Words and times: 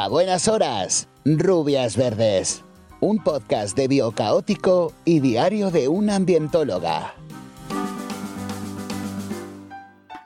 A 0.00 0.06
buenas 0.06 0.46
horas, 0.46 1.08
rubias 1.24 1.96
verdes. 1.96 2.64
Un 3.00 3.20
podcast 3.20 3.76
de 3.76 3.88
biocaótico 3.88 4.94
y 5.04 5.18
diario 5.18 5.72
de 5.72 5.88
una 5.88 6.14
ambientóloga. 6.14 7.16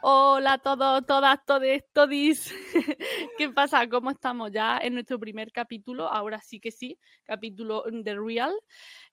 Hola 0.02 0.52
a 0.52 0.58
todos, 0.58 1.06
todas, 1.06 1.42
todes, 1.46 1.84
todis. 1.94 2.54
¿Qué 3.38 3.48
pasa? 3.48 3.88
¿Cómo 3.88 4.10
estamos 4.10 4.52
ya 4.52 4.76
en 4.76 4.92
nuestro 4.92 5.18
primer 5.18 5.50
capítulo? 5.52 6.06
Ahora 6.06 6.42
sí 6.42 6.60
que 6.60 6.70
sí, 6.70 6.98
capítulo 7.24 7.84
de 7.90 8.14
Real. 8.14 8.52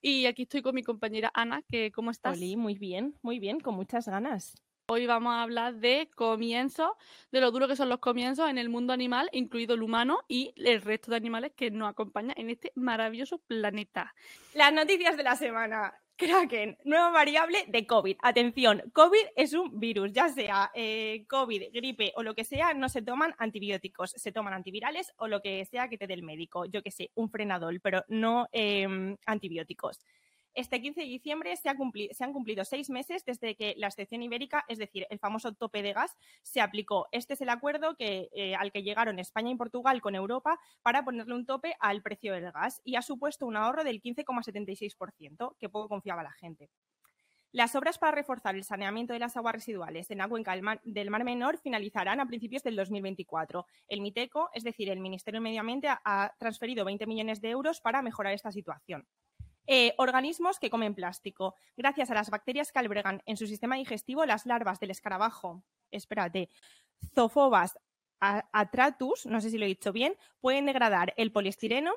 Y 0.02 0.26
aquí 0.26 0.42
estoy 0.42 0.62
con 0.62 0.76
mi 0.76 0.84
compañera 0.84 1.32
Ana, 1.34 1.62
que 1.70 1.90
¿cómo 1.94 2.12
estás? 2.12 2.36
Oli, 2.36 2.58
muy 2.58 2.78
bien, 2.78 3.16
muy 3.22 3.40
bien, 3.40 3.62
con 3.62 3.76
muchas 3.76 4.10
ganas. 4.10 4.62
Hoy 4.92 5.06
vamos 5.06 5.36
a 5.36 5.44
hablar 5.44 5.76
de 5.76 6.10
comienzos, 6.16 6.90
de 7.32 7.42
lo 7.42 7.52
duro 7.52 7.68
que 7.68 7.76
son 7.76 7.90
los 7.90 8.00
comienzos 8.00 8.50
en 8.50 8.58
el 8.58 8.70
mundo 8.70 8.92
animal, 8.92 9.30
incluido 9.34 9.76
el 9.76 9.84
humano 9.84 10.22
y 10.28 10.52
el 10.56 10.82
resto 10.82 11.12
de 11.12 11.18
animales 11.18 11.52
que 11.56 11.70
nos 11.70 11.92
acompañan 11.92 12.34
en 12.36 12.50
este 12.50 12.72
maravilloso 12.74 13.38
planeta. 13.38 14.16
Las 14.56 14.74
noticias 14.74 15.16
de 15.16 15.22
la 15.22 15.36
semana. 15.36 15.94
Kraken, 16.16 16.76
nueva 16.86 17.12
variable 17.12 17.66
de 17.68 17.86
COVID. 17.86 18.18
Atención, 18.24 18.82
COVID 18.92 19.28
es 19.36 19.54
un 19.54 19.80
virus, 19.80 20.12
ya 20.12 20.28
sea 20.28 20.72
eh, 20.74 21.24
COVID, 21.30 21.72
gripe 21.72 22.12
o 22.16 22.24
lo 22.24 22.34
que 22.34 22.44
sea, 22.44 22.74
no 22.74 22.90
se 22.90 23.04
toman 23.04 23.36
antibióticos, 23.38 24.14
se 24.18 24.32
toman 24.32 24.54
antivirales 24.54 25.14
o 25.18 25.28
lo 25.28 25.40
que 25.40 25.64
sea 25.66 25.88
que 25.88 26.00
te 26.00 26.08
dé 26.08 26.16
el 26.16 26.24
médico. 26.24 26.66
Yo 26.66 26.82
que 26.82 26.90
sé, 26.90 27.12
un 27.14 27.30
frenadol, 27.30 27.80
pero 27.80 28.04
no 28.08 28.48
em, 28.52 29.16
antibióticos. 29.28 30.00
Este 30.60 30.82
15 30.82 31.00
de 31.00 31.08
diciembre 31.08 31.56
se, 31.56 31.70
han 31.70 32.34
cumplido 32.34 32.66
seis 32.66 32.90
meses 32.90 33.24
desde 33.24 33.56
que 33.56 33.76
la 33.78 33.88
excepción 33.88 34.22
ibérica, 34.22 34.66
es 34.68 34.78
decir, 34.78 35.08
el 35.10 35.18
famoso 35.18 35.54
tope 35.54 35.82
de 35.82 35.94
gas, 35.94 36.18
se 36.42 36.60
aplicó. 36.60 37.08
Este 37.14 37.36
es 37.36 37.40
el 37.40 37.48
acuerdo 37.48 37.96
que, 37.96 38.28
eh, 38.34 38.56
al 38.56 38.74
que 38.74 38.84
llegaron 38.84 39.20
España 39.20 39.52
y 39.52 39.56
Portugal 39.56 40.02
con 40.02 40.16
Europa 40.16 40.60
para 40.82 41.06
ponerle 41.06 41.34
un 41.34 41.46
tope 41.46 41.78
al 41.80 42.02
precio 42.02 42.34
del 42.34 42.52
gas 42.52 42.82
y 42.84 42.98
ha 42.98 43.02
supuesto 43.02 43.46
un 43.46 43.56
ahorro 43.56 43.86
del 43.86 44.02
15,76%, 44.02 45.56
que 45.58 45.70
poco 45.70 45.88
confiaba 45.88 46.24
la 46.24 46.34
gente. 46.34 46.70
Las 47.54 47.74
obras 47.76 47.98
para 47.98 48.12
reforzar 48.12 48.54
el 48.56 48.66
saneamiento 48.66 49.14
de 49.14 49.20
las 49.20 49.38
aguas 49.38 49.56
residuales 49.56 50.12
en 50.12 50.18
la 50.18 50.28
cuenca 50.28 50.54
del 50.84 51.10
Mar, 51.10 51.24
Menor 51.24 51.58
finalizarán 51.60 52.20
a 52.20 52.28
principios 52.28 52.64
del 52.64 52.76
2024. 52.76 53.66
El 53.88 54.02
MITECO, 54.02 54.50
es 54.54 54.66
decir, 54.66 54.90
el 54.90 55.00
Ministerio 55.00 55.40
de 55.40 55.46
Medio 55.46 55.62
Ambiente, 55.62 55.88
ha 55.88 56.34
transferido 56.38 56.84
20 56.84 57.08
millones 57.08 57.40
de 57.40 57.50
euros 57.50 57.80
para 57.80 58.02
mejorar 58.02 58.34
esta 58.34 58.52
situación. 58.52 59.08
Eh, 59.72 59.94
organismos 59.98 60.58
que 60.58 60.72
comen 60.72 60.96
plástico. 60.96 61.54
Gracias 61.78 62.10
a 62.10 62.16
las 62.16 62.32
bacterias 62.32 62.72
que 62.72 62.80
albergan 62.80 63.22
en 63.28 63.38
su 63.38 63.46
sistema 63.46 63.76
digestivo, 63.76 64.26
las 64.26 64.48
larvas 64.48 64.80
del 64.80 64.90
escarabajo, 64.90 65.62
espérate, 65.92 66.50
Zofobas 67.14 67.78
atratus, 68.20 69.28
no 69.28 69.40
sé 69.40 69.52
si 69.52 69.60
lo 69.60 69.66
he 69.66 69.68
dicho 69.68 69.94
bien, 69.94 70.16
pueden 70.42 70.66
degradar 70.66 71.14
el 71.18 71.32
poliestireno 71.32 71.94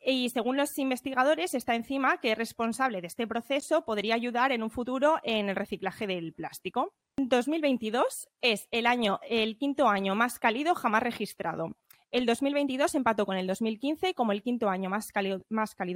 y 0.00 0.30
según 0.30 0.56
los 0.56 0.78
investigadores, 0.78 1.54
esta 1.54 1.74
enzima 1.74 2.20
que 2.20 2.30
es 2.30 2.38
responsable 2.38 3.00
de 3.00 3.08
este 3.08 3.26
proceso 3.26 3.84
podría 3.84 4.14
ayudar 4.14 4.52
en 4.52 4.62
un 4.62 4.70
futuro 4.70 5.18
en 5.24 5.48
el 5.48 5.56
reciclaje 5.56 6.06
del 6.06 6.32
plástico. 6.34 6.94
2022 7.16 8.28
es 8.42 8.68
el 8.70 8.86
año, 8.86 9.18
el 9.28 9.58
quinto 9.58 9.88
año 9.88 10.14
más 10.14 10.38
cálido 10.38 10.76
jamás 10.76 11.02
registrado. 11.02 11.76
El 12.10 12.24
2022 12.24 12.94
empató 12.94 13.26
con 13.26 13.36
el 13.36 13.46
2015 13.46 14.14
como 14.14 14.32
el 14.32 14.42
quinto 14.42 14.70
año 14.70 14.88
más 14.88 15.12
cálido, 15.12 15.44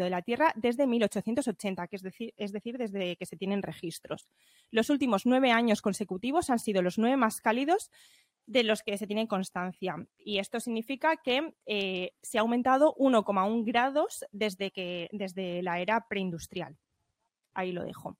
de 0.05 0.11
la 0.11 0.21
Tierra 0.21 0.53
desde 0.57 0.87
1880, 0.87 1.87
que 1.89 1.97
es 1.97 2.03
decir, 2.03 2.35
es 2.37 2.53
decir, 2.53 2.77
desde 2.77 3.17
que 3.17 3.25
se 3.25 3.37
tienen 3.37 3.63
registros. 3.63 4.29
Los 4.71 4.91
últimos 4.91 5.25
nueve 5.25 5.53
años 5.53 5.81
consecutivos 5.81 6.51
han 6.51 6.59
sido 6.59 6.83
los 6.83 6.99
nueve 6.99 7.17
más 7.17 7.41
cálidos 7.41 7.91
de 8.47 8.63
los 8.63 8.83
que 8.83 8.99
se 8.99 9.07
tiene 9.07 9.27
constancia. 9.27 9.97
Y 10.19 10.39
esto 10.39 10.61
significa 10.61 11.17
que 11.17 11.55
eh, 11.65 12.13
se 12.23 12.37
ha 12.37 12.43
aumentado 12.43 12.95
1,1 12.97 13.65
grados 13.65 14.27
desde, 14.33 14.71
que, 14.71 15.09
desde 15.13 15.63
la 15.63 15.81
era 15.81 16.09
preindustrial. 16.09 16.77
Ahí 17.55 17.73
lo 17.73 17.85
dejo. 17.85 18.19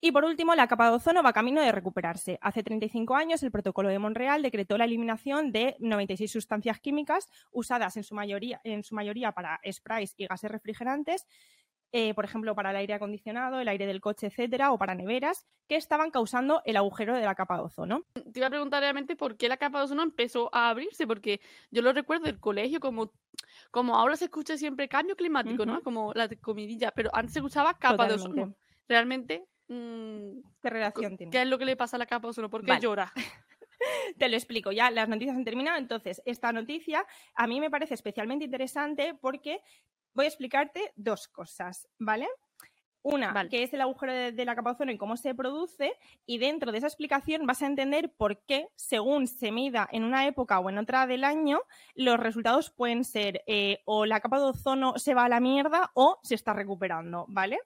Y 0.00 0.12
por 0.12 0.24
último, 0.24 0.54
la 0.54 0.68
capa 0.68 0.90
de 0.90 0.96
ozono 0.96 1.22
va 1.22 1.32
camino 1.32 1.60
de 1.62 1.72
recuperarse. 1.72 2.38
Hace 2.42 2.62
35 2.62 3.14
años, 3.14 3.42
el 3.42 3.50
Protocolo 3.50 3.88
de 3.88 3.98
Montreal 3.98 4.42
decretó 4.42 4.76
la 4.76 4.84
eliminación 4.84 5.52
de 5.52 5.76
96 5.80 6.30
sustancias 6.30 6.80
químicas 6.80 7.28
usadas 7.50 7.96
en 7.96 8.04
su 8.04 8.14
mayoría, 8.14 8.60
en 8.64 8.84
su 8.84 8.94
mayoría 8.94 9.32
para 9.32 9.60
sprays 9.70 10.14
y 10.16 10.26
gases 10.26 10.50
refrigerantes, 10.50 11.26
eh, 11.92 12.12
por 12.14 12.24
ejemplo, 12.24 12.54
para 12.54 12.70
el 12.70 12.76
aire 12.76 12.94
acondicionado, 12.94 13.58
el 13.58 13.68
aire 13.68 13.86
del 13.86 14.02
coche, 14.02 14.26
etcétera, 14.26 14.70
o 14.70 14.78
para 14.78 14.94
neveras, 14.94 15.46
que 15.66 15.76
estaban 15.76 16.10
causando 16.10 16.60
el 16.66 16.76
agujero 16.76 17.14
de 17.14 17.22
la 17.22 17.34
capa 17.34 17.56
de 17.56 17.62
ozono. 17.62 18.04
Te 18.12 18.38
iba 18.38 18.48
a 18.48 18.50
preguntar 18.50 18.82
realmente 18.82 19.16
por 19.16 19.36
qué 19.36 19.48
la 19.48 19.56
capa 19.56 19.78
de 19.78 19.84
ozono 19.86 20.02
empezó 20.02 20.54
a 20.54 20.68
abrirse, 20.68 21.06
porque 21.06 21.40
yo 21.70 21.80
lo 21.80 21.92
recuerdo 21.92 22.24
del 22.24 22.38
colegio 22.38 22.80
como 22.80 23.12
como 23.70 23.96
ahora 23.96 24.16
se 24.16 24.26
escucha 24.26 24.56
siempre 24.56 24.88
cambio 24.88 25.16
climático, 25.16 25.66
¿no? 25.66 25.82
Como 25.82 26.12
la 26.14 26.28
comidilla, 26.28 26.90
pero 26.92 27.10
antes 27.14 27.32
se 27.34 27.38
escuchaba 27.38 27.74
capa 27.74 28.06
de 28.08 28.14
ozono. 28.14 28.54
Realmente 28.88 29.46
Mm, 29.68 30.40
¿Qué 30.62 30.70
relación 30.70 31.16
tiene? 31.16 31.32
¿Qué 31.32 31.42
es 31.42 31.48
lo 31.48 31.58
que 31.58 31.64
le 31.64 31.76
pasa 31.76 31.96
a 31.96 31.98
la 31.98 32.06
capa 32.06 32.28
ozono? 32.28 32.50
¿Por 32.50 32.64
qué 32.64 32.78
llora? 32.80 33.12
Te 34.18 34.28
lo 34.28 34.36
explico, 34.36 34.72
ya 34.72 34.90
las 34.90 35.08
noticias 35.08 35.36
han 35.36 35.44
terminado. 35.44 35.78
Entonces, 35.78 36.22
esta 36.24 36.52
noticia 36.52 37.06
a 37.34 37.46
mí 37.46 37.60
me 37.60 37.70
parece 37.70 37.94
especialmente 37.94 38.44
interesante 38.44 39.14
porque 39.20 39.60
voy 40.14 40.24
a 40.24 40.28
explicarte 40.28 40.92
dos 40.96 41.28
cosas, 41.28 41.88
¿vale? 41.98 42.26
Una, 43.02 43.48
que 43.48 43.62
es 43.62 43.72
el 43.72 43.82
agujero 43.82 44.12
de, 44.12 44.44
la 44.44 44.56
capa 44.56 44.72
ozono 44.72 44.90
y 44.90 44.98
cómo 44.98 45.16
se 45.16 45.32
produce, 45.32 45.92
y 46.24 46.38
dentro 46.38 46.72
de 46.72 46.78
esa 46.78 46.88
explicación 46.88 47.46
vas 47.46 47.62
a 47.62 47.66
entender 47.66 48.12
por 48.12 48.42
qué, 48.46 48.68
según 48.74 49.28
se 49.28 49.52
mida 49.52 49.88
en 49.92 50.02
una 50.02 50.26
época 50.26 50.58
o 50.58 50.68
en 50.70 50.78
otra 50.78 51.06
del 51.06 51.22
año, 51.22 51.60
los 51.94 52.18
resultados 52.18 52.70
pueden 52.70 53.04
ser 53.04 53.44
eh, 53.46 53.78
o 53.84 54.06
la 54.06 54.18
capa 54.18 54.40
de 54.40 54.46
ozono 54.46 54.98
se 54.98 55.14
va 55.14 55.26
a 55.26 55.28
la 55.28 55.38
mierda 55.38 55.92
o 55.94 56.18
se 56.24 56.34
está 56.34 56.52
recuperando, 56.52 57.26
¿vale? 57.28 57.60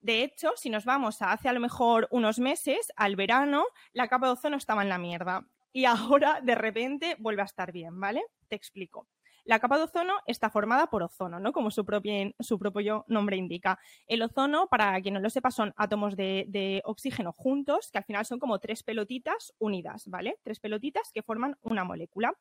De 0.00 0.22
hecho, 0.22 0.52
si 0.56 0.70
nos 0.70 0.84
vamos 0.84 1.22
a 1.22 1.32
hace 1.32 1.48
a 1.48 1.52
lo 1.52 1.60
mejor 1.60 2.08
unos 2.10 2.38
meses, 2.38 2.92
al 2.96 3.16
verano, 3.16 3.64
la 3.92 4.08
capa 4.08 4.26
de 4.26 4.32
ozono 4.32 4.56
estaba 4.56 4.82
en 4.82 4.88
la 4.88 4.98
mierda 4.98 5.46
y 5.72 5.84
ahora 5.84 6.40
de 6.42 6.54
repente 6.54 7.16
vuelve 7.18 7.42
a 7.42 7.46
estar 7.46 7.72
bien, 7.72 7.98
¿vale? 8.00 8.22
Te 8.48 8.56
explico. 8.56 9.08
La 9.44 9.60
capa 9.60 9.76
de 9.76 9.84
ozono 9.84 10.14
está 10.26 10.50
formada 10.50 10.88
por 10.88 11.04
ozono, 11.04 11.38
¿no? 11.38 11.52
Como 11.52 11.70
su 11.70 11.84
propio, 11.84 12.32
su 12.40 12.58
propio 12.58 13.04
nombre 13.06 13.36
indica. 13.36 13.78
El 14.08 14.22
ozono, 14.22 14.66
para 14.66 15.00
quien 15.00 15.14
no 15.14 15.20
lo 15.20 15.30
sepa, 15.30 15.52
son 15.52 15.72
átomos 15.76 16.16
de, 16.16 16.46
de, 16.48 16.82
oxígeno 16.84 17.32
juntos, 17.32 17.90
que 17.92 17.98
al 17.98 18.04
final 18.04 18.26
son 18.26 18.40
como 18.40 18.58
tres 18.58 18.82
pelotitas 18.82 19.52
unidas, 19.58 20.08
¿vale? 20.08 20.40
Tres 20.42 20.58
pelotitas 20.58 21.12
que 21.12 21.22
forman 21.22 21.56
una 21.62 21.84
molécula. 21.84 22.34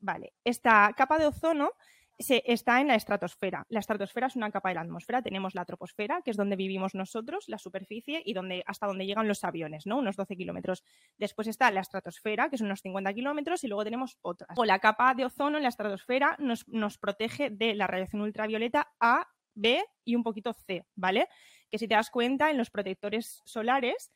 Vale. 0.00 0.32
Esta 0.42 0.92
capa 0.96 1.18
de 1.18 1.26
ozono 1.26 1.70
se, 2.18 2.42
está 2.46 2.80
en 2.80 2.88
la 2.88 2.94
estratosfera. 2.94 3.64
La 3.68 3.80
estratosfera 3.80 4.26
es 4.26 4.36
una 4.36 4.50
capa 4.50 4.70
de 4.70 4.76
la 4.76 4.80
atmósfera. 4.80 5.22
Tenemos 5.22 5.54
la 5.54 5.64
troposfera, 5.64 6.22
que 6.22 6.30
es 6.30 6.36
donde 6.36 6.56
vivimos 6.56 6.94
nosotros, 6.94 7.44
la 7.48 7.58
superficie, 7.58 8.22
y 8.24 8.34
donde, 8.34 8.64
hasta 8.66 8.86
donde 8.86 9.06
llegan 9.06 9.28
los 9.28 9.44
aviones, 9.44 9.86
¿no? 9.86 9.98
Unos 9.98 10.16
12 10.16 10.36
kilómetros. 10.36 10.82
Después 11.16 11.46
está 11.48 11.70
la 11.70 11.80
estratosfera, 11.80 12.50
que 12.50 12.58
son 12.58 12.66
unos 12.66 12.80
50 12.80 13.14
kilómetros, 13.14 13.62
y 13.64 13.68
luego 13.68 13.84
tenemos 13.84 14.18
otras. 14.22 14.58
O 14.58 14.64
la 14.64 14.80
capa 14.80 15.14
de 15.14 15.24
ozono 15.24 15.56
en 15.56 15.62
la 15.62 15.68
estratosfera 15.68 16.36
nos, 16.38 16.64
protege 16.98 17.50
de 17.50 17.74
la 17.74 17.86
radiación 17.86 18.22
ultravioleta 18.22 18.92
A, 18.98 19.28
B 19.54 19.84
y 20.04 20.14
un 20.14 20.22
poquito 20.22 20.52
C, 20.52 20.86
¿vale? 20.94 21.28
Que 21.70 21.78
si 21.78 21.88
te 21.88 21.94
das 21.94 22.10
cuenta, 22.10 22.50
en 22.50 22.58
los 22.58 22.70
protectores 22.70 23.42
solares 23.44 24.12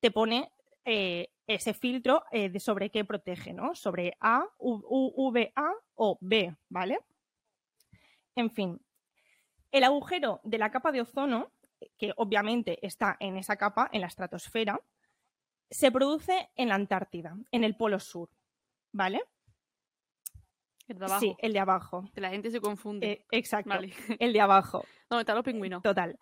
te 0.00 0.10
pone 0.10 0.50
eh, 0.84 1.28
ese 1.46 1.74
filtro 1.74 2.24
eh, 2.30 2.48
de 2.48 2.60
sobre 2.60 2.90
qué 2.90 3.04
protege, 3.04 3.52
¿no? 3.52 3.74
Sobre 3.74 4.16
A, 4.20 4.44
U, 4.58 5.30
V, 5.30 5.52
A 5.54 5.70
o 5.94 6.18
B, 6.20 6.54
¿vale? 6.68 6.98
En 8.36 8.50
fin, 8.50 8.80
el 9.72 9.84
agujero 9.84 10.40
de 10.44 10.58
la 10.58 10.70
capa 10.70 10.92
de 10.92 11.00
ozono, 11.00 11.52
que 11.98 12.12
obviamente 12.16 12.78
está 12.86 13.16
en 13.18 13.36
esa 13.36 13.56
capa, 13.56 13.88
en 13.92 14.02
la 14.02 14.06
estratosfera, 14.06 14.80
se 15.70 15.90
produce 15.90 16.50
en 16.54 16.68
la 16.68 16.76
Antártida, 16.76 17.36
en 17.50 17.64
el 17.64 17.76
Polo 17.76 17.98
Sur, 17.98 18.30
¿vale? 18.92 19.22
El 20.88 20.98
de 20.98 21.04
abajo. 21.04 21.20
Sí, 21.20 21.36
el 21.38 21.52
de 21.52 21.58
abajo. 21.58 22.04
Que 22.14 22.20
la 22.20 22.30
gente 22.30 22.50
se 22.50 22.60
confunde. 22.60 23.10
Eh, 23.10 23.26
exacto. 23.32 23.70
El 24.20 24.32
de 24.32 24.40
abajo. 24.40 24.84
¿Dónde 25.10 25.22
están 25.22 25.34
los 25.34 25.44
pingüinos? 25.44 25.82
Total. 25.82 26.16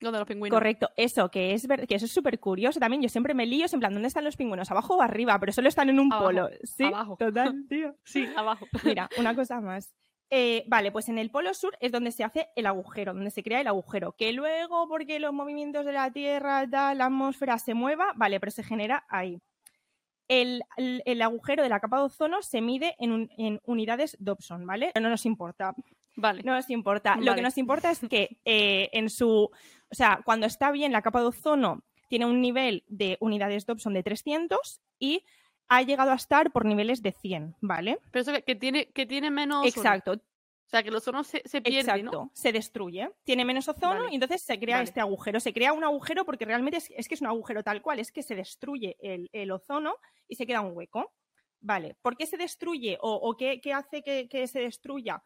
¿Dónde 0.00 0.18
los 0.18 0.26
pingüinos? 0.26 0.56
Correcto, 0.56 0.90
eso, 0.96 1.30
que 1.30 1.52
es 1.52 1.68
que 1.86 1.94
eso 1.94 2.06
es 2.06 2.12
súper 2.12 2.40
curioso 2.40 2.80
también. 2.80 3.02
Yo 3.02 3.08
siempre 3.08 3.34
me 3.34 3.46
lío, 3.46 3.66
en 3.70 3.78
plan, 3.78 3.92
¿dónde 3.92 4.08
están 4.08 4.24
los 4.24 4.36
pingüinos? 4.36 4.70
¿Abajo 4.70 4.96
o 4.96 5.02
arriba? 5.02 5.38
Pero 5.38 5.52
solo 5.52 5.68
están 5.68 5.90
en 5.90 6.00
un 6.00 6.08
polo. 6.08 6.48
Sí, 6.64 6.84
abajo. 6.84 7.16
total, 7.18 7.66
tío. 7.68 7.94
Sí, 8.04 8.26
abajo. 8.36 8.66
Mira, 8.82 9.08
una 9.18 9.34
cosa 9.36 9.60
más. 9.60 9.94
Eh, 10.32 10.62
vale, 10.68 10.92
pues 10.92 11.08
en 11.08 11.18
el 11.18 11.30
polo 11.30 11.52
sur 11.54 11.76
es 11.80 11.90
donde 11.90 12.12
se 12.12 12.22
hace 12.22 12.50
el 12.54 12.66
agujero, 12.66 13.12
donde 13.12 13.32
se 13.32 13.42
crea 13.42 13.60
el 13.60 13.66
agujero. 13.66 14.12
Que 14.12 14.32
luego, 14.32 14.88
porque 14.88 15.18
los 15.18 15.32
movimientos 15.32 15.84
de 15.84 15.92
la 15.92 16.12
Tierra, 16.12 16.66
la 16.66 17.06
atmósfera 17.06 17.58
se 17.58 17.74
mueva, 17.74 18.12
vale, 18.14 18.38
pero 18.38 18.52
se 18.52 18.62
genera 18.62 19.04
ahí. 19.08 19.40
El, 20.28 20.62
agujero 21.20 21.64
de 21.64 21.68
la 21.68 21.80
capa 21.80 21.98
de 21.98 22.04
ozono 22.04 22.40
se 22.42 22.60
mide 22.60 22.94
en, 23.00 23.60
unidades 23.64 24.16
Dobson, 24.20 24.64
¿vale? 24.64 24.92
Pero 24.94 25.02
no 25.02 25.10
nos 25.10 25.26
importa. 25.26 25.74
Vale. 26.14 26.44
No 26.44 26.54
nos 26.54 26.70
importa. 26.70 27.16
Lo 27.16 27.34
que 27.34 27.42
nos 27.42 27.58
importa 27.58 27.90
es 27.90 27.98
que 28.08 28.38
eh, 28.44 28.88
en 28.92 29.10
su. 29.10 29.28
O 29.28 29.94
sea, 29.94 30.20
cuando 30.24 30.46
está 30.46 30.70
bien, 30.70 30.92
la 30.92 31.02
capa 31.02 31.20
de 31.20 31.26
ozono 31.26 31.82
tiene 32.08 32.26
un 32.26 32.40
nivel 32.40 32.84
de 32.86 33.16
unidades 33.20 33.66
Dobson 33.66 33.94
de 33.94 34.04
300 34.04 34.80
y 35.00 35.24
ha 35.70 35.82
llegado 35.82 36.10
a 36.10 36.16
estar 36.16 36.50
por 36.50 36.66
niveles 36.66 37.00
de 37.00 37.12
100, 37.12 37.56
¿vale? 37.60 38.00
Pero 38.10 38.22
eso 38.22 38.32
que, 38.32 38.42
que 38.42 38.56
tiene, 38.56 38.86
que 38.92 39.06
tiene 39.06 39.30
menos. 39.30 39.64
ozono. 39.64 39.68
Exacto, 39.68 40.12
O 40.12 40.68
sea, 40.68 40.82
que 40.82 40.88
el 40.88 40.96
ozono 40.96 41.22
se, 41.22 41.42
se 41.46 41.62
pierde, 41.62 41.80
exacto. 41.80 42.10
¿no? 42.10 42.30
Se 42.34 42.52
destruye. 42.52 43.08
Tiene 43.24 43.44
menos 43.44 43.68
ozono 43.68 44.00
Vale, 44.00 44.08
y 44.10 44.14
entonces 44.16 44.42
se 44.42 44.58
crea 44.58 44.76
vale. 44.76 44.84
este 44.84 45.00
agujero. 45.00 45.38
Se 45.38 45.52
crea 45.52 45.72
un 45.72 45.84
agujero 45.84 46.24
porque 46.24 46.44
realmente 46.44 46.78
es, 46.78 46.90
es 46.96 47.06
que 47.06 47.14
es 47.14 47.20
un 47.20 47.28
agujero 47.28 47.62
tal 47.62 47.82
cual, 47.82 48.00
es 48.00 48.10
que 48.10 48.22
se 48.24 48.34
destruye 48.34 48.96
el, 49.00 49.30
el 49.32 49.50
ozono 49.52 49.94
y 50.26 50.34
se 50.34 50.44
queda 50.44 50.60
un 50.60 50.76
hueco. 50.76 51.12
Vale, 51.60 51.96
¿por 52.02 52.16
qué 52.16 52.26
se 52.26 52.36
destruye 52.36 52.98
o, 53.00 53.14
o 53.14 53.36
qué, 53.36 53.60
qué 53.60 53.72
hace 53.72 54.02
que, 54.02 54.28
que 54.28 54.48
se 54.48 54.60
destruya? 54.60 55.22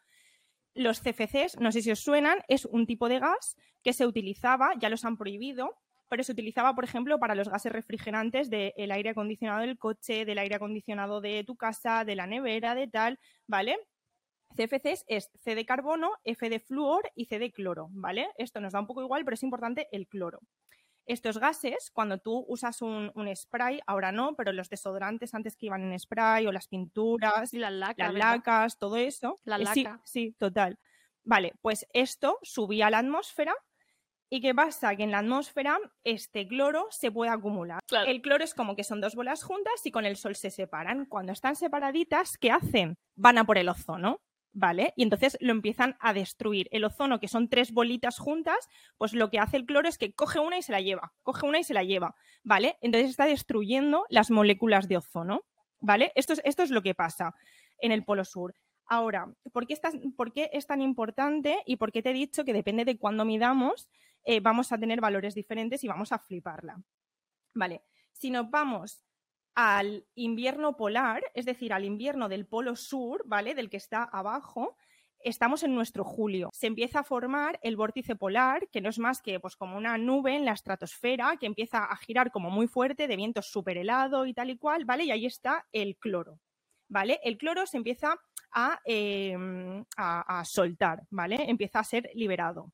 Los 0.74 1.00
CFCs, 1.00 1.58
no 1.60 1.72
sé 1.72 1.80
si 1.80 1.90
os 1.90 2.00
suenan, 2.00 2.40
es 2.48 2.66
un 2.66 2.86
tipo 2.86 3.08
de 3.08 3.20
gas 3.20 3.56
que 3.82 3.92
se 3.92 4.06
utilizaba, 4.06 4.72
ya 4.78 4.90
los 4.90 5.04
han 5.04 5.16
prohibido, 5.16 5.78
pero 6.14 6.22
se 6.22 6.30
utilizaba, 6.30 6.76
por 6.76 6.84
ejemplo, 6.84 7.18
para 7.18 7.34
los 7.34 7.48
gases 7.48 7.72
refrigerantes 7.72 8.48
del 8.48 8.92
aire 8.92 9.10
acondicionado 9.10 9.62
del 9.62 9.76
coche, 9.76 10.24
del 10.24 10.38
aire 10.38 10.54
acondicionado 10.54 11.20
de 11.20 11.42
tu 11.42 11.56
casa, 11.56 12.04
de 12.04 12.14
la 12.14 12.28
nevera, 12.28 12.76
de 12.76 12.86
tal, 12.86 13.18
¿vale? 13.48 13.76
CFCs 14.54 15.06
es 15.08 15.32
C 15.42 15.56
de 15.56 15.66
carbono, 15.66 16.12
F 16.22 16.48
de 16.48 16.60
flúor 16.60 17.10
y 17.16 17.24
C 17.24 17.40
de 17.40 17.50
cloro, 17.50 17.88
¿vale? 17.90 18.28
Esto 18.38 18.60
nos 18.60 18.74
da 18.74 18.78
un 18.78 18.86
poco 18.86 19.02
igual, 19.02 19.24
pero 19.24 19.34
es 19.34 19.42
importante 19.42 19.88
el 19.90 20.06
cloro. 20.06 20.38
Estos 21.04 21.38
gases, 21.38 21.90
cuando 21.92 22.18
tú 22.18 22.44
usas 22.46 22.80
un, 22.80 23.10
un 23.16 23.34
spray, 23.34 23.80
ahora 23.84 24.12
no, 24.12 24.36
pero 24.36 24.52
los 24.52 24.68
desodorantes 24.68 25.34
antes 25.34 25.56
que 25.56 25.66
iban 25.66 25.82
en 25.82 25.98
spray 25.98 26.46
o 26.46 26.52
las 26.52 26.68
pinturas, 26.68 27.52
Y 27.52 27.58
las 27.58 27.72
lacas. 27.72 28.12
las 28.12 28.14
lacas, 28.14 28.78
todo 28.78 28.98
eso. 28.98 29.40
La 29.42 29.56
eh, 29.56 29.66
sí, 29.66 29.82
laca. 29.82 30.00
sí, 30.04 30.36
total. 30.38 30.78
Vale, 31.24 31.54
pues 31.60 31.88
esto 31.92 32.38
subía 32.42 32.86
a 32.86 32.90
la 32.90 32.98
atmósfera. 32.98 33.56
¿Y 34.34 34.40
qué 34.40 34.52
pasa? 34.52 34.96
Que 34.96 35.04
en 35.04 35.12
la 35.12 35.18
atmósfera 35.20 35.78
este 36.02 36.48
cloro 36.48 36.88
se 36.90 37.12
puede 37.12 37.30
acumular. 37.30 37.78
Claro. 37.86 38.10
El 38.10 38.20
cloro 38.20 38.42
es 38.42 38.52
como 38.52 38.74
que 38.74 38.82
son 38.82 39.00
dos 39.00 39.14
bolas 39.14 39.44
juntas 39.44 39.86
y 39.86 39.92
con 39.92 40.06
el 40.06 40.16
sol 40.16 40.34
se 40.34 40.50
separan. 40.50 41.06
Cuando 41.06 41.30
están 41.30 41.54
separaditas, 41.54 42.36
¿qué 42.36 42.50
hacen? 42.50 42.96
Van 43.14 43.38
a 43.38 43.44
por 43.44 43.58
el 43.58 43.68
ozono, 43.68 44.22
¿vale? 44.52 44.92
Y 44.96 45.04
entonces 45.04 45.38
lo 45.40 45.52
empiezan 45.52 45.96
a 46.00 46.12
destruir. 46.12 46.66
El 46.72 46.82
ozono, 46.82 47.20
que 47.20 47.28
son 47.28 47.48
tres 47.48 47.70
bolitas 47.70 48.18
juntas, 48.18 48.68
pues 48.98 49.12
lo 49.12 49.30
que 49.30 49.38
hace 49.38 49.56
el 49.56 49.66
cloro 49.66 49.88
es 49.88 49.98
que 49.98 50.14
coge 50.14 50.40
una 50.40 50.58
y 50.58 50.62
se 50.62 50.72
la 50.72 50.80
lleva, 50.80 51.12
coge 51.22 51.46
una 51.46 51.60
y 51.60 51.62
se 51.62 51.74
la 51.74 51.84
lleva, 51.84 52.16
¿vale? 52.42 52.76
Entonces 52.80 53.10
está 53.10 53.26
destruyendo 53.26 54.04
las 54.08 54.32
moléculas 54.32 54.88
de 54.88 54.96
ozono, 54.96 55.42
¿vale? 55.78 56.10
Esto 56.16 56.32
es, 56.32 56.40
esto 56.44 56.64
es 56.64 56.72
lo 56.72 56.82
que 56.82 56.96
pasa 56.96 57.36
en 57.78 57.92
el 57.92 58.02
Polo 58.02 58.24
Sur. 58.24 58.52
Ahora, 58.86 59.32
¿por 59.52 59.68
qué, 59.68 59.74
estás- 59.74 59.94
por 60.16 60.32
qué 60.32 60.50
es 60.52 60.66
tan 60.66 60.82
importante 60.82 61.62
y 61.66 61.76
por 61.76 61.92
qué 61.92 62.02
te 62.02 62.10
he 62.10 62.14
dicho 62.14 62.44
que 62.44 62.52
depende 62.52 62.84
de 62.84 62.98
cuándo 62.98 63.24
midamos, 63.24 63.88
eh, 64.24 64.40
vamos 64.40 64.72
a 64.72 64.78
tener 64.78 65.00
valores 65.00 65.34
diferentes 65.34 65.82
y 65.84 65.88
vamos 65.88 66.12
a 66.12 66.18
fliparla? 66.18 66.82
Vale, 67.54 67.82
si 68.12 68.30
nos 68.30 68.50
vamos 68.50 69.04
al 69.54 70.06
invierno 70.14 70.76
polar, 70.76 71.22
es 71.34 71.44
decir, 71.44 71.72
al 71.72 71.84
invierno 71.84 72.28
del 72.28 72.46
Polo 72.46 72.74
Sur, 72.76 73.22
¿vale? 73.26 73.54
Del 73.54 73.70
que 73.70 73.76
está 73.76 74.02
abajo, 74.02 74.76
estamos 75.20 75.62
en 75.62 75.74
nuestro 75.74 76.04
julio. 76.04 76.50
Se 76.52 76.66
empieza 76.66 77.00
a 77.00 77.04
formar 77.04 77.58
el 77.62 77.76
vórtice 77.76 78.16
polar, 78.16 78.68
que 78.70 78.80
no 78.80 78.88
es 78.88 78.98
más 78.98 79.22
que 79.22 79.38
pues, 79.40 79.56
como 79.56 79.76
una 79.76 79.96
nube 79.96 80.34
en 80.34 80.44
la 80.44 80.52
estratosfera 80.52 81.36
que 81.38 81.46
empieza 81.46 81.84
a 81.84 81.96
girar 81.96 82.32
como 82.32 82.50
muy 82.50 82.66
fuerte, 82.66 83.06
de 83.06 83.16
viento 83.16 83.42
súper 83.42 83.78
helado 83.78 84.26
y 84.26 84.34
tal 84.34 84.50
y 84.50 84.58
cual, 84.58 84.84
¿vale? 84.84 85.04
Y 85.04 85.12
ahí 85.12 85.26
está 85.26 85.64
el 85.72 85.96
cloro, 85.98 86.40
¿vale? 86.88 87.20
El 87.22 87.38
cloro 87.38 87.64
se 87.66 87.76
empieza 87.76 88.16
a, 88.52 88.80
eh, 88.84 89.36
a- 89.96 90.40
a 90.40 90.44
soltar, 90.44 91.02
¿vale? 91.10 91.48
Empieza 91.48 91.78
a 91.80 91.84
ser 91.84 92.10
liberado, 92.14 92.72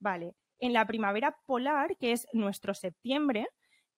¿vale? 0.00 0.34
En 0.60 0.72
la 0.72 0.86
primavera 0.86 1.38
polar, 1.46 1.96
que 1.96 2.12
es 2.12 2.28
nuestro 2.32 2.74
septiembre, 2.74 3.48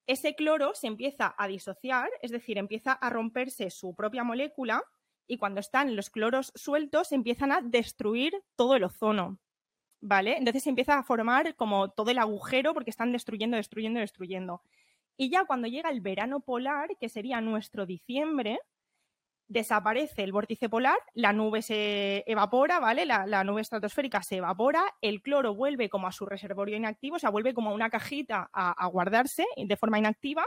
ese 0.07 0.35
cloro 0.35 0.73
se 0.73 0.87
empieza 0.87 1.33
a 1.37 1.47
disociar, 1.47 2.09
es 2.21 2.31
decir, 2.31 2.57
empieza 2.57 2.93
a 2.93 3.09
romperse 3.09 3.69
su 3.69 3.95
propia 3.95 4.23
molécula 4.23 4.83
y 5.27 5.37
cuando 5.37 5.59
están 5.59 5.95
los 5.95 6.09
cloros 6.09 6.51
sueltos 6.55 7.11
empiezan 7.11 7.51
a 7.51 7.61
destruir 7.61 8.33
todo 8.55 8.75
el 8.75 8.83
ozono. 8.83 9.39
¿Vale? 10.01 10.37
Entonces 10.37 10.63
se 10.63 10.69
empieza 10.69 10.97
a 10.97 11.03
formar 11.03 11.55
como 11.55 11.91
todo 11.91 12.11
el 12.11 12.17
agujero 12.17 12.73
porque 12.73 12.89
están 12.89 13.13
destruyendo, 13.13 13.55
destruyendo, 13.55 14.01
destruyendo. 14.01 14.61
Y 15.15 15.29
ya 15.29 15.45
cuando 15.45 15.67
llega 15.67 15.89
el 15.89 16.01
verano 16.01 16.41
polar, 16.41 16.89
que 16.99 17.07
sería 17.07 17.39
nuestro 17.39 17.85
diciembre, 17.85 18.59
desaparece 19.53 20.23
el 20.23 20.31
vórtice 20.31 20.67
polar, 20.69 20.97
la 21.13 21.31
nube 21.33 21.61
se 21.61 22.23
evapora, 22.27 22.79
¿vale? 22.79 23.05
La, 23.05 23.25
la 23.27 23.43
nube 23.43 23.61
estratosférica 23.61 24.21
se 24.23 24.37
evapora, 24.37 24.83
el 25.01 25.21
cloro 25.21 25.53
vuelve 25.55 25.89
como 25.89 26.07
a 26.07 26.11
su 26.11 26.25
reservorio 26.25 26.75
inactivo, 26.75 27.15
o 27.15 27.19
sea, 27.19 27.29
vuelve 27.29 27.53
como 27.53 27.69
a 27.69 27.73
una 27.73 27.89
cajita 27.89 28.49
a, 28.51 28.71
a 28.71 28.87
guardarse 28.87 29.45
de 29.55 29.77
forma 29.77 29.99
inactiva 29.99 30.45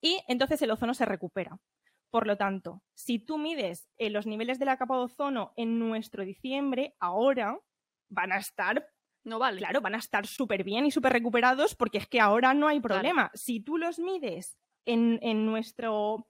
y 0.00 0.20
entonces 0.28 0.60
el 0.62 0.70
ozono 0.70 0.94
se 0.94 1.04
recupera. 1.04 1.58
Por 2.10 2.26
lo 2.26 2.36
tanto, 2.36 2.82
si 2.94 3.18
tú 3.18 3.36
mides 3.38 3.88
eh, 3.98 4.10
los 4.10 4.26
niveles 4.26 4.58
de 4.58 4.64
la 4.64 4.76
capa 4.76 4.96
de 4.96 5.02
ozono 5.04 5.52
en 5.56 5.78
nuestro 5.78 6.24
diciembre, 6.24 6.94
ahora 7.00 7.58
van 8.08 8.32
a 8.32 8.38
estar 8.38 8.88
No 9.24 9.40
vale. 9.40 9.58
Claro, 9.58 9.80
van 9.80 9.96
a 9.96 9.98
estar 9.98 10.24
súper 10.24 10.62
bien 10.62 10.86
y 10.86 10.92
súper 10.92 11.12
recuperados 11.12 11.74
porque 11.74 11.98
es 11.98 12.06
que 12.06 12.20
ahora 12.20 12.54
no 12.54 12.68
hay 12.68 12.80
Claro. 12.80 12.94
problema. 13.00 13.30
Si 13.34 13.58
tú 13.60 13.76
los 13.76 13.98
mides 13.98 14.56
en, 14.86 15.18
en 15.20 15.44
nuestro 15.44 16.28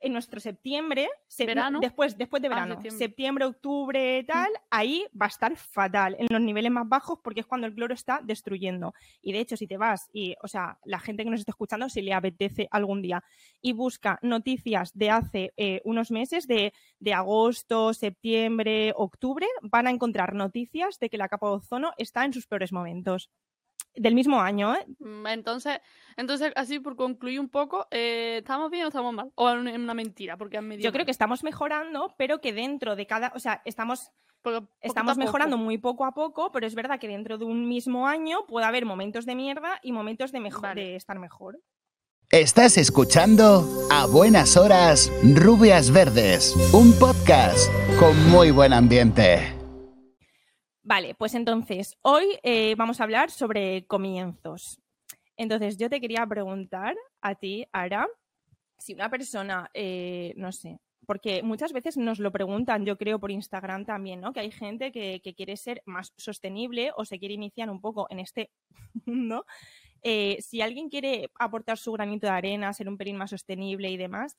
en 0.00 0.12
nuestro 0.12 0.40
septiembre, 0.40 1.08
se- 1.26 1.46
Verano. 1.46 1.80
después, 1.80 2.16
después 2.18 2.42
de 2.42 2.48
Ah, 2.48 2.50
verano, 2.50 2.74
septiembre. 2.74 2.98
septiembre, 3.06 3.44
octubre, 3.46 4.24
tal, 4.24 4.50
ahí 4.70 5.06
va 5.20 5.26
a 5.26 5.28
estar 5.28 5.56
fatal, 5.56 6.16
en 6.18 6.26
los 6.30 6.40
niveles 6.40 6.70
más 6.70 6.88
bajos, 6.88 7.18
porque 7.22 7.40
es 7.40 7.46
cuando 7.46 7.66
el 7.66 7.74
cloro 7.74 7.94
está 7.94 8.20
destruyendo. 8.22 8.94
Y 9.22 9.32
de 9.32 9.40
hecho, 9.40 9.56
si 9.56 9.66
te 9.66 9.76
vas, 9.76 10.08
y, 10.12 10.34
o 10.42 10.48
sea, 10.48 10.78
la 10.84 10.98
gente 10.98 11.24
que 11.24 11.30
nos 11.30 11.40
está 11.40 11.52
escuchando, 11.52 11.88
si 11.88 12.02
le 12.02 12.12
apetece 12.12 12.68
algún 12.70 13.02
día, 13.02 13.22
y 13.60 13.72
busca 13.72 14.18
noticias 14.22 14.92
de 14.94 15.10
hace 15.10 15.52
eh, 15.56 15.80
unos 15.84 16.10
meses, 16.10 16.46
de, 16.46 16.72
de 17.00 17.14
agosto, 17.14 17.94
septiembre, 17.94 18.92
octubre, 18.96 19.46
van 19.62 19.86
a 19.86 19.90
encontrar 19.90 20.34
noticias 20.34 20.98
de 20.98 21.08
que 21.08 21.18
la 21.18 21.28
capa 21.28 21.48
de 21.48 21.54
ozono 21.56 21.92
está 21.98 22.24
en 22.24 22.32
sus 22.32 22.46
peores 22.46 22.72
momentos. 22.72 23.30
Del 23.96 24.14
mismo 24.14 24.40
año, 24.40 24.74
¿eh? 24.74 24.86
Mm, 24.98 25.26
Entonces, 25.26 25.80
entonces, 26.16 26.52
así 26.56 26.78
por 26.80 26.96
concluir 26.96 27.40
un 27.40 27.48
poco, 27.48 27.86
eh, 27.90 28.36
¿estamos 28.38 28.70
bien 28.70 28.84
o 28.84 28.88
estamos 28.88 29.12
mal? 29.14 29.30
O 29.34 29.48
es 29.50 29.56
una- 29.58 29.72
una 29.74 29.94
mentira, 29.94 30.36
porque 30.36 30.58
han 30.58 30.68
medido 30.68 30.84
Yo 30.84 30.92
creo 30.92 31.00
mal. 31.00 31.06
que 31.06 31.10
estamos 31.12 31.42
mejorando, 31.42 32.14
pero 32.16 32.40
que 32.40 32.52
dentro 32.52 32.94
de 32.96 33.06
cada, 33.06 33.32
o 33.34 33.38
sea, 33.38 33.62
estamos 33.64 34.10
Porque 34.42 34.64
estamos 34.80 35.14
poco. 35.14 35.24
mejorando 35.26 35.56
muy 35.58 35.76
poco 35.78 36.04
a 36.04 36.12
poco, 36.12 36.52
pero 36.52 36.66
es 36.66 36.74
verdad 36.76 37.00
que 37.00 37.08
dentro 37.08 37.36
de 37.36 37.44
un 37.44 37.66
mismo 37.68 38.06
año 38.06 38.46
puede 38.46 38.64
haber 38.66 38.86
momentos 38.86 39.26
de 39.26 39.34
mierda 39.34 39.80
y 39.82 39.90
momentos 39.92 40.30
de, 40.30 40.38
mejor, 40.40 40.62
Vale. 40.62 40.80
de 40.82 40.96
estar 40.96 41.18
mejor. 41.18 41.58
Estás 42.30 42.76
escuchando 42.78 43.64
A 43.90 44.06
Buenas 44.06 44.56
Horas 44.56 45.10
Rubias 45.34 45.90
Verdes, 45.92 46.54
un 46.72 46.92
podcast 46.98 47.68
con 47.98 48.30
muy 48.30 48.50
buen 48.52 48.72
ambiente. 48.72 49.52
Vale, 50.86 51.16
pues 51.16 51.34
entonces, 51.34 51.98
hoy 52.02 52.38
eh, 52.44 52.76
vamos 52.76 53.00
a 53.00 53.02
hablar 53.02 53.32
sobre 53.32 53.88
comienzos. 53.88 54.80
Entonces, 55.36 55.76
yo 55.78 55.90
te 55.90 56.00
quería 56.00 56.24
preguntar 56.24 56.94
a 57.20 57.34
ti, 57.34 57.66
Ara, 57.72 58.06
si 58.78 58.94
una 58.94 59.10
persona, 59.10 59.68
eh, 59.74 60.32
no 60.36 60.52
sé, 60.52 60.78
porque 61.04 61.42
muchas 61.42 61.72
veces 61.72 61.96
nos 61.96 62.20
lo 62.20 62.30
preguntan, 62.30 62.84
yo 62.84 62.96
creo, 62.96 63.18
por 63.18 63.32
Instagram 63.32 63.84
también, 63.84 64.20
¿no? 64.20 64.32
Que 64.32 64.38
hay 64.38 64.52
gente 64.52 64.92
que, 64.92 65.20
quiere 65.36 65.56
ser 65.56 65.82
más 65.86 66.12
sostenible 66.16 66.92
o 66.96 67.04
se 67.04 67.18
quiere 67.18 67.34
iniciar 67.34 67.68
un 67.68 67.80
poco 67.80 68.06
en 68.08 68.20
este 68.20 68.52
mundo. 69.06 69.44
Eh, 70.02 70.38
si 70.40 70.62
alguien 70.62 70.88
quiere 70.88 71.32
aportar 71.40 71.78
su 71.78 71.90
granito 71.90 72.28
de 72.28 72.32
arena, 72.32 72.72
ser 72.72 72.88
un 72.88 72.96
pelín 72.96 73.16
más 73.16 73.30
sostenible 73.30 73.90
y 73.90 73.96
demás, 73.96 74.38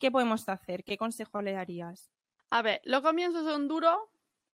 ¿qué 0.00 0.10
podemos 0.10 0.48
hacer? 0.48 0.82
¿Qué 0.82 0.96
consejo 0.96 1.40
le 1.40 1.52
darías? 1.52 2.10
A 2.50 2.62
ver, 2.62 2.80
los 2.82 3.02
comienzos 3.02 3.44
son 3.44 3.68
duros 3.68 3.96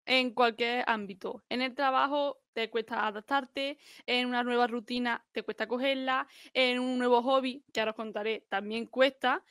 en 0.06 0.32
cualquier 0.35 0.85
ámbito. 0.87 1.44
En 1.49 1.62
el 1.62 1.75
trabajo 1.75 2.40
te 2.52 2.71
cuesta 2.71 3.06
adaptarte, 3.06 3.78
en 4.06 4.28
una 4.28 4.42
nueva 4.42 4.66
rutina 4.66 5.25
te 5.32 5.42
cuesta 5.42 5.66
cogerla, 5.66 6.26
en 6.54 6.80
un 6.80 6.99
nuevo 6.99 7.23
hobby, 7.23 7.64
que 7.73 7.80
ahora 7.80 7.92
os 7.92 7.97
contaré, 7.97 8.47
también 8.49 8.87
cuesta. 8.87 9.44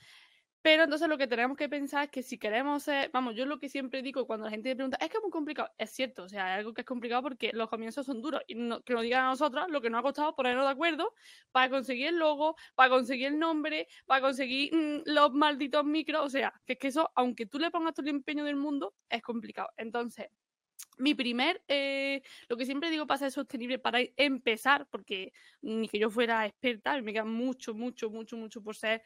Pero 0.61 0.83
entonces 0.83 1.07
lo 1.09 1.17
que 1.17 1.27
tenemos 1.27 1.57
que 1.57 1.67
pensar 1.69 2.03
es 2.05 2.11
que 2.11 2.21
si 2.23 2.37
queremos 2.37 2.83
ser, 2.83 3.09
vamos, 3.11 3.35
yo 3.35 3.45
lo 3.45 3.59
que 3.59 3.67
siempre 3.69 4.01
digo 4.03 4.27
cuando 4.27 4.45
la 4.45 4.51
gente 4.51 4.69
me 4.69 4.75
pregunta, 4.75 4.97
es 5.01 5.09
que 5.09 5.17
es 5.17 5.23
muy 5.23 5.31
complicado, 5.31 5.69
es 5.77 5.89
cierto, 5.91 6.23
o 6.23 6.29
sea, 6.29 6.45
hay 6.45 6.59
algo 6.59 6.73
que 6.73 6.81
es 6.81 6.87
complicado 6.87 7.23
porque 7.23 7.51
los 7.53 7.67
comienzos 7.69 8.05
son 8.05 8.21
duros 8.21 8.41
y 8.47 8.55
no- 8.55 8.81
que 8.83 8.93
nos 8.93 9.01
digan 9.03 9.25
a 9.25 9.29
nosotros 9.29 9.65
lo 9.69 9.81
que 9.81 9.89
nos 9.89 9.99
ha 9.99 10.03
costado 10.03 10.35
ponernos 10.35 10.65
de 10.65 10.71
acuerdo 10.71 11.13
para 11.51 11.69
conseguir 11.69 12.07
el 12.07 12.17
logo, 12.19 12.55
para 12.75 12.89
conseguir 12.89 13.27
el 13.27 13.39
nombre, 13.39 13.87
para 14.05 14.21
conseguir 14.21 14.75
mm, 14.75 15.01
los 15.05 15.33
malditos 15.33 15.83
micros, 15.85 16.25
o 16.25 16.29
sea, 16.29 16.53
que 16.65 16.73
es 16.73 16.79
que 16.79 16.87
eso, 16.89 17.09
aunque 17.15 17.45
tú 17.47 17.57
le 17.59 17.71
pongas 17.71 17.93
todo 17.95 18.03
el 18.05 18.09
empeño 18.15 18.43
del 18.45 18.55
mundo, 18.55 18.95
es 19.09 19.21
complicado. 19.23 19.69
Entonces, 19.77 20.27
mi 20.97 21.15
primer, 21.15 21.63
eh, 21.67 22.21
lo 22.47 22.57
que 22.57 22.65
siempre 22.65 22.89
digo 22.91 23.07
para 23.07 23.17
ser 23.19 23.31
sostenible, 23.31 23.79
para 23.79 23.99
empezar, 24.17 24.87
porque 24.91 25.33
ni 25.61 25.87
que 25.87 25.97
yo 25.99 26.09
fuera 26.09 26.45
experta, 26.45 27.01
me 27.01 27.13
queda 27.13 27.25
mucho, 27.25 27.73
mucho, 27.73 28.09
mucho, 28.11 28.37
mucho 28.37 28.61
por 28.61 28.75
ser 28.75 29.01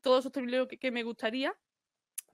todo 0.00 0.22
sostenible 0.22 0.66
que, 0.68 0.78
que 0.78 0.90
me 0.90 1.02
gustaría, 1.02 1.56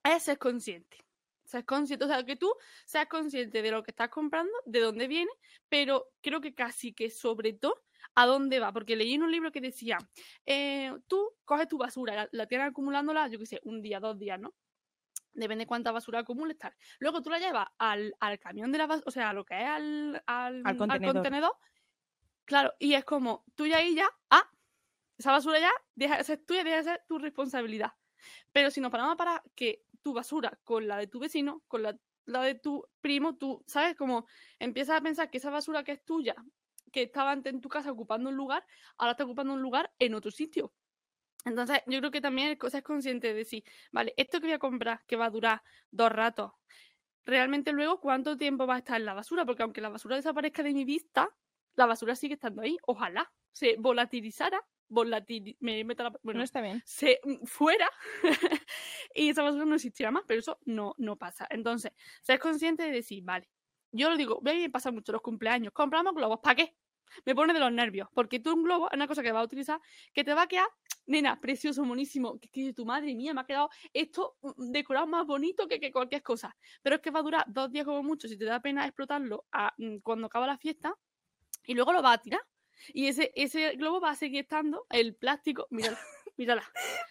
es 0.05 0.23
ser 0.23 0.39
consciente. 0.39 1.05
Ser 1.45 1.65
consciente, 1.65 2.05
o 2.05 2.09
sea, 2.09 2.25
que 2.25 2.37
tú 2.37 2.53
seas 2.85 3.07
consciente 3.07 3.63
de 3.63 3.71
lo 3.71 3.83
que 3.83 3.93
estás 3.93 4.09
comprando, 4.09 4.53
de 4.65 4.81
dónde 4.81 5.07
viene, 5.07 5.31
pero 5.69 6.09
creo 6.21 6.41
que 6.41 6.55
casi 6.55 6.93
que 6.93 7.11
sobre 7.11 7.53
todo 7.53 7.87
¿A 8.19 8.25
dónde 8.25 8.61
va? 8.61 8.73
Porque 8.73 8.97
leí 8.97 9.13
en 9.13 9.23
un 9.23 9.31
libro 9.31 9.53
que 9.53 9.61
decía, 9.61 9.99
eh, 10.47 10.91
tú 11.07 11.35
coges 11.45 11.69
tu 11.69 11.77
basura, 11.77 12.15
la, 12.15 12.29
la 12.33 12.47
tienes 12.47 12.69
acumulándola, 12.69 13.29
yo 13.29 13.39
qué 13.39 13.45
sé, 13.45 13.61
un 13.65 13.83
día, 13.83 14.01
dos 14.01 14.19
días, 14.19 14.41
¿no? 14.41 14.55
Depende 15.35 15.65
de 15.65 15.67
cuánta 15.67 15.93
basura 15.93 16.21
acumules, 16.21 16.57
tal. 16.57 16.75
Luego 16.99 17.21
tú 17.21 17.29
la 17.29 17.39
llevas 17.39 17.69
al, 17.77 18.15
al 18.21 18.39
camión 18.39 18.73
de 18.73 18.79
la 18.79 18.87
basura, 18.87 19.05
o 19.07 19.11
sea, 19.11 19.31
a 19.31 19.33
lo 19.35 19.45
que 19.45 19.61
es 19.61 19.69
al, 19.69 20.23
al, 20.27 20.63
Al 20.65 20.77
contenedor. 20.79 21.57
Claro, 22.47 22.73
y 22.79 22.95
es 22.95 23.05
como, 23.05 23.45
tú 23.55 23.67
ya 23.67 23.79
ahí 23.79 23.95
ya, 23.95 24.09
ah, 24.31 24.49
esa 25.19 25.33
basura 25.33 25.59
ya 25.59 25.73
deja 25.95 26.19
de 26.19 26.25
ser 26.25 26.39
tuya, 26.45 26.65
deja 26.65 26.77
de 26.79 26.85
ser 26.85 27.05
tu 27.09 27.19
responsabilidad. 27.19 27.93
Pero 28.53 28.71
si 28.71 28.81
nos 28.81 28.91
paramos 28.91 29.17
para 29.17 29.43
que 29.55 29.85
tu 30.03 30.13
basura 30.13 30.59
con 30.65 30.87
la 30.87 30.99
de 30.99 31.07
tu 31.07 31.19
vecino, 31.19 31.63
con 31.69 31.83
la, 31.83 31.99
la 32.25 32.43
de 32.43 32.55
tu 32.55 32.87
primo, 33.01 33.37
tú, 33.37 33.65
¿sabes? 33.67 33.97
Como 33.97 34.27
empiezas 34.59 34.99
a 34.99 35.01
pensar 35.03 35.31
que 35.31 35.39
esa 35.39 35.51
basura 35.51 35.85
que 35.85 35.93
es 35.93 36.05
tuya, 36.05 36.35
que 36.93 37.03
estaba 37.03 37.33
antes 37.33 37.53
en 37.53 37.61
tu 37.61 37.69
casa 37.69 37.91
ocupando 37.91 38.31
un 38.31 38.37
lugar, 38.37 38.65
ahora 38.99 39.13
está 39.13 39.25
ocupando 39.25 39.53
un 39.53 39.63
lugar 39.63 39.93
en 39.99 40.15
otro 40.15 40.31
sitio. 40.31 40.73
Entonces, 41.45 41.81
yo 41.87 42.01
creo 42.01 42.11
que 42.11 42.21
también 42.21 42.59
es 42.61 42.83
consciente 42.83 43.29
de 43.29 43.35
decir, 43.35 43.65
vale, 43.93 44.13
esto 44.17 44.41
que 44.41 44.47
voy 44.47 44.55
a 44.55 44.59
comprar, 44.59 45.05
que 45.07 45.17
va 45.17 45.27
a 45.27 45.31
durar 45.31 45.63
dos 45.91 46.11
ratos, 46.11 46.53
realmente 47.25 47.73
luego 47.73 48.01
cuánto 48.01 48.37
tiempo 48.37 48.67
va 48.67 48.77
a 48.77 48.79
estar 48.79 48.97
en 49.01 49.07
la 49.07 49.15
basura, 49.15 49.45
porque 49.45 49.63
aunque 49.63 49.81
la 49.81 49.89
basura 49.89 50.17
desaparezca 50.17 50.63
de 50.63 50.73
mi 50.73 50.85
vista, 50.85 51.29
la 51.75 51.87
basura 51.87 52.17
sigue 52.17 52.35
estando 52.35 52.63
ahí. 52.63 52.77
Ojalá 52.87 53.33
se 53.53 53.77
volatilizara, 53.79 54.61
volatil, 54.89 55.57
me 55.61 55.83
meto 55.85 56.03
la- 56.05 56.19
bueno, 56.23 56.39
No 56.39 56.45
está 56.45 56.61
bien. 56.61 56.83
se 56.85 57.21
mm, 57.25 57.45
fuera 57.47 57.91
y 59.15 59.29
esa 59.31 59.43
basura 59.43 59.65
no 59.65 59.75
existiera 59.75 60.11
más, 60.11 60.25
pero 60.27 60.41
eso 60.41 60.59
no, 60.65 60.95
no 60.99 61.17
pasa. 61.17 61.47
Entonces, 61.51 61.93
ser 62.23 62.39
consciente 62.39 62.83
de 62.85 62.93
decir, 62.93 63.23
vale, 63.25 63.49
yo 63.93 64.11
lo 64.11 64.17
digo, 64.17 64.41
ve, 64.43 64.53
a 64.53 64.55
mí 64.55 64.61
me 64.63 64.71
pasa 64.71 64.91
mucho 64.91 65.13
los 65.13 65.23
cumpleaños, 65.23 65.73
compramos 65.73 66.15
globos, 66.15 66.41
¿para 66.43 66.57
qué? 66.57 66.77
Me 67.25 67.35
pone 67.35 67.53
de 67.55 67.61
los 67.61 67.73
nervios, 67.73 68.09
porque 68.15 68.41
tú 68.41 68.53
un 68.55 68.65
globo 68.65 68.89
es 68.91 68.95
una 68.97 69.07
cosa 69.07 69.23
que 69.23 69.33
vas 69.33 69.43
a 69.43 69.45
utilizar 69.45 69.81
que 70.13 70.25
te 70.25 70.35
va 70.35 70.43
a 70.43 70.47
quedar, 70.49 70.67
nena, 71.07 71.41
precioso, 71.41 71.85
monísimo, 71.85 72.39
que, 72.39 72.49
que 72.49 72.73
tu 72.73 72.85
madre 72.85 73.15
mía, 73.15 73.33
me 73.33 73.41
ha 73.43 73.45
quedado 73.47 73.71
esto 73.93 74.37
mm, 74.43 74.71
decorado 74.73 75.07
más 75.07 75.25
bonito 75.27 75.69
que, 75.69 75.79
que 75.81 75.93
cualquier 75.93 76.23
cosa. 76.23 76.57
Pero 76.83 76.97
es 76.97 77.03
que 77.03 77.11
va 77.11 77.21
a 77.21 77.23
durar 77.23 77.45
dos 77.49 77.71
días 77.71 77.85
como 77.85 78.03
mucho, 78.03 78.29
si 78.29 78.37
te 78.37 78.45
da 78.45 78.61
pena 78.61 78.85
explotarlo 78.87 79.47
a- 79.53 79.73
mm, 79.79 79.99
cuando 79.99 80.27
acaba 80.27 80.47
la 80.47 80.59
fiesta, 80.59 80.95
y 81.67 81.75
luego 81.75 81.93
lo 81.93 82.03
vas 82.03 82.17
a 82.19 82.23
tirar. 82.23 82.43
Y 82.89 83.09
ese, 83.09 83.33
ese 83.35 83.73
globo 83.77 84.01
va 84.01 84.11
a 84.11 84.15
seguir 84.15 84.41
estando, 84.43 84.87
el 84.91 85.15
plástico, 85.15 85.67
mírala, 85.71 85.99
mírala. 86.37 86.63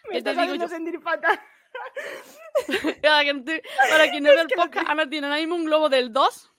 Me 0.09 0.17
¿Qué 0.17 0.23
te 0.23 0.29
estás 0.31 0.33
digo 0.35 0.43
haciendo 0.43 0.67
sentir 0.67 0.99
fatal. 1.01 1.39
Para 3.01 3.23
que 3.23 3.33
no 3.33 3.43
te- 3.43 3.63
para 3.89 4.09
quien 4.09 4.23
no 4.23 4.29
ve 4.29 4.41
el 4.41 4.47
no 4.47 4.63
podcast, 4.63 4.89
Ana 4.89 5.09
tiene 5.09 5.27
ahora 5.27 5.39
mismo 5.39 5.55
un 5.55 5.65
globo 5.65 5.89
del 5.89 6.11
2. 6.13 6.51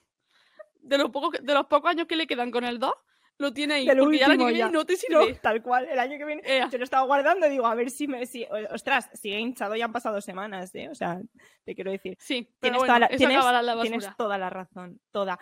De 0.81 0.97
los, 0.97 1.09
pocos, 1.09 1.31
de 1.41 1.53
los 1.53 1.65
pocos 1.65 1.89
años 1.89 2.07
que 2.07 2.15
le 2.15 2.27
quedan 2.27 2.49
con 2.51 2.63
el 2.63 2.79
2, 2.79 2.93
lo 3.39 3.51
tiene 3.51 3.73
ahí. 3.75 3.85
Del 3.87 3.97
porque 3.97 4.19
ya 4.19 4.25
el 4.27 4.31
año 4.31 4.39
que 4.45 4.53
viene 4.53 4.59
ya. 4.59 4.69
no 4.71 4.85
te 4.85 4.93
No, 5.09 5.23
sirve. 5.23 5.33
tal 5.41 5.61
cual, 5.61 5.85
el 5.89 5.99
año 5.99 6.17
que 6.17 6.25
viene. 6.25 6.41
Ea. 6.45 6.69
Yo 6.69 6.77
lo 6.77 6.83
estaba 6.85 7.05
guardando 7.05 7.45
y 7.47 7.49
digo, 7.49 7.65
a 7.67 7.75
ver 7.75 7.89
si 7.89 8.07
me. 8.07 8.25
Si, 8.25 8.45
ostras, 8.71 9.09
sigue 9.13 9.39
hinchado 9.39 9.75
y 9.75 9.81
han 9.81 9.91
pasado 9.91 10.21
semanas, 10.21 10.73
¿eh? 10.75 10.87
O 10.89 10.95
sea, 10.95 11.19
te 11.65 11.75
quiero 11.75 11.91
decir. 11.91 12.15
Sí, 12.19 12.43
pero 12.59 12.75
Tienes, 12.75 12.77
bueno, 12.79 12.93
toda, 12.93 12.99
la, 12.99 13.07
tienes, 13.09 13.43
la 13.65 13.81
tienes 13.81 14.15
toda 14.17 14.37
la 14.37 14.49
razón, 14.49 15.01
toda. 15.11 15.37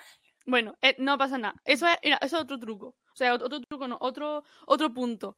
Bueno, 0.45 0.75
eh, 0.81 0.95
no 0.99 1.17
pasa 1.17 1.37
nada. 1.37 1.55
Eso 1.65 1.85
es, 1.87 1.97
mira, 2.03 2.17
eso 2.21 2.37
es 2.37 2.41
otro 2.43 2.57
truco. 2.59 2.95
O 3.15 3.17
sea, 3.17 3.33
otro, 3.33 3.61
truco, 3.61 3.87
no, 3.87 3.97
otro, 4.01 4.43
otro 4.65 4.93
punto. 4.93 5.37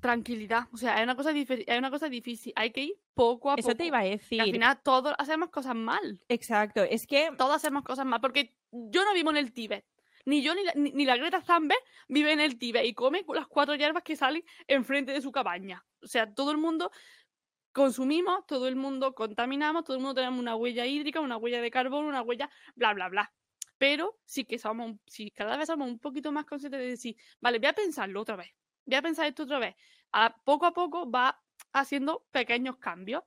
Tranquilidad. 0.00 0.68
O 0.72 0.78
sea, 0.78 0.96
es 0.96 1.02
una, 1.02 1.14
cosa 1.14 1.32
es 1.32 1.78
una 1.78 1.90
cosa 1.90 2.08
difícil. 2.08 2.54
Hay 2.56 2.70
que 2.70 2.84
ir 2.84 2.94
poco 3.12 3.50
a 3.50 3.56
poco. 3.56 3.68
Eso 3.68 3.76
te 3.76 3.84
iba 3.84 3.98
a 3.98 4.04
decir. 4.04 4.40
al 4.40 4.50
final 4.50 4.80
todos 4.82 5.14
hacemos 5.18 5.50
cosas 5.50 5.74
mal. 5.74 6.18
Exacto, 6.30 6.82
es 6.82 7.06
que 7.06 7.30
Todos 7.36 7.56
hacemos 7.56 7.84
cosas 7.84 8.06
mal. 8.06 8.22
Porque 8.22 8.56
yo 8.70 9.04
no 9.04 9.12
vivo 9.12 9.30
en 9.32 9.36
el 9.36 9.52
Tíbet. 9.52 9.84
Ni 10.24 10.40
yo 10.40 10.54
ni 10.54 10.64
la, 10.64 10.72
ni, 10.76 10.92
ni 10.92 11.04
la 11.04 11.18
Greta 11.18 11.42
Thunberg 11.42 11.82
vive 12.08 12.32
en 12.32 12.40
el 12.40 12.58
Tíbet 12.58 12.86
y 12.86 12.94
come 12.94 13.22
las 13.34 13.48
cuatro 13.48 13.74
hierbas 13.74 14.02
que 14.02 14.16
salen 14.16 14.42
enfrente 14.68 15.12
de 15.12 15.20
su 15.20 15.30
cabaña. 15.30 15.84
O 16.00 16.06
sea, 16.06 16.32
todo 16.32 16.52
el 16.52 16.56
mundo 16.56 16.90
consumimos, 17.72 18.46
todo 18.46 18.66
el 18.66 18.76
mundo 18.76 19.14
contaminamos, 19.14 19.84
todo 19.84 19.96
el 19.96 20.02
mundo 20.02 20.14
tenemos 20.14 20.40
una 20.40 20.56
huella 20.56 20.86
hídrica, 20.86 21.20
una 21.20 21.36
huella 21.36 21.60
de 21.60 21.70
carbono, 21.70 22.08
una 22.08 22.22
huella 22.22 22.48
bla, 22.76 22.94
bla, 22.94 23.10
bla. 23.10 23.32
Pero 23.82 24.16
sí 24.24 24.44
que 24.44 24.58
somos, 24.58 24.94
si 25.08 25.32
cada 25.32 25.56
vez 25.56 25.66
somos 25.66 25.88
un 25.88 25.98
poquito 25.98 26.30
más 26.30 26.44
conscientes 26.44 26.80
de 26.80 26.86
decir, 26.86 27.16
vale, 27.40 27.58
voy 27.58 27.66
a 27.66 27.72
pensarlo 27.72 28.20
otra 28.20 28.36
vez, 28.36 28.54
voy 28.86 28.94
a 28.94 29.02
pensar 29.02 29.26
esto 29.26 29.42
otra 29.42 29.58
vez. 29.58 29.74
A, 30.12 30.36
poco 30.44 30.66
a 30.66 30.72
poco 30.72 31.10
va 31.10 31.42
haciendo 31.72 32.24
pequeños 32.30 32.76
cambios. 32.76 33.24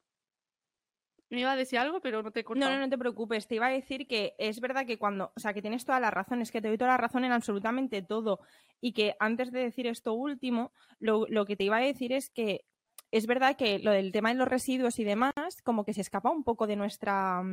Me 1.30 1.42
iba 1.42 1.52
a 1.52 1.58
decir 1.58 1.78
algo, 1.78 2.00
pero 2.00 2.24
no 2.24 2.32
te 2.32 2.40
he 2.40 2.44
No, 2.56 2.70
no, 2.70 2.80
no 2.80 2.88
te 2.88 2.98
preocupes. 2.98 3.50
Te 3.50 3.56
iba 3.56 3.68
a 3.68 3.70
decir 3.70 4.08
que 4.08 4.34
es 4.38 4.62
verdad 4.62 4.86
que 4.86 4.98
cuando, 4.98 5.34
o 5.36 5.40
sea, 5.42 5.54
que 5.54 5.62
tienes 5.62 5.84
toda 5.84 6.00
la 6.00 6.10
razón, 6.10 6.42
es 6.42 6.54
que 6.54 6.62
te 6.62 6.70
doy 6.70 6.78
toda 6.78 6.92
la 6.92 6.98
razón 6.98 7.26
en 7.26 7.34
absolutamente 7.34 8.02
todo. 8.02 8.40
Y 8.80 8.94
que 8.94 9.18
antes 9.20 9.52
de 9.52 9.60
decir 9.60 9.88
esto 9.88 10.14
último, 10.14 10.72
lo, 11.00 11.26
lo 11.28 11.46
que 11.46 11.58
te 11.58 11.66
iba 11.66 11.76
a 11.76 11.82
decir 11.82 12.14
es 12.14 12.30
que 12.30 12.64
es 13.12 13.28
verdad 13.28 13.58
que 13.58 13.80
lo 13.80 13.92
del 13.92 14.14
tema 14.14 14.30
de 14.30 14.36
los 14.36 14.48
residuos 14.48 15.00
y 15.00 15.04
demás, 15.04 15.34
como 15.66 15.84
que 15.84 15.94
se 15.94 16.00
escapa 16.00 16.32
un 16.32 16.46
poco 16.46 16.66
de 16.66 16.78
nuestra. 16.78 17.44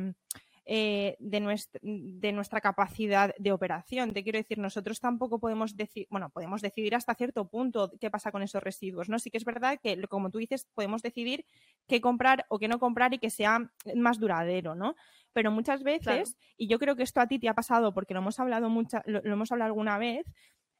Eh, 0.65 1.17
de, 1.19 1.39
nuestra, 1.39 1.79
de 1.83 2.31
nuestra 2.31 2.61
capacidad 2.61 3.33
de 3.37 3.51
operación. 3.51 4.13
Te 4.13 4.23
quiero 4.23 4.37
decir, 4.37 4.59
nosotros 4.59 4.99
tampoco 4.99 5.39
podemos 5.39 5.75
decidir, 5.75 6.07
bueno, 6.09 6.29
podemos 6.29 6.61
decidir 6.61 6.95
hasta 6.95 7.15
cierto 7.15 7.47
punto 7.49 7.91
qué 7.99 8.09
pasa 8.09 8.31
con 8.31 8.43
esos 8.43 8.63
residuos, 8.63 9.09
¿no? 9.09 9.19
Sí 9.19 9.29
que 9.29 9.37
es 9.37 9.45
verdad 9.45 9.79
que, 9.81 10.01
como 10.07 10.29
tú 10.29 10.37
dices, 10.37 10.67
podemos 10.73 11.01
decidir 11.01 11.45
qué 11.87 11.99
comprar 11.99 12.45
o 12.49 12.59
qué 12.59 12.67
no 12.67 12.79
comprar 12.79 13.13
y 13.13 13.19
que 13.19 13.29
sea 13.29 13.69
más 13.95 14.19
duradero, 14.19 14.73
¿no? 14.73 14.95
Pero 15.33 15.51
muchas 15.51 15.83
veces, 15.83 16.37
y 16.57 16.67
yo 16.67 16.79
creo 16.79 16.95
que 16.95 17.03
esto 17.03 17.19
a 17.19 17.27
ti 17.27 17.39
te 17.39 17.49
ha 17.49 17.55
pasado 17.55 17.93
porque 17.93 18.13
lo 18.13 18.21
hemos 18.21 18.39
hablado 18.39 18.69
mucha, 18.69 19.03
lo, 19.05 19.21
lo 19.21 19.33
hemos 19.33 19.51
hablado 19.51 19.67
alguna 19.67 19.97
vez, 19.97 20.25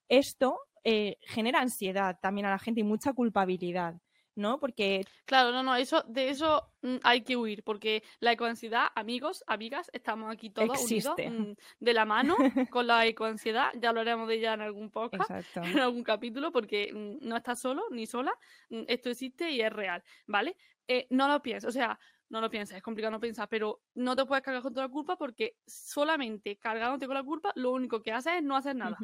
esto 0.08 0.60
eh, 0.86 1.18
genera 1.22 1.62
ansiedad 1.62 2.20
también 2.22 2.46
a 2.46 2.50
la 2.50 2.60
gente 2.60 2.82
y 2.82 2.84
mucha 2.84 3.14
culpabilidad, 3.14 3.96
¿no? 4.36 4.60
Porque 4.60 5.06
Claro, 5.26 5.52
no, 5.52 5.64
no, 5.64 5.76
eso, 5.76 6.04
de 6.08 6.30
eso 6.30 6.72
mm, 6.82 6.98
hay 7.04 7.22
que 7.22 7.38
huir, 7.38 7.64
porque 7.64 8.04
la 8.20 8.32
ecoansiedad, 8.32 8.88
amigos, 8.96 9.44
amigas, 9.48 9.90
estamos 9.94 10.32
aquí 10.32 10.50
todos 10.50 10.82
Existe. 10.82 11.28
unidos 11.28 11.58
mm, 11.58 11.84
de 11.84 11.94
la 11.94 12.06
mano 12.06 12.36
con 12.72 12.88
la 12.88 13.06
ecoansiedad. 13.06 13.72
Ya 13.76 13.90
hablaremos 13.90 14.28
de 14.28 14.36
ella 14.36 14.54
en 14.54 14.62
algún 14.62 14.90
podcast, 14.90 15.30
exacto. 15.32 15.70
en 15.70 15.80
algún 15.80 16.04
capítulo, 16.04 16.52
porque 16.52 16.92
mm, 16.94 17.28
no 17.28 17.38
estás 17.38 17.60
solo 17.60 17.84
ni 17.92 18.06
sola, 18.06 18.34
esto 18.70 19.10
existe 19.10 19.50
y 19.52 19.62
es 19.62 19.72
real, 19.72 20.04
¿vale? 20.28 20.58
Eh, 20.88 21.08
no 21.10 21.28
lo 21.28 21.42
pienses, 21.42 21.70
o 21.70 21.72
sea, 21.72 21.98
no 22.30 22.42
lo 22.42 22.50
pienses, 22.50 22.78
es 22.78 22.84
complicado 22.84 23.12
no 23.12 23.20
pensar, 23.20 23.48
pero 23.48 23.82
no 23.94 24.16
te 24.16 24.26
puedes 24.26 24.44
cargar 24.44 24.64
con 24.64 24.74
toda 24.74 24.88
la 24.88 24.92
culpa 24.92 25.16
porque 25.18 25.58
solamente 25.66 26.58
cargándote 26.58 27.06
con 27.06 27.16
la 27.16 27.24
culpa, 27.24 27.52
lo 27.56 27.72
único 27.72 28.02
que 28.02 28.12
haces 28.12 28.34
es 28.38 28.44
no 28.44 28.56
hacer 28.56 28.76
nada. 28.76 28.98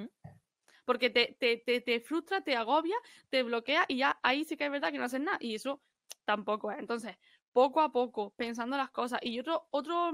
Porque 0.90 1.12
te, 1.12 1.38
te, 1.40 1.58
te, 1.58 1.82
te 1.82 2.00
frustra, 2.00 2.42
te 2.42 2.56
agobia, 2.56 2.96
te 3.30 3.44
bloquea 3.44 3.86
y 3.88 3.98
ya 3.98 4.20
ahí 4.24 4.44
sí 4.44 4.58
que 4.58 4.66
es 4.66 4.72
verdad 4.72 4.92
que 4.92 4.98
no 4.98 5.04
haces 5.04 5.22
nada 5.22 5.38
y 5.40 5.54
eso 5.54 5.84
tampoco 6.26 6.72
es. 6.72 6.80
Entonces, 6.80 7.16
poco 7.54 7.80
a 7.82 7.92
poco, 7.92 8.34
pensando 8.36 8.76
las 8.76 8.90
cosas. 8.90 9.20
Y 9.22 9.40
otro, 9.40 9.68
otro, 9.70 10.12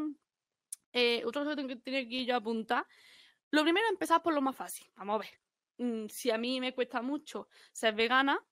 eh, 0.94 1.24
otro 1.26 1.46
que 1.48 1.56
tengo 1.56 1.70
que 1.70 1.76
tener 1.78 2.10
que 2.10 2.26
yo 2.26 2.36
apuntar, 2.36 2.86
lo 3.52 3.64
primero 3.64 3.88
empezar 3.90 4.22
por 4.24 4.34
lo 4.34 4.42
más 4.42 4.56
fácil. 4.58 4.88
Vamos 4.96 5.16
a 5.16 5.20
ver. 5.20 5.42
Mm, 5.78 6.08
Si 6.10 6.32
a 6.32 6.38
mí 6.38 6.60
me 6.60 6.74
cuesta 6.76 7.02
mucho 7.02 7.50
ser 7.72 7.96
vegana, 7.96 8.46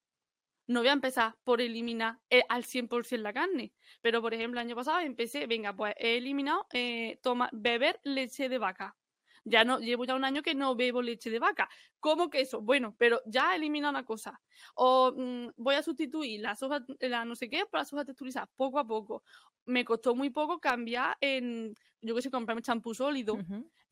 no 0.67 0.81
voy 0.81 0.89
a 0.89 0.93
empezar 0.93 1.35
por 1.43 1.61
eliminar 1.61 2.19
eh, 2.29 2.43
al 2.49 2.65
100% 2.65 3.23
la 3.23 3.33
carne. 3.33 3.73
Pero, 4.01 4.21
por 4.21 4.33
ejemplo, 4.33 4.59
el 4.61 4.67
año 4.67 4.75
pasado 4.75 4.99
empecé, 5.01 5.47
venga, 5.47 5.75
pues 5.75 5.95
he 5.97 6.17
eliminado 6.17 6.67
eh, 6.73 7.19
beber 7.53 7.99
leche 8.03 8.49
de 8.49 8.57
vaca. 8.59 8.97
Ya 9.45 9.65
no, 9.65 9.79
llevo 9.79 10.05
ya 10.05 10.15
un 10.15 10.23
año 10.23 10.41
que 10.41 10.55
no 10.55 10.75
bebo 10.75 11.01
leche 11.01 11.29
de 11.29 11.39
vaca. 11.39 11.69
¿Cómo 11.99 12.29
que 12.29 12.41
eso? 12.41 12.61
Bueno, 12.61 12.95
pero 12.97 13.21
ya 13.25 13.53
he 13.53 13.57
eliminado 13.57 13.91
una 13.91 14.05
cosa. 14.05 14.41
O 14.75 15.13
mm, 15.15 15.49
voy 15.57 15.75
a 15.75 15.83
sustituir 15.83 16.41
la 16.41 16.55
soja, 16.55 16.85
la 16.99 17.25
no 17.25 17.35
sé 17.35 17.49
qué, 17.49 17.65
por 17.65 17.79
la 17.79 17.85
soja 17.85 18.05
texturizada, 18.05 18.49
poco 18.55 18.79
a 18.79 18.87
poco. 18.87 19.23
Me 19.65 19.83
costó 19.83 20.15
muy 20.15 20.29
poco 20.29 20.59
cambiar 20.59 21.17
en, 21.19 21.75
yo 22.01 22.15
qué 22.15 22.21
sé, 22.21 22.31
comprarme 22.31 22.61
champú 22.61 22.93
sólido. 22.93 23.37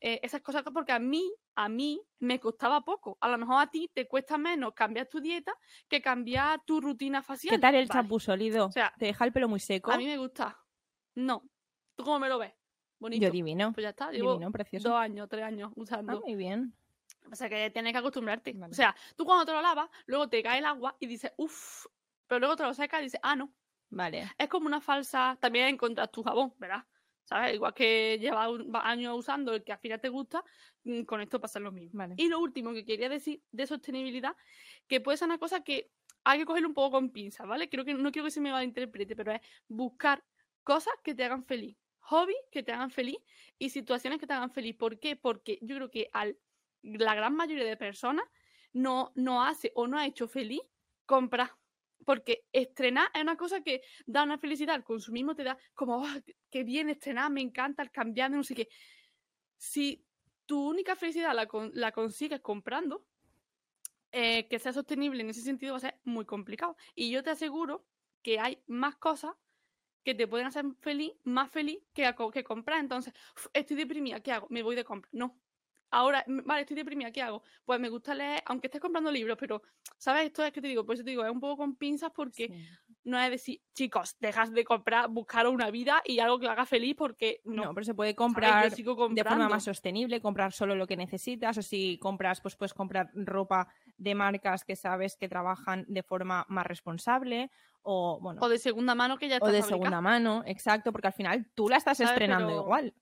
Eh, 0.04 0.18
esas 0.22 0.40
cosas 0.42 0.64
porque 0.74 0.92
a 0.92 0.98
mí, 0.98 1.32
a 1.54 1.68
mí 1.68 2.02
me 2.18 2.40
costaba 2.40 2.80
poco. 2.84 3.16
A 3.20 3.28
lo 3.28 3.38
mejor 3.38 3.62
a 3.62 3.70
ti 3.70 3.88
te 3.92 4.08
cuesta 4.08 4.36
menos 4.36 4.72
cambiar 4.74 5.06
tu 5.06 5.20
dieta 5.20 5.54
que 5.88 6.02
cambiar 6.02 6.60
tu 6.64 6.80
rutina 6.80 7.22
facial. 7.22 7.54
¿Qué 7.54 7.60
tal 7.60 7.76
el 7.76 7.86
Vale, 7.86 8.00
champú 8.00 8.18
sólido? 8.18 8.66
O 8.66 8.72
sea, 8.72 8.92
¿Te 8.98 9.06
deja 9.06 9.24
el 9.24 9.32
pelo 9.32 9.48
muy 9.48 9.60
seco? 9.60 9.92
A 9.92 9.98
mí 9.98 10.06
me 10.06 10.18
gusta. 10.18 10.58
No. 11.14 11.44
¿Tú 11.94 12.04
cómo 12.04 12.18
me 12.18 12.28
lo 12.28 12.38
ves? 12.38 12.52
Bonito. 13.02 13.26
Yo 13.26 13.30
divino. 13.32 13.72
Pues 13.72 13.82
ya 13.82 13.90
está. 13.90 14.10
Llevo 14.12 14.32
Divino, 14.34 14.52
precioso. 14.52 14.90
dos 14.90 14.98
años, 14.98 15.28
tres 15.28 15.42
años 15.44 15.70
Ah, 15.70 15.74
usando. 15.76 16.20
muy 16.20 16.36
bien. 16.36 16.72
O 17.30 17.34
sea 17.34 17.48
que 17.48 17.70
tienes 17.70 17.92
que 17.92 17.98
acostumbrarte. 17.98 18.52
Vale. 18.52 18.70
O 18.70 18.74
sea, 18.74 18.94
tú 19.16 19.24
cuando 19.24 19.44
te 19.44 19.52
lo 19.52 19.60
lavas, 19.60 19.90
luego 20.06 20.28
te 20.28 20.42
cae 20.42 20.58
el 20.60 20.64
agua 20.66 20.96
y 21.00 21.06
dices, 21.06 21.32
uff, 21.36 21.86
pero 22.28 22.38
luego 22.38 22.56
te 22.56 22.62
lo 22.62 22.72
secas 22.74 23.00
y 23.00 23.04
dices, 23.04 23.20
ah, 23.22 23.34
no. 23.36 23.52
Vale. 23.90 24.30
Es 24.38 24.48
como 24.48 24.66
una 24.66 24.80
falsa. 24.80 25.36
También 25.40 25.66
encontrar 25.68 26.08
tu 26.08 26.22
jabón, 26.22 26.54
¿verdad? 26.58 26.84
¿Sabes? 27.24 27.54
Igual 27.54 27.74
que 27.74 28.18
llevas 28.20 28.48
años 28.84 29.16
usando 29.18 29.54
el 29.54 29.64
que 29.64 29.72
al 29.72 29.78
final 29.78 30.00
te 30.00 30.08
gusta, 30.08 30.44
mm, 30.84 31.02
con 31.02 31.20
esto 31.20 31.40
pasa 31.40 31.58
lo 31.60 31.72
mismo. 31.72 31.98
Vale. 31.98 32.14
Y 32.18 32.28
lo 32.28 32.38
último 32.40 32.72
que 32.72 32.84
quería 32.84 33.08
decir 33.08 33.42
de 33.50 33.66
sostenibilidad, 33.66 34.36
que 34.86 35.00
puede 35.00 35.16
ser 35.16 35.26
una 35.26 35.38
cosa 35.38 35.62
que 35.62 35.90
hay 36.24 36.38
que 36.40 36.44
cogerlo 36.46 36.68
un 36.68 36.74
poco 36.74 36.92
con 36.92 37.10
pinzas, 37.10 37.46
¿vale? 37.46 37.68
Creo 37.68 37.84
que 37.84 37.94
no 37.94 38.10
quiero 38.12 38.26
que 38.26 38.30
se 38.30 38.40
me 38.40 38.50
malinterprete, 38.52 39.16
pero 39.16 39.32
es 39.32 39.40
buscar 39.68 40.24
cosas 40.64 40.94
que 41.02 41.14
te 41.14 41.24
hagan 41.24 41.44
feliz, 41.44 41.76
hobbies 42.02 42.38
que 42.50 42.62
te 42.62 42.72
hagan 42.72 42.90
feliz 42.90 43.16
y 43.58 43.70
situaciones 43.70 44.18
que 44.20 44.26
te 44.26 44.32
hagan 44.34 44.50
feliz. 44.50 44.76
¿Por 44.76 44.98
qué? 45.00 45.16
Porque 45.16 45.58
yo 45.62 45.76
creo 45.76 45.90
que 45.90 46.08
al, 46.12 46.38
la 46.82 47.14
gran 47.14 47.34
mayoría 47.34 47.64
de 47.64 47.76
personas 47.76 48.24
no, 48.72 49.12
no 49.16 49.42
hace 49.44 49.72
o 49.74 49.86
no 49.86 49.98
ha 49.98 50.06
hecho 50.06 50.28
feliz, 50.28 50.62
compra. 51.06 51.58
Porque 52.04 52.46
estrenar 52.52 53.08
es 53.14 53.22
una 53.22 53.36
cosa 53.36 53.62
que 53.62 53.82
da 54.06 54.24
una 54.24 54.38
felicidad. 54.38 54.74
El 54.74 54.84
consumismo 54.84 55.34
te 55.36 55.44
da 55.44 55.56
como, 55.74 56.04
"Ah, 56.04 56.20
qué 56.50 56.64
bien 56.64 56.88
estrenar, 56.90 57.30
me 57.30 57.40
encanta 57.40 57.82
el 57.82 57.90
cambiar 57.92 58.30
no 58.30 58.42
sé 58.42 58.54
qué. 58.56 58.68
Si 59.56 60.06
tu 60.46 60.68
única 60.70 60.96
felicidad 60.96 61.34
la 61.34 61.92
consigues 61.92 62.40
comprando, 62.40 63.06
eh, 64.12 64.48
que 64.48 64.58
sea 64.58 64.72
sostenible 64.72 65.22
en 65.22 65.30
ese 65.30 65.40
sentido 65.42 65.72
va 65.72 65.78
a 65.78 65.80
ser 65.80 66.00
muy 66.04 66.24
complicado. 66.26 66.76
Y 66.94 67.10
yo 67.10 67.22
te 67.22 67.30
aseguro 67.30 67.86
que 68.22 68.38
hay 68.38 68.62
más 68.66 68.96
cosas 68.96 69.32
que 70.04 70.14
te 70.14 70.26
pueden 70.28 70.46
hacer 70.46 70.64
feliz, 70.80 71.12
más 71.24 71.50
feliz 71.50 71.78
que, 71.94 72.06
a 72.06 72.14
que 72.32 72.44
comprar. 72.44 72.80
Entonces, 72.80 73.12
"Uf, 73.36 73.46
estoy 73.52 73.76
deprimida, 73.76 74.20
¿qué 74.20 74.32
hago? 74.32 74.46
Me 74.50 74.62
voy 74.62 74.76
de 74.76 74.84
compra. 74.84 75.08
No. 75.12 75.40
Ahora, 75.90 76.24
vale, 76.26 76.62
estoy 76.62 76.76
deprimida, 76.76 77.10
¿qué 77.12 77.20
hago? 77.22 77.42
Pues 77.66 77.78
me 77.78 77.90
gusta 77.90 78.14
leer, 78.14 78.42
aunque 78.46 78.68
estés 78.68 78.80
comprando 78.80 79.10
libros, 79.10 79.36
pero, 79.38 79.62
¿sabes? 79.98 80.24
Esto 80.26 80.42
es 80.44 80.52
que 80.52 80.62
te 80.62 80.68
digo, 80.68 80.86
por 80.86 80.94
eso 80.94 81.04
te 81.04 81.10
digo, 81.10 81.24
es 81.24 81.30
un 81.30 81.40
poco 81.40 81.58
con 81.58 81.76
pinzas 81.76 82.12
porque 82.14 82.50
Sí. 82.50 82.78
no 83.04 83.18
es 83.20 83.30
decir, 83.30 83.62
chicos, 83.74 84.16
dejas 84.20 84.52
de 84.52 84.64
comprar, 84.64 85.08
buscaros 85.10 85.52
una 85.52 85.70
vida 85.70 86.02
y 86.04 86.18
algo 86.20 86.38
que 86.38 86.46
lo 86.46 86.52
haga 86.52 86.66
feliz 86.66 86.94
porque 86.96 87.42
No, 87.44 87.64
no. 87.64 87.74
pero 87.74 87.84
se 87.84 87.94
puede 87.94 88.14
comprar 88.14 88.78
de 89.08 89.24
forma 89.24 89.48
más 89.48 89.64
sostenible, 89.64 90.20
comprar 90.22 90.52
solo 90.52 90.74
lo 90.74 90.86
que 90.86 90.96
necesitas, 90.96 91.58
o 91.58 91.62
si 91.62 91.98
compras, 91.98 92.40
pues 92.40 92.56
puedes 92.56 92.72
comprar 92.72 93.10
ropa 93.14 93.68
de 94.02 94.14
marcas 94.14 94.64
que 94.64 94.74
sabes 94.76 95.16
que 95.16 95.28
trabajan 95.28 95.84
de 95.88 96.02
forma 96.02 96.44
más 96.48 96.66
responsable, 96.66 97.50
o 97.82 98.18
bueno, 98.20 98.40
O 98.42 98.48
de 98.48 98.58
segunda 98.58 98.94
mano 98.94 99.18
que 99.18 99.28
ya 99.28 99.36
está 99.36 99.46
o 99.48 99.52
de 99.52 99.60
fabricada. 99.60 99.78
segunda 99.80 100.00
mano, 100.00 100.42
exacto, 100.46 100.92
porque 100.92 101.08
al 101.08 101.12
final 101.12 101.50
tú 101.54 101.68
la 101.68 101.76
estás 101.76 101.98
¿Sabes? 101.98 102.12
estrenando 102.12 102.48
Pero- 102.48 102.62
igual. 102.62 102.94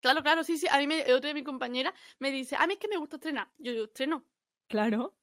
Claro, 0.00 0.22
claro, 0.22 0.44
sí, 0.44 0.58
sí. 0.58 0.66
A 0.70 0.76
mí 0.78 0.86
me, 0.86 1.00
otra 1.14 1.28
de 1.28 1.34
mi 1.34 1.42
compañera 1.42 1.94
me 2.18 2.30
dice, 2.30 2.56
a 2.58 2.66
mí 2.66 2.74
es 2.74 2.78
que 2.78 2.88
me 2.88 2.98
gusta 2.98 3.16
estrenar. 3.16 3.48
Yo, 3.58 3.72
yo 3.72 3.84
estreno. 3.84 4.24
Claro, 4.68 5.14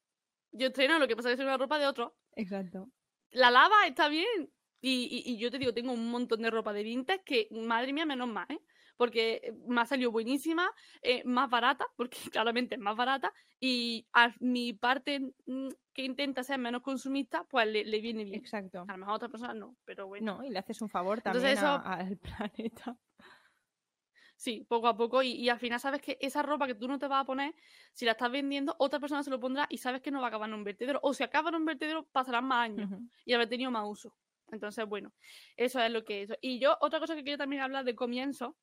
Yo 0.54 0.68
estreno, 0.68 0.98
lo 1.00 1.08
que 1.08 1.16
pasa 1.16 1.30
es 1.30 1.36
que 1.36 1.42
es 1.44 1.48
una 1.48 1.58
ropa 1.58 1.78
de 1.80 1.88
otro. 1.88 2.16
exacto. 2.36 2.90
La 3.32 3.50
lava 3.52 3.86
está 3.88 4.10
bien. 4.10 4.52
Y, 4.82 5.24
y- 5.26 5.32
y 5.34 5.38
yo 5.38 5.52
te 5.52 5.60
digo, 5.60 5.74
tengo 5.74 5.94
un 5.94 6.10
montón 6.10 6.42
de 6.42 6.50
ropa 6.50 6.74
de 6.74 6.82
vintage 6.84 7.24
que, 7.24 7.48
madre 7.52 7.94
mía, 7.94 8.06
menos 8.06 8.28
mal, 8.28 8.48
¿eh? 8.50 8.60
Porque 9.02 9.52
me 9.68 9.82
ha 9.82 9.86
salido 9.88 10.12
buenísima, 10.12 10.70
eh, 11.02 11.24
más 11.26 11.50
barata, 11.50 11.88
porque 11.96 12.20
claramente 12.32 12.76
es 12.76 12.82
más 12.82 12.96
barata, 12.96 13.34
y 13.60 14.06
a 14.14 14.32
mi 14.40 14.74
parte 14.74 15.34
mm, 15.48 15.70
que 15.92 16.04
intenta 16.04 16.44
ser 16.44 16.60
menos 16.60 16.84
consumista, 16.84 17.46
pues 17.50 17.66
le, 17.68 17.84
le 17.84 18.00
viene 18.00 18.24
bien. 18.24 18.38
Exacto. 18.38 18.86
A 18.88 18.92
lo 18.92 18.98
mejor 19.00 19.14
a 19.14 19.16
otras 19.16 19.32
personas 19.32 19.56
no, 19.56 19.76
pero 19.86 20.06
bueno. 20.06 20.38
No, 20.38 20.46
y 20.46 20.52
le 20.52 20.60
haces 20.60 20.84
un 20.84 20.90
favor 20.90 21.18
Entonces 21.18 21.60
también 21.60 21.66
a- 21.66 21.94
al 21.96 22.18
planeta. 22.20 22.96
Sí, 24.36 24.66
poco 24.68 24.88
a 24.88 24.96
poco. 24.96 25.24
Y, 25.24 25.32
y 25.32 25.50
al 25.50 25.60
final 25.60 25.80
sabes 25.80 26.02
que 26.02 26.18
esa 26.22 26.44
ropa 26.44 26.68
que 26.68 26.76
tú 26.76 26.88
no 26.88 27.00
te 27.00 27.08
vas 27.08 27.22
a 27.22 27.26
poner, 27.26 27.56
si 27.94 28.06
la 28.06 28.12
estás 28.12 28.32
vendiendo, 28.32 28.76
otra 28.80 29.00
persona 29.00 29.24
se 29.24 29.30
lo 29.32 29.40
pondrá 29.40 29.66
y 29.70 29.78
sabes 29.78 30.02
que 30.02 30.12
no 30.12 30.20
va 30.20 30.26
a 30.26 30.30
acabar 30.30 30.48
en 30.50 30.56
un 30.56 30.64
vertedero. 30.64 31.00
O 31.04 31.14
si 31.14 31.24
acaba 31.24 31.50
en 31.50 31.56
un 31.56 31.66
vertedero, 31.66 32.06
pasarán 32.12 32.46
más 32.46 32.66
años 32.66 32.90
y 33.26 33.34
haber 33.34 33.50
tenido 33.50 33.72
más 33.72 33.84
uso. 33.88 34.16
Entonces, 34.52 34.86
bueno, 34.86 35.14
eso 35.56 35.80
es 35.80 35.92
lo 35.92 36.04
que 36.04 36.24
es. 36.24 36.30
Y 36.42 36.60
yo, 36.60 36.78
otra 36.82 37.00
cosa 37.00 37.16
que 37.16 37.24
quiero 37.24 37.38
también 37.38 37.62
hablar 37.62 37.86
de 37.86 37.96
comienzo, 37.96 38.58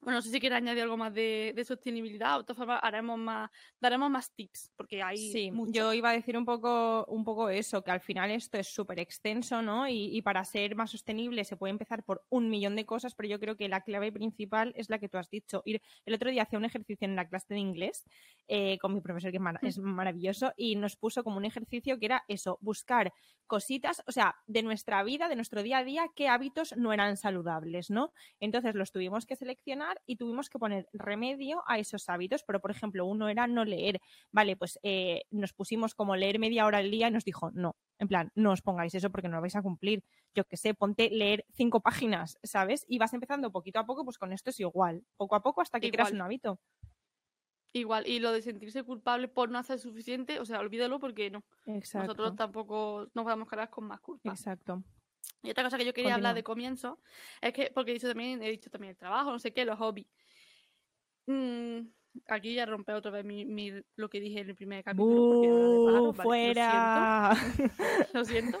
bueno, 0.00 0.18
no 0.18 0.22
sé 0.22 0.30
si 0.30 0.40
quieres 0.40 0.56
añadir 0.58 0.82
algo 0.82 0.96
más 0.96 1.12
de, 1.14 1.52
de 1.54 1.64
sostenibilidad, 1.64 2.38
de 2.38 2.44
todas 2.44 2.58
formas 2.58 2.80
haremos 2.82 3.18
más, 3.18 3.50
daremos 3.80 4.10
más 4.10 4.34
tips, 4.34 4.72
porque 4.76 5.02
hay 5.02 5.30
Sí, 5.32 5.50
muchos. 5.50 5.72
yo 5.74 5.92
iba 5.94 6.10
a 6.10 6.12
decir 6.12 6.36
un 6.36 6.44
poco, 6.44 7.04
un 7.06 7.24
poco 7.24 7.48
eso, 7.48 7.82
que 7.84 7.90
al 7.92 8.00
final 8.00 8.30
esto 8.32 8.58
es 8.58 8.66
súper 8.68 8.98
extenso, 8.98 9.62
¿no? 9.62 9.86
Y, 9.88 10.16
y 10.16 10.22
para 10.22 10.44
ser 10.44 10.74
más 10.74 10.90
sostenible 10.90 11.44
se 11.44 11.56
puede 11.56 11.70
empezar 11.70 12.02
por 12.04 12.24
un 12.30 12.50
millón 12.50 12.74
de 12.74 12.84
cosas, 12.84 13.14
pero 13.14 13.28
yo 13.28 13.38
creo 13.38 13.56
que 13.56 13.68
la 13.68 13.82
clave 13.82 14.10
principal 14.10 14.72
es 14.76 14.90
la 14.90 14.98
que 14.98 15.08
tú 15.08 15.18
has 15.18 15.30
dicho. 15.30 15.62
Ir, 15.64 15.80
el 16.04 16.14
otro 16.14 16.30
día 16.30 16.42
hacía 16.42 16.58
un 16.58 16.64
ejercicio 16.64 17.06
en 17.06 17.14
la 17.14 17.28
clase 17.28 17.54
de 17.54 17.60
inglés 17.60 18.04
eh, 18.48 18.78
con 18.78 18.92
mi 18.92 19.00
profesor, 19.00 19.30
que 19.30 19.36
es, 19.36 19.42
mara- 19.42 19.60
es 19.62 19.78
maravilloso, 19.78 20.52
y 20.56 20.76
nos 20.76 20.96
puso 20.96 21.22
como 21.22 21.36
un 21.36 21.44
ejercicio 21.44 21.98
que 21.98 22.06
era 22.06 22.24
eso, 22.28 22.58
buscar 22.60 23.12
cositas, 23.46 24.02
o 24.06 24.12
sea, 24.12 24.36
de 24.46 24.62
nuestra 24.62 25.02
vida, 25.04 25.28
de 25.28 25.36
nuestro 25.36 25.62
día 25.62 25.78
a 25.78 25.84
día, 25.84 26.08
qué 26.16 26.28
hábitos 26.28 26.74
no 26.76 26.92
eran 26.92 27.16
saludables, 27.16 27.90
¿no? 27.90 28.12
Entonces 28.40 28.74
los 28.74 28.90
tuvimos 28.90 29.26
que 29.26 29.36
seleccionar 29.36 29.73
y 30.06 30.16
tuvimos 30.16 30.48
que 30.48 30.58
poner 30.58 30.88
remedio 30.92 31.62
a 31.66 31.78
esos 31.78 32.08
hábitos, 32.08 32.42
pero 32.44 32.60
por 32.60 32.70
ejemplo, 32.70 33.06
uno 33.06 33.28
era 33.28 33.46
no 33.46 33.64
leer. 33.64 34.00
Vale, 34.30 34.56
pues 34.56 34.78
eh, 34.82 35.22
nos 35.30 35.52
pusimos 35.52 35.94
como 35.94 36.16
leer 36.16 36.38
media 36.38 36.66
hora 36.66 36.78
al 36.78 36.90
día 36.90 37.08
y 37.08 37.10
nos 37.10 37.24
dijo, 37.24 37.50
no, 37.52 37.76
en 37.98 38.08
plan, 38.08 38.30
no 38.34 38.52
os 38.52 38.62
pongáis 38.62 38.94
eso 38.94 39.10
porque 39.10 39.28
no 39.28 39.36
lo 39.36 39.42
vais 39.42 39.56
a 39.56 39.62
cumplir. 39.62 40.04
Yo 40.34 40.44
qué 40.44 40.56
sé, 40.56 40.74
ponte 40.74 41.10
leer 41.10 41.44
cinco 41.54 41.80
páginas, 41.80 42.38
¿sabes? 42.42 42.84
Y 42.88 42.98
vas 42.98 43.14
empezando 43.14 43.52
poquito 43.52 43.78
a 43.78 43.86
poco, 43.86 44.04
pues 44.04 44.18
con 44.18 44.32
esto 44.32 44.50
es 44.50 44.60
igual, 44.60 45.04
poco 45.16 45.36
a 45.36 45.42
poco 45.42 45.60
hasta 45.60 45.80
que 45.80 45.90
creas 45.90 46.12
un 46.12 46.22
hábito. 46.22 46.60
Igual, 47.72 48.06
y 48.06 48.20
lo 48.20 48.30
de 48.30 48.40
sentirse 48.40 48.84
culpable 48.84 49.26
por 49.26 49.50
no 49.50 49.58
hacer 49.58 49.80
suficiente, 49.80 50.38
o 50.38 50.44
sea, 50.44 50.60
olvídalo 50.60 51.00
porque 51.00 51.28
no. 51.30 51.42
Exacto. 51.66 52.06
Nosotros 52.06 52.36
tampoco 52.36 53.08
nos 53.14 53.24
podemos 53.24 53.48
cargar 53.48 53.68
con 53.68 53.86
más 53.88 54.00
culpa. 54.00 54.30
Exacto. 54.30 54.84
Y 55.42 55.50
otra 55.50 55.64
cosa 55.64 55.76
que 55.78 55.84
yo 55.84 55.92
quería 55.92 56.14
hablar 56.14 56.34
de 56.34 56.42
comienzo 56.42 56.98
es 57.40 57.52
que, 57.52 57.70
porque 57.74 57.90
he 57.90 57.94
dicho 57.94 58.08
también, 58.08 58.42
he 58.42 58.50
dicho 58.50 58.70
también 58.70 58.92
el 58.92 58.96
trabajo, 58.96 59.30
no 59.30 59.38
sé 59.38 59.52
qué, 59.52 59.64
los 59.64 59.78
hobbies. 59.78 60.06
Mm, 61.26 61.88
aquí 62.28 62.54
ya 62.54 62.66
rompe 62.66 62.92
otra 62.92 63.10
vez 63.10 63.24
mi, 63.24 63.44
mi- 63.44 63.72
lo 63.96 64.08
que 64.08 64.20
dije 64.20 64.40
en 64.40 64.50
el 64.50 64.54
primer 64.54 64.84
capítulo. 64.84 65.26
vale, 66.12 66.12
¡Fuera! 66.22 67.30
Lo 68.12 68.24
siento. 68.24 68.58
lo 68.58 68.60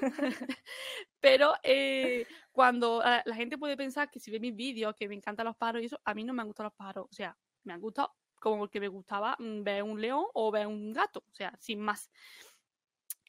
Pero 1.20 1.54
eh, 1.62 2.26
cuando 2.52 3.00
ah, 3.02 3.22
la 3.24 3.34
gente 3.34 3.58
puede 3.58 3.76
pensar 3.76 4.10
que 4.10 4.20
si 4.20 4.30
ve 4.30 4.40
mis 4.40 4.54
vídeos, 4.54 4.94
que 4.94 5.08
me 5.08 5.14
encantan 5.14 5.46
los 5.46 5.56
pájaros 5.56 5.82
y 5.82 5.86
eso, 5.86 6.00
a 6.04 6.14
mí 6.14 6.24
no 6.24 6.32
me 6.34 6.42
han 6.42 6.48
gustado 6.48 6.68
los 6.68 6.74
pájaros. 6.76 7.06
O 7.10 7.14
sea, 7.14 7.36
me 7.64 7.72
han 7.72 7.80
gustado 7.80 8.12
como 8.40 8.68
que 8.68 8.80
me 8.80 8.88
gustaba 8.88 9.36
mm, 9.38 9.62
ver 9.62 9.82
un 9.82 10.00
león 10.00 10.26
o 10.34 10.50
ver 10.50 10.66
un 10.66 10.92
gato. 10.92 11.20
O 11.20 11.34
sea, 11.34 11.54
sin 11.58 11.80
más. 11.80 12.10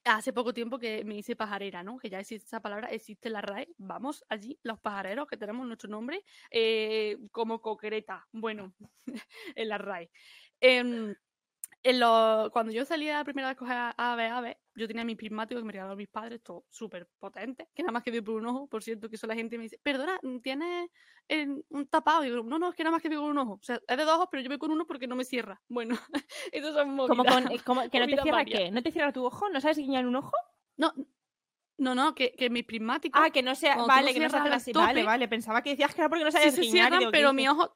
Hace 0.07 0.33
poco 0.33 0.53
tiempo 0.53 0.77
que 0.77 1.03
me 1.03 1.15
hice 1.15 1.35
pajarera, 1.35 1.81
¿no? 1.83 1.97
Que 1.97 2.11
ya 2.11 2.19
existe 2.19 2.45
esa 2.45 2.61
palabra, 2.61 2.89
existe 2.89 3.27
la 3.31 3.41
RAE. 3.41 3.69
Vamos 3.79 4.23
allí, 4.29 4.59
los 4.61 4.79
pajareros, 4.79 5.25
que 5.27 5.35
tenemos 5.35 5.65
nuestro 5.65 5.89
nombre, 5.89 6.23
eh, 6.51 7.17
como 7.31 7.59
coquereta. 7.59 8.27
Bueno, 8.31 8.75
en 9.55 9.67
la 9.69 9.79
RAE. 9.79 10.11
Em, 10.59 11.15
en 11.85 11.99
lo- 11.99 12.49
cuando 12.51 12.71
yo 12.71 12.83
salía 12.83 13.17
la 13.17 13.23
primera 13.23 13.47
vez 13.47 13.55
a 13.55 13.59
coger 13.59 13.77
ave, 13.95 14.27
ave, 14.27 14.57
yo 14.73 14.87
tenía 14.87 15.03
mi 15.05 15.15
prismático 15.15 15.59
que 15.61 15.65
me 15.65 15.71
regalaron 15.71 15.97
mis 15.97 16.07
padres, 16.09 16.41
todo 16.41 16.65
súper 16.69 17.07
potente, 17.19 17.69
que 17.75 17.83
nada 17.83 17.91
más 17.91 18.01
que 18.03 18.09
veo 18.11 18.23
por 18.23 18.35
un 18.35 18.45
ojo, 18.47 18.67
por 18.67 18.81
cierto, 18.83 19.07
que 19.07 19.15
eso 19.17 19.27
la 19.27 19.35
gente 19.35 19.57
me 19.57 19.63
dice, 19.65 19.79
perdona, 19.83 20.19
¿tienes 20.41 20.89
eh, 21.29 21.47
un 21.69 21.87
tapado? 21.87 22.23
Y 22.23 22.29
digo, 22.31 22.43
no, 22.43 22.57
no, 22.57 22.69
es 22.69 22.75
que 22.75 22.83
nada 22.83 22.91
más 22.93 23.01
que 23.01 23.09
veo 23.09 23.21
con 23.21 23.29
un 23.29 23.37
ojo. 23.37 23.53
O 23.53 23.63
sea, 23.63 23.79
es 23.87 23.97
de 23.97 24.03
dos 24.03 24.15
ojos, 24.15 24.27
pero 24.31 24.41
yo 24.43 24.49
veo 24.49 24.57
con 24.59 24.71
uno 24.71 24.85
porque 24.87 25.05
no 25.07 25.15
me 25.15 25.23
cierra. 25.25 25.61
Bueno, 25.67 25.95
eso 26.51 26.73
son 26.73 26.89
movidas. 26.95 27.33
con, 27.33 27.51
eh, 27.51 27.59
como- 27.63 27.89
¿Que 27.89 27.99
no 27.99 28.07
te 28.07 28.13
cierra 28.21 28.37
varias. 28.39 28.59
qué? 28.59 28.71
¿No 28.71 28.81
te 28.81 28.91
cierra 28.91 29.13
tu 29.13 29.23
ojo? 29.23 29.49
¿No 29.49 29.61
sabes 29.61 29.77
guiñar 29.77 30.05
un 30.07 30.15
ojo? 30.15 30.33
No, 30.77 30.91
no, 31.77 31.93
no, 31.93 32.15
que, 32.15 32.31
que 32.33 32.49
mis 32.49 32.63
prismáticos 32.65 33.21
Ah, 33.23 33.29
que 33.29 33.43
no 33.43 33.53
sea. 33.53 33.75
Vale, 33.85 34.11
que 34.13 34.19
no 34.19 34.25
así. 34.25 34.71
Vale, 34.73 34.93
tope, 34.93 35.03
vale. 35.05 35.27
Pensaba 35.27 35.61
que 35.61 35.71
decías 35.71 35.93
que 35.93 36.01
era 36.01 36.09
porque 36.09 36.23
no 36.23 36.31
sí 36.31 36.37
sabías 36.37 36.55
se 36.55 36.61
guiñar. 36.61 36.73
y 36.75 36.79
cierran, 36.81 36.99
digo, 36.99 37.11
¿qué 37.11 37.17
pero 37.19 37.33
mis 37.33 37.47
ojos... 37.49 37.71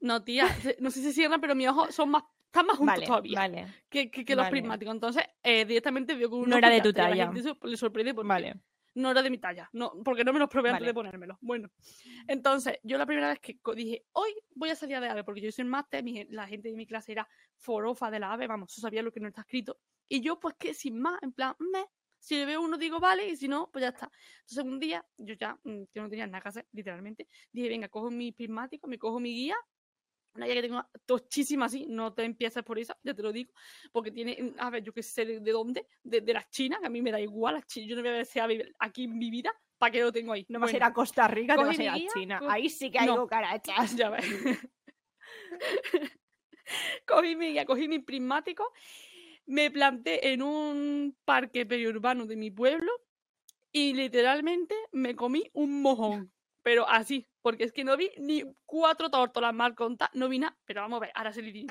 No, 0.00 0.22
tía, 0.24 0.48
se- 0.60 0.76
no 0.80 0.90
sé 0.90 1.00
si 1.00 1.06
se 1.06 1.12
cierran, 1.14 1.40
pero 1.40 1.54
mis 1.54 1.68
ojos 1.68 1.94
son 1.94 2.10
más... 2.10 2.24
Están 2.52 2.66
más 2.66 2.76
juntos 2.76 2.94
Vale, 2.96 3.06
todavía 3.06 3.38
vale, 3.38 3.66
que, 3.88 4.10
que, 4.10 4.24
que 4.26 4.36
los 4.36 4.46
prismáticos. 4.48 4.94
Entonces, 4.94 5.24
eh, 5.42 5.64
directamente 5.64 6.14
veo 6.14 6.28
con 6.28 6.40
un 6.40 6.50
No 6.50 6.58
era 6.58 6.68
de 6.68 6.82
tu 6.82 6.92
la 6.92 7.08
talla. 7.08 7.26
gente 7.32 7.40
eso 7.40 7.58
le 7.62 7.76
sorprende 7.78 8.12
porque 8.12 8.28
vale. 8.28 8.54
no 8.94 9.10
era 9.10 9.22
de 9.22 9.30
mi 9.30 9.38
talla, 9.38 9.70
no, 9.72 9.94
porque 10.04 10.22
no 10.22 10.34
me 10.34 10.38
los 10.38 10.50
probé 10.50 10.68
antes 10.68 10.86
de 10.86 10.92
ponérmelo. 10.92 11.38
Bueno, 11.40 11.70
entonces, 12.28 12.78
yo 12.82 12.98
la 12.98 13.06
primera 13.06 13.28
vez 13.28 13.40
que 13.40 13.58
dije, 13.74 14.04
hoy 14.12 14.32
voy 14.54 14.68
a 14.68 14.76
salir 14.76 15.00
de 15.00 15.08
ave, 15.08 15.24
porque 15.24 15.40
yo 15.40 15.50
soy 15.50 15.64
máster, 15.64 16.04
mi 16.04 16.12
gen- 16.12 16.28
la 16.30 16.46
gente 16.46 16.68
de 16.68 16.76
mi 16.76 16.86
clase 16.86 17.12
era 17.12 17.26
forofa 17.56 18.10
de 18.10 18.20
la 18.20 18.34
ave, 18.34 18.46
vamos, 18.46 18.74
yo 18.76 18.82
sabía 18.82 19.02
lo 19.02 19.10
que 19.12 19.20
no 19.20 19.28
está 19.28 19.40
escrito. 19.40 19.78
Y 20.10 20.20
yo, 20.20 20.38
pues 20.38 20.54
que 20.58 20.74
sin 20.74 21.00
más, 21.00 21.22
en 21.22 21.32
plan, 21.32 21.54
me, 21.58 21.86
si 22.18 22.34
le 22.36 22.44
veo 22.44 22.60
uno 22.60 22.76
digo 22.76 23.00
vale, 23.00 23.28
y 23.28 23.36
si 23.36 23.48
no, 23.48 23.70
pues 23.72 23.80
ya 23.82 23.88
está. 23.88 24.10
Entonces, 24.40 24.64
un 24.64 24.78
día, 24.78 25.06
yo 25.16 25.34
ya, 25.36 25.58
mm, 25.64 25.84
yo 25.90 26.02
no 26.02 26.10
tenía 26.10 26.26
nada 26.26 26.42
que 26.42 26.48
hacer, 26.50 26.66
literalmente, 26.72 27.28
dije, 27.50 27.68
venga, 27.70 27.88
cojo 27.88 28.10
mi 28.10 28.30
prismático, 28.32 28.86
me 28.88 28.98
cojo 28.98 29.20
mi 29.20 29.30
guía, 29.32 29.56
una 30.34 30.46
guía 30.46 30.54
que 30.56 30.62
tengo 30.62 30.84
tochísima 31.06 31.66
así, 31.66 31.86
no 31.88 32.14
te 32.14 32.24
empieces 32.24 32.62
por 32.62 32.78
esa, 32.78 32.96
ya 33.02 33.14
te 33.14 33.22
lo 33.22 33.32
digo, 33.32 33.52
porque 33.92 34.10
tiene, 34.10 34.36
mm, 34.40 34.54
a 34.58 34.70
ver, 34.70 34.82
yo 34.82 34.92
qué 34.92 35.02
sé 35.02 35.24
de, 35.26 35.40
de 35.40 35.52
dónde, 35.52 35.86
de, 36.02 36.20
de 36.20 36.32
las 36.32 36.48
chinas, 36.50 36.80
que 36.80 36.86
a 36.86 36.90
mí 36.90 37.02
me 37.02 37.10
da 37.12 37.20
igual, 37.20 37.54
las 37.54 37.66
chinas, 37.66 37.88
yo 37.90 37.96
no 37.96 38.02
voy 38.02 38.10
a 38.10 38.14
ver 38.14 38.26
si 38.26 38.38
a 38.38 38.46
vivir 38.46 38.74
aquí 38.78 39.04
en 39.04 39.18
mi 39.18 39.30
vida, 39.30 39.52
¿para 39.78 39.90
qué 39.92 40.00
lo 40.00 40.12
tengo 40.12 40.32
ahí? 40.32 40.46
No 40.48 40.58
vas 40.60 40.68
a 40.68 40.76
ir 40.76 40.80
Bueno, 40.80 40.86
a 40.86 40.94
Costa 40.94 41.28
Rica, 41.28 41.54
cogí 41.56 41.66
vas 41.66 41.78
a 41.78 41.82
ir 41.82 41.88
a 41.90 42.12
China. 42.12 42.38
co- 42.38 42.48
Ahí 42.48 42.68
sí 42.70 42.90
que 42.90 42.98
hay 42.98 43.06
No. 43.08 43.22
cucarachas. 43.22 43.96
ya 43.96 44.10
ves. 44.10 44.24
cogí 47.06 47.36
mi 47.36 47.48
guía, 47.52 47.64
cogí 47.66 47.88
mi 47.88 47.98
prismático, 47.98 48.72
me 49.46 49.70
planté 49.70 50.32
en 50.32 50.42
un 50.42 51.16
parque 51.24 51.66
periurbano 51.66 52.26
de 52.26 52.36
mi 52.36 52.50
pueblo 52.50 52.90
y 53.72 53.94
literalmente 53.94 54.74
me 54.92 55.14
comí 55.16 55.50
un 55.54 55.82
mojón. 55.82 56.32
Pero 56.62 56.88
así, 56.88 57.26
porque 57.40 57.64
es 57.64 57.72
que 57.72 57.84
no 57.84 57.96
vi 57.96 58.10
ni 58.18 58.44
cuatro 58.64 59.10
tórtolas 59.10 59.54
mal 59.54 59.74
contadas, 59.74 60.14
no 60.14 60.28
vi 60.28 60.38
nada. 60.38 60.56
Pero 60.64 60.82
vamos 60.82 60.98
a 60.98 61.00
ver, 61.00 61.12
ahora 61.14 61.32
se 61.32 61.42
le. 61.42 61.66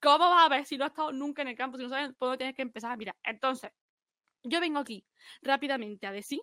¿Cómo 0.00 0.30
vas 0.30 0.46
a 0.46 0.48
ver 0.48 0.64
si 0.64 0.78
no 0.78 0.84
has 0.84 0.90
estado 0.90 1.12
nunca 1.12 1.42
en 1.42 1.48
el 1.48 1.56
campo, 1.56 1.76
si 1.76 1.82
no 1.82 1.88
sabes 1.88 2.14
por 2.14 2.28
dónde 2.28 2.38
tienes 2.38 2.54
que 2.54 2.62
empezar? 2.62 2.96
Mira, 2.96 3.16
entonces, 3.24 3.70
yo 4.44 4.60
vengo 4.60 4.78
aquí 4.78 5.04
rápidamente 5.42 6.06
a 6.06 6.12
decir 6.12 6.40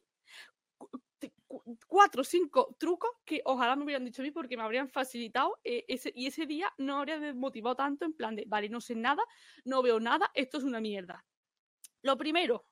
cuatro 1.88 2.22
o 2.22 2.24
cinco 2.24 2.76
trucos 2.78 3.12
que 3.24 3.42
ojalá 3.46 3.76
me 3.76 3.84
hubieran 3.84 4.06
dicho 4.06 4.22
a 4.22 4.26
mí 4.26 4.32
porque 4.32 4.58
me 4.58 4.64
habrían 4.64 4.90
facilitado 4.90 5.60
eh, 5.64 5.86
ese, 5.88 6.12
y 6.14 6.28
ese 6.28 6.46
día 6.46 6.72
no 6.78 6.98
habría 6.98 7.20
desmotivado 7.20 7.76
tanto 7.76 8.06
en 8.06 8.14
plan 8.14 8.36
de, 8.36 8.46
vale, 8.48 8.70
no 8.70 8.82
sé 8.82 8.96
nada, 8.96 9.24
no 9.64 9.82
veo 9.82 10.00
nada, 10.00 10.32
esto 10.34 10.58
es 10.58 10.64
una 10.64 10.82
mierda. 10.82 11.26
Lo 12.02 12.18
primero, 12.18 12.66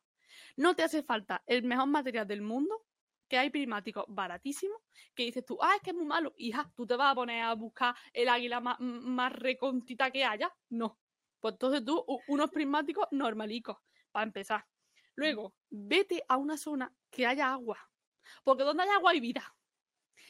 no 0.57 0.75
te 0.75 0.83
hace 0.83 1.03
falta 1.03 1.43
el 1.45 1.63
mejor 1.63 1.87
material 1.87 2.27
del 2.27 2.41
mundo, 2.41 2.85
que 3.27 3.37
hay 3.37 3.49
prismáticos 3.49 4.05
baratísimos, 4.07 4.77
que 5.15 5.23
dices 5.23 5.45
tú, 5.45 5.57
ah, 5.61 5.73
es 5.75 5.81
que 5.81 5.91
es 5.91 5.95
muy 5.95 6.05
malo, 6.05 6.33
hija, 6.37 6.71
tú 6.75 6.85
te 6.85 6.95
vas 6.95 7.11
a 7.11 7.15
poner 7.15 7.43
a 7.43 7.53
buscar 7.53 7.95
el 8.11 8.29
águila 8.29 8.59
más, 8.59 8.79
más 8.79 9.33
recontita 9.33 10.11
que 10.11 10.23
haya. 10.23 10.53
No. 10.69 10.99
Pues 11.39 11.53
entonces 11.53 11.83
tú, 11.83 12.05
unos 12.27 12.49
prismáticos 12.49 13.07
normalicos, 13.11 13.77
para 14.11 14.23
empezar. 14.23 14.65
Luego, 15.15 15.55
vete 15.69 16.23
a 16.27 16.37
una 16.37 16.57
zona 16.57 16.93
que 17.09 17.25
haya 17.25 17.51
agua 17.51 17.77
porque 18.43 18.63
donde 18.63 18.83
hay 18.83 18.89
agua 18.89 19.11
hay 19.11 19.19
vida. 19.19 19.55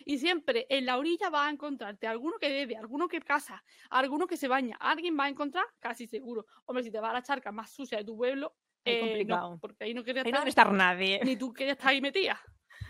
Y 0.05 0.17
siempre 0.17 0.65
en 0.69 0.85
la 0.85 0.97
orilla 0.97 1.29
vas 1.29 1.47
a 1.47 1.51
encontrarte 1.51 2.07
alguno 2.07 2.37
que 2.39 2.49
bebe, 2.49 2.75
alguno 2.75 3.07
que 3.07 3.21
caza, 3.21 3.63
alguno 3.89 4.27
que 4.27 4.37
se 4.37 4.47
baña. 4.47 4.75
Alguien 4.79 5.17
va 5.17 5.25
a 5.25 5.29
encontrar 5.29 5.65
casi 5.79 6.07
seguro. 6.07 6.45
Hombre, 6.65 6.83
si 6.83 6.91
te 6.91 6.99
vas 6.99 7.11
a 7.11 7.13
la 7.13 7.21
charca 7.21 7.51
más 7.51 7.71
sucia 7.71 7.99
de 7.99 8.03
tu 8.03 8.17
pueblo, 8.17 8.55
es 8.83 8.97
eh, 8.97 8.99
complicado. 8.99 9.57
porque 9.61 9.83
ahí 9.85 9.93
no 9.93 10.03
quiere 10.03 10.21
estar, 10.21 10.73
nadie. 10.73 11.21
Ni 11.23 11.37
tú 11.37 11.53
quieres 11.53 11.73
estar 11.73 11.89
ahí 11.89 12.01
metida. 12.01 12.41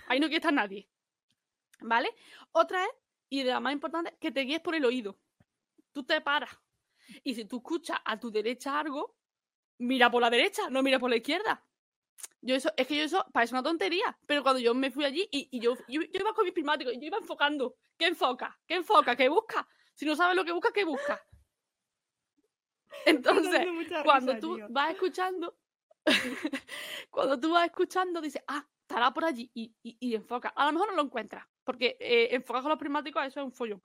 Ahí 0.08 0.20
no 0.20 0.28
quiere 0.28 0.38
estar 0.38 0.54
nadie. 0.54 0.88
¿Vale? 1.82 2.10
Otra 2.52 2.84
es, 2.84 2.92
y 3.30 3.44
de 3.44 3.52
la 3.52 3.60
más 3.60 3.74
importante, 3.74 4.16
que 4.20 4.32
te 4.32 4.42
guíes 4.42 4.62
por 4.62 4.76
el 4.76 4.86
oído. 4.86 5.18
Tú 5.92 6.04
te 6.04 6.22
paras. 6.22 6.52
Y 7.24 7.36
si 7.36 7.46
tú 7.46 7.58
escuchas 7.58 8.00
a 8.06 8.20
tu 8.20 8.32
derecha 8.32 8.80
algo, 8.80 9.16
mira 9.80 10.10
por 10.10 10.22
la 10.22 10.30
derecha, 10.30 10.70
no 10.70 10.82
mira 10.84 11.00
por 11.00 11.10
la 11.10 11.18
izquierda. 11.18 11.66
Yo 12.42 12.56
eso, 12.56 12.72
es 12.76 12.88
que 12.88 12.96
yo 12.98 13.04
eso 13.04 13.26
parece 13.32 13.54
una 13.54 13.64
tontería, 13.64 14.18
pero 14.26 14.44
cuando 14.44 14.60
yo 14.60 14.74
me 14.74 14.92
fui 14.92 15.06
allí 15.06 15.28
y, 15.32 15.60
yo, 15.60 15.76
yo, 15.88 16.02
iba 16.02 16.34
con 16.34 16.46
mis 16.46 16.54
prismáticos 16.54 16.94
y 16.94 17.00
yo 17.00 17.08
iba 17.08 17.18
enfocando, 17.18 17.76
¿qué 17.98 18.06
enfoca? 18.06 18.60
¿Qué 18.68 18.76
enfoca? 18.76 19.16
¿Qué 19.16 19.30
busca? 19.30 19.68
Si 19.94 20.06
no 20.06 20.16
sabes 20.16 20.36
lo 20.36 20.44
que 20.44 20.52
busca, 20.52 20.72
¿qué 20.74 20.84
busca? 20.84 21.22
Entonces, 23.06 23.66
cuando 24.04 24.38
tú 24.40 24.60
vas 24.70 24.92
escuchando, 24.92 25.58
cuando 27.10 27.40
tú 27.40 27.52
vas 27.52 27.66
escuchando, 27.66 28.22
dices, 28.22 28.44
ah, 28.48 28.68
estará 28.94 29.12
por 29.12 29.26
allí 29.26 29.50
y, 29.54 29.74
y, 29.82 30.16
enfoca. 30.16 30.50
A 30.50 30.66
lo 30.66 30.74
mejor 30.74 30.90
no 30.90 30.96
lo 30.96 31.04
encuentras, 31.04 31.46
porque 31.64 31.98
eh, 32.00 32.30
enfocar 32.32 32.62
con 32.62 32.70
los 32.70 32.80
prismáticos 32.80 33.26
eso 33.26 33.40
es 33.40 33.46
un 33.46 33.52
follón 33.52 33.82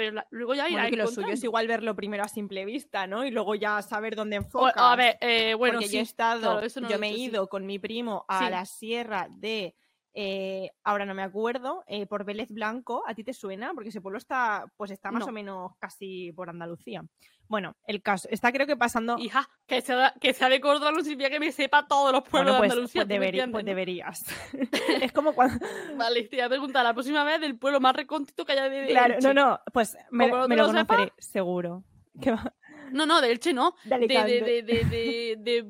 pero 0.00 0.22
luego 0.30 0.54
ya 0.54 0.66
irá 0.66 0.82
bueno, 0.84 0.90
que 0.90 0.96
lo 0.96 1.06
suyo 1.08 1.28
es 1.28 1.44
igual 1.44 1.66
verlo 1.66 1.94
primero 1.94 2.24
a 2.24 2.28
simple 2.28 2.64
vista, 2.64 3.06
¿no? 3.06 3.22
Y 3.26 3.30
luego 3.30 3.54
ya 3.54 3.82
saber 3.82 4.16
dónde 4.16 4.36
enfocar. 4.36 4.72
a 4.74 4.96
ver, 4.96 5.18
eh, 5.20 5.52
bueno, 5.52 5.74
Porque 5.74 5.92
yo 5.92 5.98
he 5.98 6.02
estado, 6.02 6.66
yo 6.66 6.98
me 6.98 7.10
he 7.10 7.18
ido 7.18 7.48
con 7.50 7.66
mi 7.66 7.78
primo 7.78 8.24
a 8.26 8.48
la 8.48 8.64
sierra 8.64 9.28
de 9.30 9.74
eh, 10.12 10.70
ahora 10.82 11.06
no 11.06 11.14
me 11.14 11.22
acuerdo, 11.22 11.84
eh, 11.86 12.06
por 12.06 12.24
Vélez 12.24 12.50
Blanco, 12.50 13.02
¿a 13.06 13.14
ti 13.14 13.24
te 13.24 13.32
suena? 13.32 13.72
Porque 13.74 13.90
ese 13.90 14.00
pueblo 14.00 14.18
está, 14.18 14.64
pues 14.76 14.90
está 14.90 15.10
más 15.10 15.26
o 15.26 15.32
menos 15.32 15.72
casi 15.78 16.32
por 16.32 16.50
Andalucía. 16.50 17.04
Bueno, 17.48 17.76
el 17.84 18.00
caso, 18.00 18.28
está 18.30 18.52
creo 18.52 18.66
que 18.66 18.76
pasando... 18.76 19.18
Hija, 19.18 19.48
que 19.66 19.80
sea, 19.80 20.14
que 20.20 20.32
sea 20.32 20.48
de 20.48 20.60
Córdoba 20.60 20.92
no 20.92 21.02
significa 21.02 21.30
que 21.30 21.40
me 21.40 21.50
sepa 21.50 21.86
todos 21.88 22.12
los 22.12 22.22
pueblos 22.22 22.54
de 22.54 22.58
pues, 22.58 22.70
Andalucía. 22.70 23.06
Pues, 23.06 23.48
pues 23.50 23.64
deberías. 23.64 24.24
es 25.02 25.12
como 25.12 25.32
cuando... 25.32 25.64
Vale, 25.96 26.22
te 26.24 26.36
voy 26.36 26.44
a 26.44 26.48
preguntar 26.48 26.84
la 26.84 26.94
próxima 26.94 27.24
vez 27.24 27.40
del 27.40 27.58
pueblo 27.58 27.80
más 27.80 27.94
recóndito 27.96 28.44
que 28.44 28.52
haya 28.52 28.68
de 28.68 28.86
Claro, 28.86 29.16
no, 29.20 29.34
no, 29.34 29.60
pues 29.72 29.96
me, 30.10 30.28
lo, 30.28 30.48
conoceré, 30.48 31.12
seguro. 31.18 31.84
No, 32.92 33.06
no, 33.06 33.20
de 33.20 33.30
Elche 33.30 33.52
no. 33.52 33.76
De, 33.84 33.98
de, 33.98 34.62
de, 34.62 35.36
de, 35.36 35.64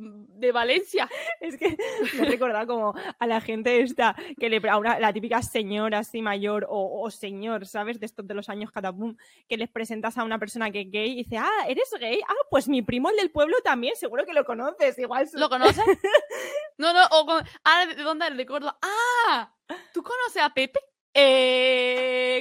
Valencia. 0.53 1.09
Es 1.40 1.57
que 1.57 1.76
me 2.18 2.22
he 2.22 2.31
recordado 2.31 2.66
como 2.66 2.94
a 3.18 3.26
la 3.26 3.40
gente 3.40 3.81
esta, 3.81 4.16
que 4.38 4.48
le, 4.48 4.61
a 4.68 5.00
la 5.00 5.12
típica 5.12 5.42
señora 5.42 5.98
así 5.98 6.22
mayor 6.22 6.66
o, 6.68 7.11
señor, 7.11 7.66
¿sabes? 7.66 8.00
De 8.00 8.07
estos 8.07 8.26
de 8.26 8.35
los 8.35 8.48
años 8.48 8.70
catapum, 8.72 9.16
que 9.48 9.57
les 9.57 9.68
presentas 9.68 10.18
a 10.18 10.24
una 10.24 10.38
persona 10.38 10.70
que 10.70 10.83
es 10.83 10.90
gay 10.90 11.12
y 11.12 11.24
dice, 11.24 11.38
ah, 11.38 11.66
¿eres 11.68 11.90
gay? 12.00 12.20
Ah, 12.26 12.35
pues 12.50 12.68
mi 12.68 12.83
primo, 12.83 13.11
el 13.11 13.16
del 13.16 13.31
pueblo, 13.31 13.57
también, 13.62 13.94
seguro 13.96 14.24
que 14.24 14.33
lo 14.33 14.44
conoces. 14.44 14.98
Igual. 14.98 15.29
¿Lo 15.35 15.48
conoces? 15.48 15.85
no, 16.79 16.92
no, 16.92 17.05
o 17.11 17.40
ah, 17.64 17.87
¿de 17.87 18.03
dónde? 18.03 18.31
De 18.31 18.46
Córdoba. 18.46 18.79
Ah, 18.83 19.55
¿tú 19.92 20.03
conoces 20.03 20.42
a 20.42 20.50
Pepe? 20.50 20.81
Eh, 21.12 21.99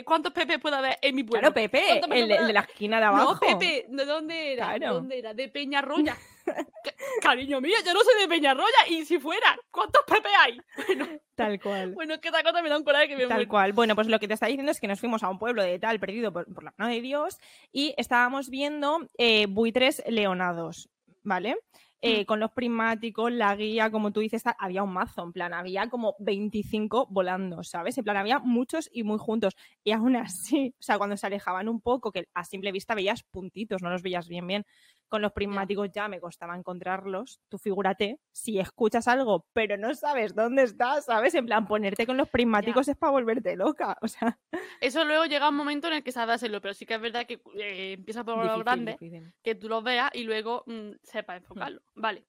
¿Cuántos 0.10 0.34
Pepe 0.34 0.58
puede 0.58 0.76
haber 0.76 0.98
en 1.04 1.14
mi 1.16 1.24
pueblo? 1.24 1.54
Claro, 1.54 1.54
Pepe, 1.54 2.00
el, 2.00 2.28
de 2.28 2.52
la 2.52 2.62
esquina 2.62 2.98
de 2.98 3.06
abajo. 3.06 3.34
No, 3.34 3.40
Pepe, 3.40 3.86
¿de 3.88 4.06
dónde 4.06 4.54
era? 4.54 4.74
¿De 4.80 4.88
dónde 4.88 5.20
era? 5.20 5.36
De 5.36 5.50
Peñarroya. 5.50 6.18
Cariño 7.22 7.62
mío, 7.62 7.76
yo 7.86 7.94
no 7.94 8.00
soy 8.00 8.20
de 8.20 8.28
Peñarroya 8.28 8.88
y 8.88 9.06
si 9.06 9.20
fuera, 9.20 9.56
¿cuántos 9.70 10.02
Pepe 10.08 10.30
hay? 10.40 10.60
Bueno, 10.88 11.08
tal 11.36 11.62
cual. 11.62 11.94
Bueno, 11.94 12.16
es 12.16 12.22
que 12.22 12.30
esta 12.30 12.42
cosa 12.42 12.64
me 12.64 12.70
da 12.70 12.78
un 12.80 12.84
coraje 12.84 13.08
que 13.08 13.18
me 13.18 13.28
Tal 13.28 13.48
cual. 13.48 13.74
Bueno, 13.74 13.94
pues 13.94 14.08
lo 14.08 14.20
que 14.20 14.28
te 14.28 14.34
está 14.34 14.48
diciendo 14.48 14.72
es 14.72 14.80
que 14.80 14.88
nos 14.88 15.00
fuimos 15.00 15.22
a 15.22 15.30
un 15.30 15.38
pueblo 15.38 15.62
de 15.62 15.78
tal 15.78 16.00
perdido 16.00 16.34
por, 16.34 16.64
la 16.64 16.74
mano 16.76 16.92
de 16.92 17.02
Dios 17.02 17.38
y 17.72 17.94
estábamos 17.96 18.50
viendo 18.50 19.08
eh, 19.20 19.46
buitres 19.46 20.02
leonados, 20.08 20.90
¿vale? 21.22 21.56
Eh, 22.02 22.26
con 22.26 22.40
los 22.40 22.52
prismáticos, 22.52 23.30
la 23.30 23.54
guía, 23.58 23.92
como 23.92 24.12
tú 24.14 24.22
dices, 24.22 24.44
había 24.58 24.84
un 24.84 24.94
mazo, 24.94 25.22
en 25.22 25.34
plan, 25.34 25.54
había 25.54 25.90
como 25.90 26.16
25 26.20 27.08
volando, 27.10 27.62
¿sabes? 27.64 27.98
En 27.98 28.06
plan, 28.06 28.16
había 28.16 28.40
muchos 28.40 28.90
y 28.94 29.04
muy 29.04 29.18
juntos. 29.20 29.58
Y 29.84 29.92
aún 29.92 30.16
así, 30.16 30.74
o 30.80 30.82
sea, 30.82 30.98
cuando 30.98 31.18
se 31.18 31.28
alejaban 31.28 31.68
un 31.68 31.82
poco, 31.82 32.14
que 32.14 32.30
a 32.34 32.46
simple 32.46 32.72
vista 32.72 32.96
veías 32.96 33.24
puntitos, 33.24 33.82
no 33.82 33.90
los 33.90 34.02
veías 34.02 34.30
bien, 34.30 34.48
bien, 34.48 34.66
con 35.10 35.22
los 35.24 35.34
prismáticos 35.34 35.90
ya 35.92 36.08
me 36.08 36.22
costaba 36.22 36.56
encontrarlos. 36.56 37.42
Tú 37.50 37.58
figúrate, 37.58 38.20
si 38.32 38.60
escuchas 38.60 39.08
algo, 39.08 39.46
pero 39.54 39.76
no 39.76 39.94
sabes 39.96 40.36
dónde 40.36 40.64
está, 40.64 41.02
¿sabes? 41.02 41.34
En 41.34 41.48
plan, 41.48 41.68
ponerte 41.68 42.06
con 42.06 42.16
los 42.16 42.30
prismáticos 42.30 42.88
es 42.88 42.96
para 42.96 43.12
volverte 43.12 43.56
loca. 43.56 43.98
O 44.02 44.08
sea. 44.08 44.40
Eso 44.80 45.04
luego 45.04 45.26
llega 45.26 45.50
un 45.50 45.56
momento 45.56 45.88
en 45.88 45.94
el 45.94 46.04
que 46.04 46.12
sabes 46.12 46.36
hacerlo, 46.36 46.62
pero 46.62 46.74
sí 46.74 46.86
que 46.86 46.94
es 46.94 47.02
verdad 47.02 47.26
que 47.26 47.42
eh, 47.56 47.94
empieza 47.94 48.24
por 48.24 48.46
lo 48.46 48.60
grande, 48.60 48.98
que 49.44 49.56
tú 49.56 49.68
lo 49.68 49.82
veas 49.82 50.12
y 50.14 50.24
luego 50.24 50.64
mm, 50.68 50.92
sepas 51.04 51.36
hmm. 51.36 51.44
enfocarlo. 51.44 51.82
Vale. 51.96 52.26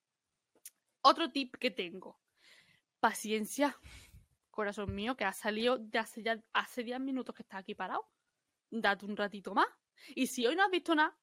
Otro 1.01 1.31
tip 1.31 1.55
que 1.57 1.71
tengo. 1.71 2.19
Paciencia. 2.99 3.77
Corazón 4.49 4.93
mío, 4.93 5.15
que 5.15 5.23
ha 5.23 5.31
salido 5.31 5.77
de 5.77 5.97
hace 5.99 6.23
ya 6.23 6.43
hace 6.51 6.83
10 6.83 6.99
minutos 6.99 7.33
que 7.33 7.43
está 7.43 7.57
aquí 7.57 7.73
parado. 7.73 8.09
Date 8.69 9.05
un 9.05 9.15
ratito 9.15 9.53
más. 9.53 9.67
Y 10.09 10.27
si 10.27 10.45
hoy 10.45 10.55
no 10.55 10.63
has 10.63 10.71
visto 10.71 10.93
nada, 10.93 11.15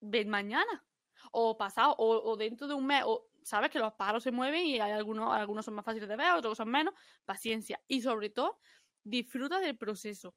ven 0.00 0.28
mañana 0.28 0.84
o 1.30 1.56
pasado, 1.56 1.94
o, 1.98 2.36
dentro 2.36 2.66
de 2.66 2.74
un 2.74 2.86
mes, 2.86 3.02
o 3.06 3.28
sabes 3.42 3.70
que 3.70 3.78
los 3.78 3.92
pájaros 3.94 4.22
se 4.22 4.30
mueven 4.30 4.64
y 4.64 4.80
hay 4.80 4.92
algunos, 4.92 5.32
algunos 5.32 5.64
son 5.64 5.74
más 5.74 5.84
fáciles 5.84 6.08
de 6.08 6.16
ver, 6.16 6.32
otros 6.32 6.56
son 6.56 6.68
menos, 6.68 6.94
paciencia. 7.24 7.80
Y 7.88 8.00
sobre 8.00 8.30
todo, 8.30 8.58
disfruta 9.04 9.60
del 9.60 9.76
proceso. 9.76 10.34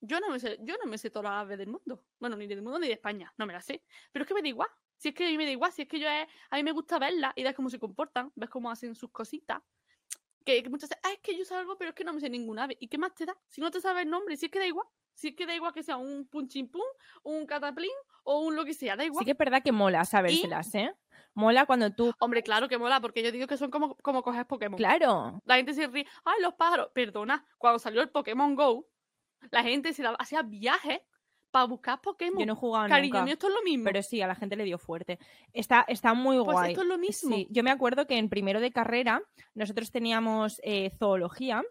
Yo 0.00 0.20
no 0.20 0.30
me 0.30 0.38
sé, 0.38 0.58
yo 0.60 0.76
no 0.82 0.90
me 0.90 0.98
sé 0.98 1.10
todas 1.10 1.32
las 1.32 1.40
aves 1.42 1.58
del 1.58 1.68
mundo. 1.68 2.04
Bueno, 2.18 2.36
ni 2.36 2.46
del 2.46 2.62
mundo 2.62 2.78
ni 2.78 2.86
de 2.86 2.94
España, 2.94 3.32
no 3.38 3.46
me 3.46 3.52
las 3.52 3.64
sé. 3.64 3.82
Pero 4.12 4.24
es 4.24 4.28
que 4.28 4.34
me 4.34 4.42
da 4.42 4.48
igual. 4.48 4.68
Si 4.98 5.08
es 5.08 5.14
que 5.14 5.26
a 5.26 5.28
mí 5.28 5.36
me 5.36 5.44
da 5.44 5.50
igual, 5.50 5.72
si 5.72 5.82
es 5.82 5.88
que 5.88 5.98
yo 5.98 6.08
a 6.08 6.56
mí 6.56 6.62
me 6.62 6.72
gusta 6.72 6.98
verlas 6.98 7.32
y 7.36 7.42
ver 7.42 7.54
cómo 7.54 7.68
se 7.68 7.78
comportan, 7.78 8.32
ves 8.34 8.48
cómo 8.48 8.70
hacen 8.70 8.94
sus 8.94 9.10
cositas. 9.10 9.62
Que, 10.44 10.62
muchas 10.70 10.90
veces, 10.90 11.02
ah, 11.04 11.12
es 11.12 11.18
que 11.20 11.36
yo 11.36 11.44
salgo, 11.44 11.76
pero 11.76 11.90
es 11.90 11.94
que 11.96 12.04
no 12.04 12.12
me 12.12 12.20
sé 12.20 12.30
ninguna 12.30 12.64
ave. 12.64 12.76
¿Y 12.80 12.88
qué 12.88 12.98
más 12.98 13.14
te 13.14 13.26
da? 13.26 13.36
Si 13.48 13.60
no 13.60 13.70
te 13.70 13.80
sabes 13.80 14.04
el 14.04 14.10
nombre, 14.10 14.36
si 14.36 14.46
es 14.46 14.52
que 14.52 14.58
da 14.58 14.66
igual. 14.66 14.86
Si 15.16 15.28
es 15.28 15.34
que 15.34 15.46
da 15.46 15.54
igual 15.54 15.72
que 15.72 15.82
sea 15.82 15.96
un 15.96 16.28
punchimpum, 16.28 16.82
un 17.22 17.46
cataplín 17.46 17.90
o 18.22 18.40
un 18.40 18.54
lo 18.54 18.66
que 18.66 18.74
sea, 18.74 18.96
da 18.96 19.04
igual. 19.04 19.20
Sí 19.20 19.24
que 19.24 19.32
es 19.32 19.38
verdad 19.38 19.62
que 19.62 19.72
mola 19.72 20.04
sabérselas, 20.04 20.74
¿eh? 20.74 20.94
Mola 21.32 21.64
cuando 21.64 21.90
tú... 21.90 22.12
Hombre, 22.18 22.42
claro 22.42 22.68
que 22.68 22.76
mola, 22.76 23.00
porque 23.00 23.22
yo 23.22 23.32
digo 23.32 23.46
que 23.46 23.56
son 23.56 23.70
como, 23.70 23.96
como 23.96 24.22
coger 24.22 24.46
Pokémon. 24.46 24.76
Claro. 24.76 25.40
La 25.46 25.56
gente 25.56 25.72
se 25.72 25.86
ríe, 25.86 26.06
ay, 26.24 26.42
los 26.42 26.52
pájaros. 26.54 26.90
Perdona, 26.92 27.46
cuando 27.56 27.78
salió 27.78 28.02
el 28.02 28.10
Pokémon 28.10 28.54
GO, 28.54 28.86
la 29.50 29.62
gente 29.62 29.94
se 29.94 30.04
hacía 30.18 30.42
viajes 30.42 31.00
para 31.50 31.64
buscar 31.64 32.00
Pokémon. 32.02 32.38
Yo 32.38 32.46
no 32.46 32.52
he 32.52 32.56
jugado 32.56 32.88
Cariño 32.88 33.22
mío, 33.22 33.32
esto 33.32 33.48
es 33.48 33.54
lo 33.54 33.62
mismo. 33.62 33.84
Pero 33.84 34.02
sí, 34.02 34.20
a 34.20 34.26
la 34.26 34.34
gente 34.34 34.54
le 34.56 34.64
dio 34.64 34.76
fuerte. 34.76 35.18
Está, 35.54 35.86
está 35.88 36.12
muy 36.12 36.36
pues 36.44 36.54
guay. 36.54 36.72
esto 36.72 36.82
es 36.82 36.88
lo 36.88 36.98
mismo. 36.98 37.34
Sí, 37.34 37.46
yo 37.50 37.62
me 37.62 37.70
acuerdo 37.70 38.06
que 38.06 38.18
en 38.18 38.28
primero 38.28 38.60
de 38.60 38.70
carrera 38.70 39.22
nosotros 39.54 39.90
teníamos 39.90 40.60
eh, 40.62 40.90
zoología 40.98 41.62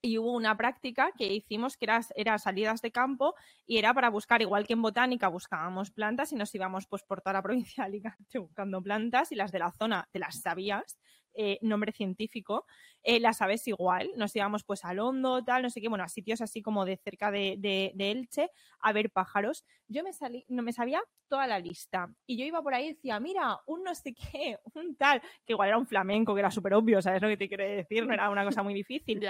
y 0.00 0.18
hubo 0.18 0.32
una 0.32 0.56
práctica 0.56 1.10
que 1.16 1.32
hicimos 1.32 1.76
que 1.76 1.88
era, 2.14 2.38
salidas 2.38 2.82
de 2.82 2.92
campo 2.92 3.34
y 3.66 3.78
era 3.78 3.92
para 3.94 4.10
buscar, 4.10 4.42
igual 4.42 4.66
que 4.66 4.74
en 4.74 4.82
botánica 4.82 5.28
buscábamos 5.28 5.90
plantas 5.90 6.32
y 6.32 6.36
nos 6.36 6.54
íbamos 6.54 6.86
pues 6.86 7.02
por 7.02 7.20
toda 7.20 7.34
la 7.34 7.42
provincia 7.42 7.84
de 7.84 7.88
Alicante 7.88 8.38
buscando 8.38 8.82
plantas 8.82 9.32
y 9.32 9.34
las 9.34 9.52
de 9.52 9.58
la 9.58 9.72
zona 9.72 10.08
te 10.12 10.18
las 10.18 10.40
sabías, 10.40 10.98
eh, 11.34 11.58
nombre 11.62 11.92
científico, 11.92 12.66
eh, 13.02 13.20
las 13.20 13.38
sabes 13.38 13.66
igual, 13.68 14.10
nos 14.16 14.34
íbamos 14.34 14.64
pues 14.64 14.84
al 14.84 14.98
hondo, 14.98 15.44
tal, 15.44 15.62
no 15.62 15.70
sé 15.70 15.80
qué, 15.80 15.88
bueno, 15.88 16.02
a 16.02 16.08
sitios 16.08 16.40
así 16.40 16.62
como 16.62 16.84
de 16.84 16.96
cerca 16.96 17.30
de, 17.30 17.56
de, 17.58 18.10
Elche 18.10 18.50
a 18.80 18.92
ver 18.92 19.10
pájaros. 19.10 19.64
Yo 19.86 20.02
me 20.02 20.12
salí, 20.12 20.44
no 20.48 20.62
me 20.62 20.72
sabía 20.72 21.00
toda 21.28 21.46
la 21.46 21.58
lista 21.58 22.12
y 22.26 22.38
yo 22.38 22.44
iba 22.44 22.62
por 22.62 22.74
ahí 22.74 22.86
y 22.86 22.94
decía, 22.94 23.20
mira, 23.20 23.58
un 23.66 23.84
no 23.84 23.94
sé 23.94 24.14
qué, 24.14 24.58
un 24.74 24.96
tal, 24.96 25.20
que 25.44 25.52
igual 25.52 25.68
era 25.68 25.78
un 25.78 25.86
flamenco, 25.86 26.34
que 26.34 26.40
era 26.40 26.50
súper 26.50 26.74
obvio, 26.74 27.00
¿sabes 27.02 27.22
lo 27.22 27.28
que 27.28 27.36
te 27.36 27.48
quiero 27.48 27.64
decir? 27.64 28.06
No 28.06 28.14
era 28.14 28.30
una 28.30 28.44
cosa 28.44 28.62
muy 28.62 28.74
difícil 28.74 29.20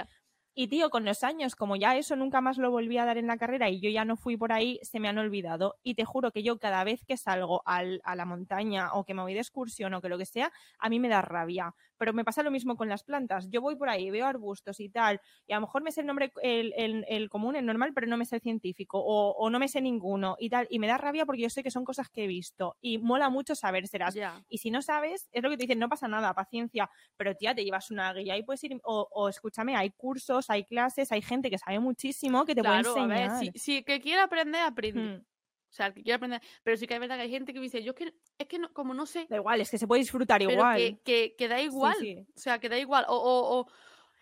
Y 0.61 0.67
tío, 0.67 0.89
con 0.89 1.05
los 1.05 1.23
años, 1.23 1.55
como 1.55 1.77
ya 1.77 1.95
eso 1.95 2.17
nunca 2.17 2.41
más 2.41 2.57
lo 2.57 2.69
volví 2.69 2.97
a 2.97 3.05
dar 3.05 3.17
en 3.17 3.27
la 3.27 3.37
carrera 3.37 3.69
y 3.69 3.79
yo 3.79 3.89
ya 3.89 4.03
no 4.03 4.17
fui 4.17 4.35
por 4.35 4.51
ahí, 4.51 4.77
se 4.81 4.99
me 4.99 5.07
han 5.07 5.17
olvidado. 5.17 5.77
Y 5.83 5.95
te 5.95 6.03
juro 6.03 6.31
que 6.31 6.43
yo 6.43 6.59
cada 6.59 6.83
vez 6.83 7.01
que 7.07 7.15
salgo 7.15 7.61
al, 7.65 8.01
a 8.03 8.13
la 8.17 8.25
montaña 8.25 8.91
o 8.91 9.05
que 9.05 9.13
me 9.13 9.21
voy 9.21 9.33
de 9.33 9.39
excursión 9.39 9.93
o 9.93 10.01
que 10.01 10.09
lo 10.09 10.17
que 10.17 10.25
sea, 10.25 10.51
a 10.77 10.89
mí 10.89 10.99
me 10.99 11.07
da 11.07 11.21
rabia. 11.21 11.73
Pero 11.97 12.11
me 12.11 12.25
pasa 12.25 12.43
lo 12.43 12.51
mismo 12.51 12.75
con 12.75 12.89
las 12.89 13.05
plantas. 13.05 13.49
Yo 13.49 13.61
voy 13.61 13.77
por 13.77 13.87
ahí, 13.87 14.09
veo 14.09 14.25
arbustos 14.25 14.81
y 14.81 14.89
tal, 14.89 15.21
y 15.47 15.53
a 15.53 15.55
lo 15.55 15.61
mejor 15.61 15.81
me 15.81 15.93
sé 15.93 16.01
el 16.01 16.07
nombre, 16.07 16.33
el, 16.41 16.73
el, 16.75 17.05
el 17.07 17.29
común, 17.29 17.55
el 17.55 17.65
normal, 17.65 17.93
pero 17.95 18.07
no 18.07 18.17
me 18.17 18.25
sé 18.25 18.35
el 18.35 18.41
científico, 18.41 18.99
o, 18.99 19.31
o, 19.31 19.49
no 19.49 19.59
me 19.59 19.69
sé 19.69 19.79
ninguno 19.79 20.35
y 20.39 20.49
tal. 20.49 20.67
Y 20.69 20.79
me 20.79 20.87
da 20.87 20.97
rabia 20.97 21.25
porque 21.25 21.43
yo 21.43 21.49
sé 21.49 21.63
que 21.63 21.71
son 21.71 21.85
cosas 21.85 22.09
que 22.09 22.25
he 22.25 22.27
visto 22.27 22.75
y 22.81 22.97
mola 22.97 23.29
mucho 23.29 23.55
sabérselas. 23.55 24.13
Ya. 24.13 24.43
Y 24.49 24.57
si 24.57 24.71
no 24.71 24.81
sabes, 24.81 25.29
es 25.31 25.41
lo 25.41 25.49
que 25.49 25.55
te 25.55 25.63
dicen, 25.63 25.79
no 25.79 25.87
pasa 25.87 26.09
nada, 26.09 26.33
paciencia, 26.33 26.89
pero 27.15 27.33
tía, 27.35 27.55
te 27.55 27.63
llevas 27.63 27.91
una 27.91 28.11
guía 28.13 28.35
y 28.35 28.43
puedes 28.43 28.61
ir, 28.65 28.77
o, 28.83 29.07
o 29.09 29.29
escúchame, 29.29 29.77
hay 29.77 29.91
cursos, 29.91 30.48
hay 30.49 30.63
clases, 30.65 31.11
hay 31.11 31.21
gente 31.21 31.49
que 31.49 31.57
sabe 31.57 31.79
muchísimo 31.79 32.45
que 32.45 32.55
te 32.55 32.61
Claro, 32.61 32.93
puede 32.93 32.99
a 32.99 33.07
ver, 33.07 33.31
enseñar. 33.31 33.31
si, 33.31 33.51
si 33.59 33.83
que 33.83 33.99
quiere 34.01 34.21
aprender, 34.21 34.61
aprende. 34.61 35.09
Hmm. 35.17 35.21
O 35.21 35.71
sea, 35.71 35.87
el 35.87 35.93
que 35.93 36.03
quiere 36.03 36.15
aprender. 36.15 36.41
Pero 36.63 36.77
sí 36.77 36.87
que 36.87 36.95
es 36.95 36.99
verdad 36.99 37.15
que 37.17 37.21
hay 37.23 37.29
gente 37.29 37.53
que 37.53 37.59
dice, 37.59 37.83
yo 37.83 37.91
es 37.91 37.97
que, 37.97 38.13
es 38.39 38.47
que 38.47 38.59
no, 38.59 38.73
como 38.73 38.93
no 38.93 39.05
sé, 39.05 39.27
Da 39.29 39.35
igual, 39.37 39.61
es 39.61 39.69
que 39.69 39.77
se 39.77 39.87
puede 39.87 40.01
disfrutar 40.01 40.39
pero 40.39 40.51
igual. 40.51 40.77
que, 40.77 41.01
que, 41.03 41.35
que 41.37 41.47
da 41.47 41.61
igual. 41.61 41.95
sí. 41.99 42.27
O 42.35 42.39
sea, 42.39 42.59
que 42.59 42.69
da 42.69 42.77
igual. 42.77 43.05
O, 43.07 43.15
o, 43.15 43.59
o 43.61 43.67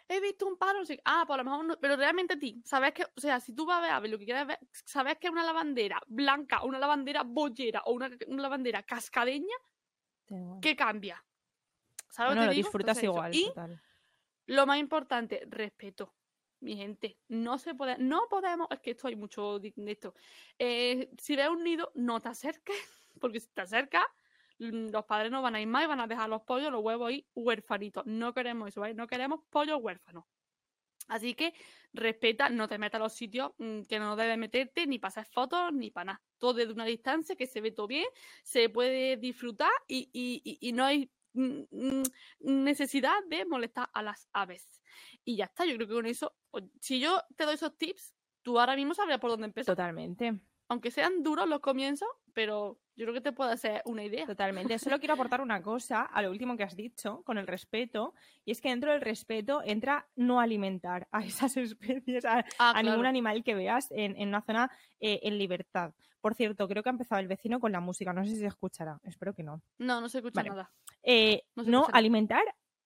he 0.09 0.19
visto 0.21 0.45
un 0.47 0.57
pájaro, 0.57 0.79
no 0.79 0.85
sé, 0.85 0.99
ah, 1.05 1.23
pues 1.27 1.35
a 1.35 1.43
lo 1.43 1.49
mejor 1.49 1.65
no, 1.65 1.79
pero 1.79 1.95
realmente 1.97 2.33
a 2.35 2.39
ti, 2.39 2.61
sabes 2.65 2.93
que, 2.93 3.03
o 3.03 3.19
sea, 3.21 3.39
si 3.41 3.53
tú 3.53 3.65
vas 3.65 3.79
a 3.79 3.81
ver, 3.81 3.91
a 3.91 3.99
ver 3.99 4.11
lo 4.11 4.17
que 4.19 4.25
quieres 4.25 4.47
ver, 4.47 4.59
sabes 4.71 5.17
que 5.19 5.29
una 5.29 5.43
lavandera 5.43 6.01
blanca, 6.07 6.63
una 6.63 6.79
lavandera 6.79 7.23
bollera 7.23 7.81
o 7.85 7.93
una, 7.93 8.09
una 8.27 8.43
lavandera 8.43 8.83
cascadeña. 8.83 9.55
¿qué 10.61 10.75
cambia? 10.75 11.25
¿Sabes 12.09 12.35
Bueno, 12.35 12.45
lo 12.45 12.53
digo? 12.53 12.69
disfrutas 12.69 13.01
Entonces, 13.01 13.03
eso. 13.03 13.11
igual, 13.11 13.35
Y 13.35 13.45
total. 13.45 13.81
lo 14.47 14.65
más 14.65 14.79
importante, 14.79 15.43
respeto. 15.47 16.16
Mi 16.59 16.75
gente, 16.75 17.21
no 17.27 17.57
se 17.59 17.75
puede, 17.75 17.97
no 17.99 18.27
podemos, 18.29 18.67
es 18.71 18.79
que 18.79 18.91
esto 18.91 19.07
hay 19.07 19.15
mucho 19.15 19.59
de 19.59 19.73
esto. 19.85 20.13
Eh, 20.57 21.09
si 21.21 21.35
ves 21.35 21.49
un 21.49 21.63
nido, 21.63 21.91
no 21.95 22.19
te 22.21 22.29
acerques, 22.29 22.75
porque 23.21 23.39
si 23.39 23.47
te 23.53 23.61
acercas, 23.61 24.05
mm, 24.59 24.89
los 24.91 25.05
padres 25.05 25.31
no 25.31 25.41
van 25.41 25.55
a 25.55 25.61
ir 25.61 25.67
más 25.67 25.83
y 25.83 25.87
van 25.87 25.99
a 25.99 26.07
dejar 26.07 26.29
los 26.29 26.43
pollos, 26.43 26.71
los 26.71 26.81
huevos 26.83 27.09
ahí 27.09 27.29
huérfanitos. 27.35 28.05
No 28.07 28.33
queremos 28.33 28.69
eso, 28.69 28.81
¿vale? 28.81 28.95
No 28.95 29.07
queremos 29.07 29.41
pollos 29.49 29.79
huérfanos. 29.81 30.25
Así 31.07 31.35
que 31.35 31.53
respeta, 31.93 32.49
no 32.49 32.67
te 32.67 32.77
metas 32.77 32.99
a 32.99 33.03
los 33.03 33.13
sitios 33.13 33.51
mm, 33.57 33.83
que 33.83 33.99
no 33.99 34.15
debes 34.17 34.37
meterte, 34.37 34.87
ni 34.87 34.99
pasar 34.99 35.25
fotos, 35.25 35.71
ni 35.73 35.89
para 35.91 36.05
nada. 36.05 36.23
Todo 36.37 36.53
desde 36.55 36.73
una 36.73 36.85
distancia, 36.85 37.35
que 37.37 37.47
se 37.47 37.61
ve 37.61 37.71
todo 37.71 37.87
bien, 37.87 38.07
se 38.43 38.69
puede 38.69 39.15
disfrutar 39.17 39.71
y, 39.87 40.09
y- 40.13 40.57
y- 40.61 40.73
no 40.73 40.83
hay 40.85 41.11
necesidad 42.39 43.23
de 43.29 43.45
molestar 43.45 43.89
a 43.93 44.01
las 44.01 44.27
aves. 44.33 44.81
Y 45.23 45.35
ya 45.37 45.45
está, 45.45 45.65
yo 45.65 45.75
creo 45.75 45.87
que 45.87 45.93
con 45.93 46.05
eso, 46.05 46.33
si 46.79 46.99
yo 46.99 47.21
te 47.35 47.45
doy 47.45 47.55
esos 47.55 47.77
tips, 47.77 48.15
tú 48.41 48.59
ahora 48.59 48.75
mismo 48.75 48.93
sabrías 48.93 49.19
por 49.19 49.31
dónde 49.31 49.45
empezar. 49.47 49.75
Totalmente, 49.75 50.39
Aunque 50.69 50.91
sean 50.91 51.23
duros 51.23 51.47
los 51.47 51.59
comienzos, 51.61 52.09
pero 52.33 52.77
yo 52.95 53.05
creo 53.05 53.13
que 53.13 53.21
te 53.21 53.31
puede 53.31 53.53
hacer 53.53 53.81
una 53.85 54.03
idea. 54.03 54.25
totalmente. 54.25 54.77
Solo 54.79 54.99
quiero 54.99 55.13
aportar 55.13 55.39
una 55.41 55.61
cosa 55.61 56.01
a 56.01 56.21
lo 56.21 56.29
último 56.31 56.57
que 56.57 56.63
has 56.63 56.75
dicho 56.75 57.21
con 57.23 57.37
el 57.37 57.47
respeto, 57.47 58.13
y 58.43 58.51
es 58.51 58.59
que 58.59 58.69
dentro 58.69 58.91
del 58.91 59.01
respeto 59.01 59.61
entra 59.63 60.07
no 60.15 60.39
alimentar 60.41 61.07
a 61.11 61.23
esas 61.23 61.55
especies, 61.57 62.25
a, 62.25 62.43
Ah, 62.59 62.73
a 62.75 62.83
ningún 62.83 63.05
animal 63.05 63.43
que 63.43 63.55
veas 63.55 63.91
en, 63.91 64.15
en 64.17 64.29
una 64.29 64.41
zona 64.41 64.71
eh, 64.99 65.19
en 65.23 65.37
libertad. 65.37 65.93
Por 66.19 66.33
cierto, 66.35 66.67
creo 66.67 66.83
que 66.83 66.89
ha 66.89 66.91
empezado 66.91 67.21
el 67.21 67.27
vecino 67.27 67.59
con 67.59 67.71
la 67.71 67.79
música, 67.79 68.11
no 68.11 68.25
sé 68.25 68.31
si 68.31 68.37
se 68.37 68.47
escuchará, 68.47 68.99
espero 69.03 69.33
que 69.33 69.43
no. 69.43 69.61
No, 69.77 70.01
no 70.01 70.09
se 70.09 70.17
escucha 70.17 70.39
Vale. 70.41 70.49
nada. 70.49 70.71
Eh, 71.09 71.43
No 71.55 71.87
alimentar 71.93 72.43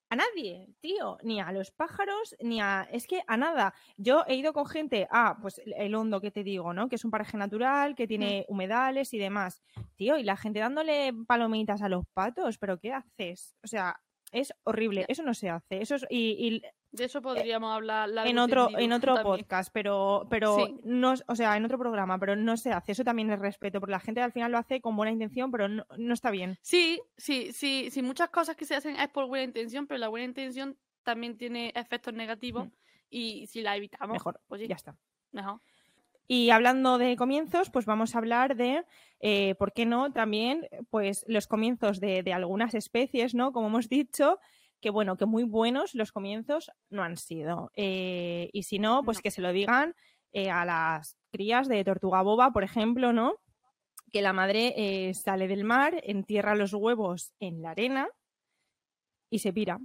a 0.09 0.15
nadie, 0.15 0.67
tío, 0.81 1.17
ni 1.23 1.39
a 1.39 1.51
los 1.53 1.71
pájaros, 1.71 2.35
ni 2.41 2.59
a... 2.59 2.85
Es 2.91 3.07
que 3.07 3.21
a 3.27 3.37
nada. 3.37 3.73
Yo 3.95 4.25
he 4.27 4.35
ido 4.35 4.51
con 4.51 4.65
gente, 4.65 5.07
ah, 5.09 5.37
pues 5.41 5.61
el- 5.65 5.95
hondo 5.95 6.19
que 6.19 6.31
te 6.31 6.43
digo, 6.43 6.73
¿no? 6.73 6.89
Que 6.89 6.97
es 6.97 7.05
un 7.05 7.11
paraje 7.11 7.37
natural, 7.37 7.95
que 7.95 8.07
tiene 8.07 8.45
humedales 8.49 9.13
y 9.13 9.17
demás. 9.17 9.61
Tío, 9.95 10.17
y 10.17 10.23
la 10.23 10.35
gente 10.35 10.59
dándole 10.59 11.13
palomitas 11.25 11.81
a 11.81 11.87
los 11.89 12.05
patos, 12.13 12.57
¿pero 12.57 12.77
qué 12.77 12.91
haces? 12.91 13.55
O 13.63 13.67
sea, 13.67 14.01
es 14.33 14.53
horrible, 14.65 15.05
eso 15.07 15.23
no 15.23 15.33
se 15.33 15.49
hace. 15.49 15.81
Eso 15.81 15.95
es, 15.95 16.05
y, 16.09 16.47
y 16.57 16.61
De 16.91 17.05
eso 17.05 17.21
podríamos 17.21 17.73
hablar 17.73 18.09
largo 18.09 18.29
en 18.29 18.37
otro, 18.37 18.67
en 18.77 18.91
otro 18.91 19.15
también. 19.15 19.37
podcast, 19.39 19.71
pero, 19.73 20.27
pero 20.29 20.57
Sí. 20.57 20.75
no, 20.83 21.13
o 21.27 21.35
sea, 21.35 21.55
en 21.55 21.63
otro 21.63 21.77
programa, 21.79 22.19
pero 22.19 22.35
no 22.35 22.57
se 22.57 22.71
hace. 22.73 22.91
Eso 22.91 23.03
también 23.05 23.29
es 23.31 23.39
respeto, 23.39 23.79
porque 23.79 23.91
la 23.91 23.99
gente 24.01 24.21
al 24.21 24.33
final 24.33 24.51
lo 24.51 24.57
hace 24.57 24.81
con 24.81 24.95
buena 24.97 25.11
intención, 25.11 25.51
pero 25.51 25.69
no, 25.69 25.85
no 25.97 26.13
está 26.13 26.31
bien. 26.31 26.57
Sí, 26.61 26.99
sí, 27.17 27.53
sí, 27.53 27.87
sí, 27.91 28.01
muchas 28.01 28.29
cosas 28.29 28.55
que 28.57 28.65
se 28.65 28.75
hacen 28.75 28.97
es 28.97 29.07
por 29.09 29.27
buena 29.27 29.45
intención, 29.45 29.87
pero 29.87 29.99
la 29.99 30.09
buena 30.09 30.25
intención 30.25 30.77
también 31.03 31.37
tiene 31.37 31.71
efectos 31.75 32.13
negativos 32.13 32.67
Mm. 32.67 32.71
y 33.09 33.47
si 33.47 33.61
la 33.61 33.75
evitamos, 33.77 34.13
Mejor, 34.13 34.41
oye, 34.49 34.67
ya 34.67 34.75
está. 34.75 34.95
mejor. 35.31 35.61
Y 36.27 36.49
hablando 36.51 36.97
de 36.97 37.15
comienzos, 37.17 37.69
pues 37.69 37.85
vamos 37.85 38.15
a 38.15 38.17
hablar 38.19 38.55
de, 38.55 38.85
eh, 39.19 39.55
¿por 39.55 39.73
qué 39.73 39.85
no? 39.85 40.11
También, 40.13 40.67
pues 40.89 41.25
los 41.27 41.47
comienzos 41.47 41.99
de, 41.99 42.23
de 42.23 42.31
algunas 42.33 42.73
especies, 42.73 43.33
¿no? 43.35 43.51
Como 43.51 43.67
hemos 43.67 43.89
dicho, 43.89 44.39
que 44.81 44.89
bueno, 44.89 45.15
que 45.17 45.25
muy 45.25 45.43
buenos 45.43 45.93
los 45.95 46.11
comienzos 46.11 46.71
no 46.89 47.03
han 47.03 47.15
sido. 47.17 47.71
Eh, 47.75 48.49
y 48.53 48.63
si 48.63 48.79
no, 48.79 49.03
pues 49.03 49.17
No. 49.17 49.21
que 49.21 49.31
se 49.31 49.41
lo 49.41 49.53
digan 49.53 49.95
eh, 50.33 50.49
a 50.49 50.65
las 50.65 51.17
crías 51.31 51.67
de 51.67 51.83
tortuga 51.83 52.21
boba, 52.21 52.51
por 52.51 52.63
ejemplo, 52.63 53.13
¿no? 53.13 53.35
Que 54.11 54.21
la 54.21 54.33
madre 54.33 54.73
eh, 54.75 55.13
sale 55.13 55.47
del 55.47 55.63
mar, 55.63 56.01
entierra 56.03 56.55
los 56.55 56.73
huevos 56.73 57.31
en 57.39 57.61
la 57.61 57.71
arena 57.71 58.09
y 59.29 59.39
se 59.39 59.53
pira. 59.53 59.79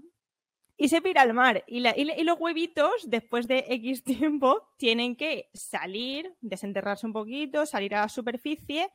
Y 0.79 0.89
se 0.89 1.01
pira 1.01 1.23
al 1.23 1.33
mar. 1.33 1.65
Y, 1.67 1.81
la- 1.81 1.97
y 1.97 2.05
la- 2.05 2.19
y 2.19 2.23
los 2.25 2.39
huevitos, 2.39 3.09
después 3.09 3.49
de 3.49 3.65
X 3.69 4.05
tiempo, 4.05 4.63
tienen 4.77 5.17
que 5.17 5.49
salir, 5.55 6.35
desenterrarse 6.41 7.07
un 7.07 7.13
poquito, 7.13 7.65
salir 7.67 7.95
a 7.95 8.03
la 8.03 8.09
superficie, 8.09 8.91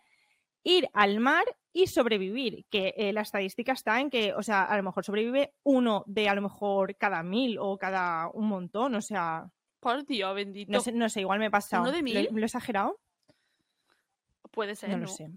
ir 0.64 0.90
al 0.94 1.20
mar 1.20 1.44
y 1.74 1.88
sobrevivir. 1.88 2.66
Que 2.70 2.94
eh, 2.98 3.14
la 3.14 3.22
estadística 3.22 3.72
está 3.72 4.00
en 4.00 4.10
que, 4.10 4.34
o 4.34 4.44
sea, 4.44 4.64
a 4.64 4.76
lo 4.78 4.84
mejor 4.84 5.04
sobrevive 5.06 5.54
uno 5.64 6.04
de 6.08 6.30
a 6.30 6.36
lo 6.36 6.42
mejor 6.42 6.96
cada 6.98 7.24
mil 7.24 7.58
o 7.60 7.78
cada 7.78 8.30
un 8.34 8.48
montón. 8.48 8.96
O 8.96 9.02
sea, 9.02 9.50
Por 9.80 10.06
Dios, 10.06 10.36
bendito. 10.36 10.72
no 10.72 10.80
sé, 10.82 10.92
no 10.92 11.10
sé 11.10 11.22
igual 11.22 11.40
me 11.40 11.48
he 11.48 11.52
pasado. 11.52 11.84
¿Uno 11.84 11.92
de 11.92 12.00
¿Lo, 12.00 12.04
mil? 12.04 12.30
lo 12.32 12.42
he 12.42 12.46
exagerado? 12.46 13.00
Puede 14.52 14.76
ser, 14.76 14.90
No 14.90 14.98
¿no? 14.98 15.02
lo 15.04 15.08
sé. 15.08 15.30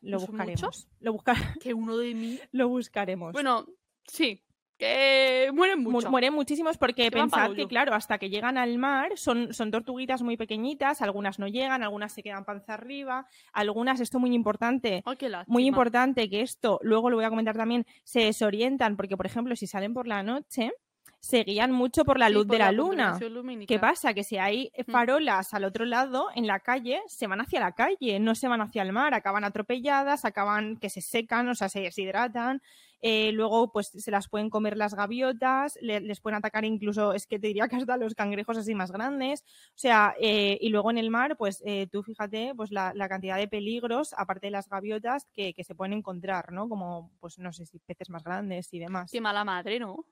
Lo 0.00 0.18
¿No 0.20 0.26
buscaremos. 0.26 0.88
Lo, 1.00 1.16
Que 1.60 1.74
uno 1.74 1.96
de 1.96 2.14
mí. 2.14 2.38
lo 2.52 2.68
buscaremos. 2.68 3.32
Bueno, 3.32 3.66
sí, 4.06 4.44
que 4.78 5.50
mueren 5.52 5.82
Mu- 5.82 5.90
mucho. 5.90 6.10
Mueren 6.10 6.32
muchísimos 6.32 6.78
porque 6.78 7.10
pensad 7.10 7.52
que, 7.52 7.66
claro, 7.66 7.94
hasta 7.94 8.18
que 8.18 8.30
llegan 8.30 8.56
al 8.56 8.78
mar 8.78 9.12
son, 9.16 9.52
son 9.52 9.70
tortuguitas 9.70 10.22
muy 10.22 10.36
pequeñitas, 10.36 11.02
algunas 11.02 11.38
no 11.38 11.48
llegan, 11.48 11.82
algunas 11.82 12.12
se 12.12 12.22
quedan 12.22 12.44
panza 12.44 12.74
arriba, 12.74 13.26
algunas, 13.52 14.00
esto 14.00 14.18
muy 14.18 14.32
importante, 14.34 15.02
Ay, 15.04 15.16
muy 15.46 15.66
importante 15.66 16.30
que 16.30 16.42
esto, 16.42 16.78
luego 16.82 17.10
lo 17.10 17.16
voy 17.16 17.24
a 17.24 17.30
comentar 17.30 17.56
también, 17.56 17.84
se 18.04 18.20
desorientan 18.20 18.96
porque, 18.96 19.16
por 19.16 19.26
ejemplo, 19.26 19.56
si 19.56 19.66
salen 19.66 19.92
por 19.92 20.06
la 20.06 20.22
noche, 20.22 20.72
se 21.20 21.42
guían 21.42 21.72
mucho 21.72 22.04
por 22.04 22.16
la 22.16 22.28
Sí, 22.28 22.34
luz 22.34 22.46
por 22.46 22.52
de 22.52 22.58
la 22.60 22.70
luna. 22.70 23.18
lumínica. 23.28 23.66
¿Qué 23.74 23.80
pasa? 23.80 24.14
Que 24.14 24.22
si 24.22 24.38
hay 24.38 24.70
Mm. 24.86 24.92
farolas 24.92 25.52
al 25.52 25.64
otro 25.64 25.84
lado, 25.84 26.28
en 26.36 26.46
la 26.46 26.60
calle, 26.60 27.00
se 27.08 27.26
van 27.26 27.40
hacia 27.40 27.58
la 27.58 27.72
calle, 27.72 28.20
no 28.20 28.36
se 28.36 28.46
van 28.46 28.60
hacia 28.60 28.82
el 28.82 28.92
mar, 28.92 29.12
acaban 29.14 29.42
atropelladas, 29.42 30.24
acaban 30.24 30.76
que 30.76 30.88
se 30.90 31.00
secan, 31.00 31.48
o 31.48 31.56
sea, 31.56 31.68
se 31.68 31.80
deshidratan. 31.80 32.62
Eh, 33.00 33.32
luego, 33.32 33.70
pues 33.72 33.88
se 33.88 34.10
las 34.10 34.28
pueden 34.28 34.50
comer 34.50 34.76
las 34.76 34.94
gaviotas, 34.94 35.78
le- 35.80 36.00
les 36.00 36.20
pueden 36.20 36.38
atacar 36.38 36.64
incluso, 36.64 37.12
es 37.14 37.26
que 37.26 37.38
te 37.38 37.46
diría 37.48 37.68
que 37.68 37.76
hasta 37.76 37.96
los 37.96 38.14
cangrejos 38.14 38.56
así 38.58 38.74
más 38.74 38.90
grandes. 38.92 39.42
O 39.42 39.76
sea, 39.78 40.14
eh, 40.20 40.58
y 40.60 40.68
luego 40.70 40.90
en 40.90 40.98
el 40.98 41.10
mar, 41.10 41.36
pues 41.36 41.62
eh, 41.66 41.86
tú 41.90 42.02
fíjate, 42.02 42.52
pues 42.56 42.70
la, 42.72 42.92
la 42.94 43.08
cantidad 43.08 43.36
de 43.36 43.48
peligros, 43.48 44.12
aparte 44.16 44.48
de 44.48 44.50
las 44.52 44.68
gaviotas, 44.68 45.26
que, 45.34 45.54
que 45.54 45.64
se 45.64 45.74
pueden 45.74 45.92
encontrar, 45.92 46.52
¿no? 46.52 46.68
Como, 46.68 47.12
pues 47.20 47.38
no 47.38 47.52
sé 47.52 47.66
si 47.66 47.78
peces 47.78 48.10
más 48.10 48.24
grandes 48.24 48.72
y 48.74 48.78
demás. 48.78 49.10
Qué 49.12 49.20
mala 49.20 49.44
madre, 49.44 49.78
¿no? 49.78 50.04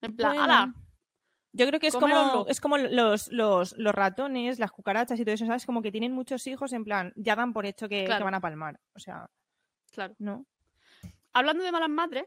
En 0.00 0.14
plan, 0.16 0.36
Bueno. 0.36 0.74
Yo 1.52 1.66
creo 1.66 1.80
que 1.80 1.86
es 1.86 1.94
como, 1.96 2.44
es 2.48 2.60
como 2.60 2.76
los, 2.76 3.28
los, 3.32 3.74
los 3.78 3.94
ratones, 3.94 4.58
las 4.58 4.70
cucarachas 4.70 5.18
y 5.18 5.24
todo 5.24 5.34
eso, 5.34 5.46
¿sabes? 5.46 5.64
Como 5.64 5.80
que 5.80 5.90
tienen 5.90 6.12
muchos 6.12 6.46
hijos, 6.46 6.74
en 6.74 6.84
plan, 6.84 7.14
ya 7.16 7.34
dan 7.34 7.54
por 7.54 7.64
hecho 7.64 7.88
que, 7.88 8.00
que 8.00 8.04
Claro. 8.04 8.26
van 8.26 8.34
a 8.34 8.40
palmar. 8.40 8.78
O 8.94 8.98
sea, 8.98 9.30
Claro. 9.90 10.14
¿no? 10.18 10.44
Hablando 11.36 11.64
de 11.64 11.70
malas 11.70 11.90
madres, 11.90 12.24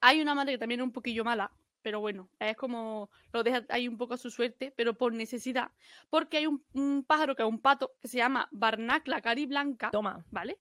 hay 0.00 0.20
una 0.20 0.34
madre 0.34 0.54
que 0.54 0.58
también 0.58 0.80
es 0.80 0.84
un 0.84 0.90
poquillo 0.90 1.22
mala, 1.22 1.52
pero 1.82 2.00
bueno, 2.00 2.28
es 2.40 2.56
como 2.56 3.10
lo 3.32 3.44
deja 3.44 3.64
ahí 3.68 3.86
un 3.86 3.96
poco 3.96 4.14
a 4.14 4.16
su 4.16 4.28
suerte, 4.28 4.74
pero 4.76 4.94
por 4.94 5.12
necesidad, 5.12 5.70
porque 6.10 6.38
hay 6.38 6.48
un, 6.48 6.64
un 6.72 7.04
pájaro 7.04 7.36
que 7.36 7.44
es 7.44 7.48
un 7.48 7.60
pato 7.60 7.92
que 8.00 8.08
se 8.08 8.16
llama 8.16 8.48
Barnacla 8.50 9.20
cariblanca, 9.20 9.92
Toma. 9.92 10.24
¿vale? 10.32 10.58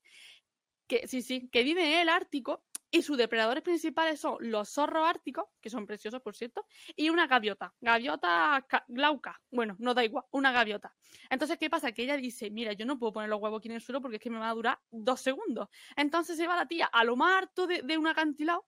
Que 0.85 1.07
sí, 1.07 1.23
sí, 1.23 1.49
que 1.49 1.63
vive 1.63 1.83
en 1.83 2.01
el 2.01 2.09
Ártico 2.09 2.61
y 2.91 3.01
sus 3.01 3.17
depredadores 3.17 3.63
principales 3.63 4.19
son 4.19 4.37
los 4.41 4.69
zorros 4.69 5.07
árticos, 5.07 5.45
que 5.61 5.69
son 5.69 5.85
preciosos, 5.87 6.21
por 6.21 6.35
cierto, 6.35 6.65
y 6.95 7.09
una 7.09 7.25
gaviota, 7.25 7.73
gaviota 7.79 8.65
ca- 8.67 8.83
glauca, 8.87 9.41
bueno, 9.49 9.75
no 9.79 9.93
da 9.93 10.03
igual, 10.03 10.25
una 10.31 10.51
gaviota. 10.51 10.93
Entonces, 11.29 11.57
¿qué 11.57 11.69
pasa? 11.69 11.91
Que 11.93 12.03
ella 12.03 12.17
dice, 12.17 12.51
mira, 12.51 12.73
yo 12.73 12.85
no 12.85 12.99
puedo 12.99 13.13
poner 13.13 13.29
los 13.29 13.39
huevos 13.41 13.59
aquí 13.59 13.69
en 13.69 13.75
el 13.75 13.81
suelo 13.81 14.01
porque 14.01 14.17
es 14.17 14.21
que 14.21 14.29
me 14.29 14.39
va 14.39 14.49
a 14.49 14.53
durar 14.53 14.79
dos 14.91 15.21
segundos. 15.21 15.69
Entonces 15.95 16.35
se 16.37 16.47
va 16.47 16.55
la 16.57 16.67
tía 16.67 16.85
a 16.87 17.03
lo 17.03 17.15
más 17.15 17.37
harto 17.37 17.65
de, 17.65 17.81
de 17.81 17.97
un 17.97 18.07
acantilado, 18.07 18.67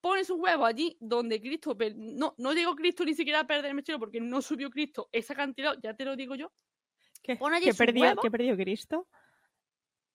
pone 0.00 0.24
su 0.24 0.36
huevo 0.36 0.64
allí 0.64 0.96
donde 1.00 1.40
Cristo, 1.40 1.76
no, 1.96 2.34
no 2.38 2.54
digo 2.54 2.76
Cristo 2.76 3.04
ni 3.04 3.14
siquiera 3.14 3.40
a 3.40 3.46
perder 3.48 3.66
el 3.66 3.74
mechero 3.74 3.98
porque 3.98 4.20
no 4.20 4.40
subió 4.40 4.70
Cristo 4.70 5.08
esa 5.10 5.34
cantidad, 5.34 5.76
ya 5.82 5.94
te 5.94 6.04
lo 6.04 6.14
digo 6.14 6.36
yo, 6.36 6.52
¿Qué, 7.22 7.36
¿Qué 7.60 7.70
perdió. 7.86 8.02
¿Qué 8.22 8.30
perdió 8.30 8.56
Cristo? 8.56 9.08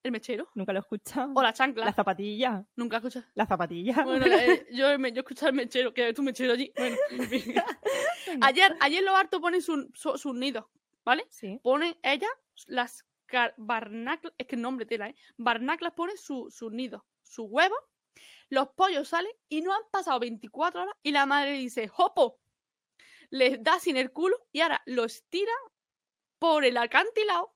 El 0.03 0.11
mechero. 0.11 0.49
Nunca 0.55 0.73
lo 0.73 0.79
he 0.79 0.81
escuchado. 0.81 1.31
O 1.35 1.41
la 1.41 1.53
chancla. 1.53 1.85
La 1.85 1.93
zapatilla. 1.93 2.65
Nunca 2.75 2.97
escuchas. 2.97 3.25
La 3.35 3.45
zapatilla. 3.45 4.03
Bueno, 4.03 4.25
eh, 4.27 4.67
yo, 4.71 4.99
me- 4.99 5.11
yo 5.11 5.21
escuchaba 5.21 5.49
el 5.49 5.55
mechero, 5.55 5.93
que 5.93 6.09
es 6.09 6.15
tu 6.15 6.21
mechero 6.23 6.53
allí. 6.53 6.71
Bueno, 6.77 6.97
en 7.11 7.29
fin. 7.29 7.55
Ayer, 8.41 8.75
ayer 8.79 9.03
los 9.03 9.15
hartos 9.15 9.39
ponen 9.39 9.61
sus 9.61 9.87
su, 9.93 10.17
sus 10.17 10.33
nidos, 10.35 10.65
¿vale? 11.05 11.25
Sí. 11.29 11.59
Ponen 11.63 11.95
ellas 12.01 12.31
las 12.67 13.05
barnaclas, 13.57 14.33
es 14.37 14.47
que 14.47 14.55
el 14.55 14.61
nombre 14.61 14.85
tela, 14.85 15.09
¿eh? 15.09 15.15
Barnaclas 15.37 15.93
ponen 15.93 16.17
su- 16.17 16.49
sus 16.51 16.71
nidos, 16.71 17.01
sus 17.21 17.45
huevos, 17.49 17.77
los 18.49 18.69
pollos 18.69 19.07
salen 19.07 19.31
y 19.49 19.61
no 19.61 19.73
han 19.73 19.81
pasado 19.91 20.19
24 20.19 20.83
horas 20.83 20.95
y 21.03 21.11
la 21.11 21.25
madre 21.25 21.53
dice, 21.53 21.87
¡Jopo! 21.87 22.39
Les 23.29 23.61
da 23.63 23.79
sin 23.79 23.97
el 23.97 24.11
culo 24.11 24.37
y 24.51 24.61
ahora 24.61 24.81
los 24.85 25.23
tira 25.29 25.51
por 26.39 26.63
el 26.65 26.77
acantilado. 26.77 27.52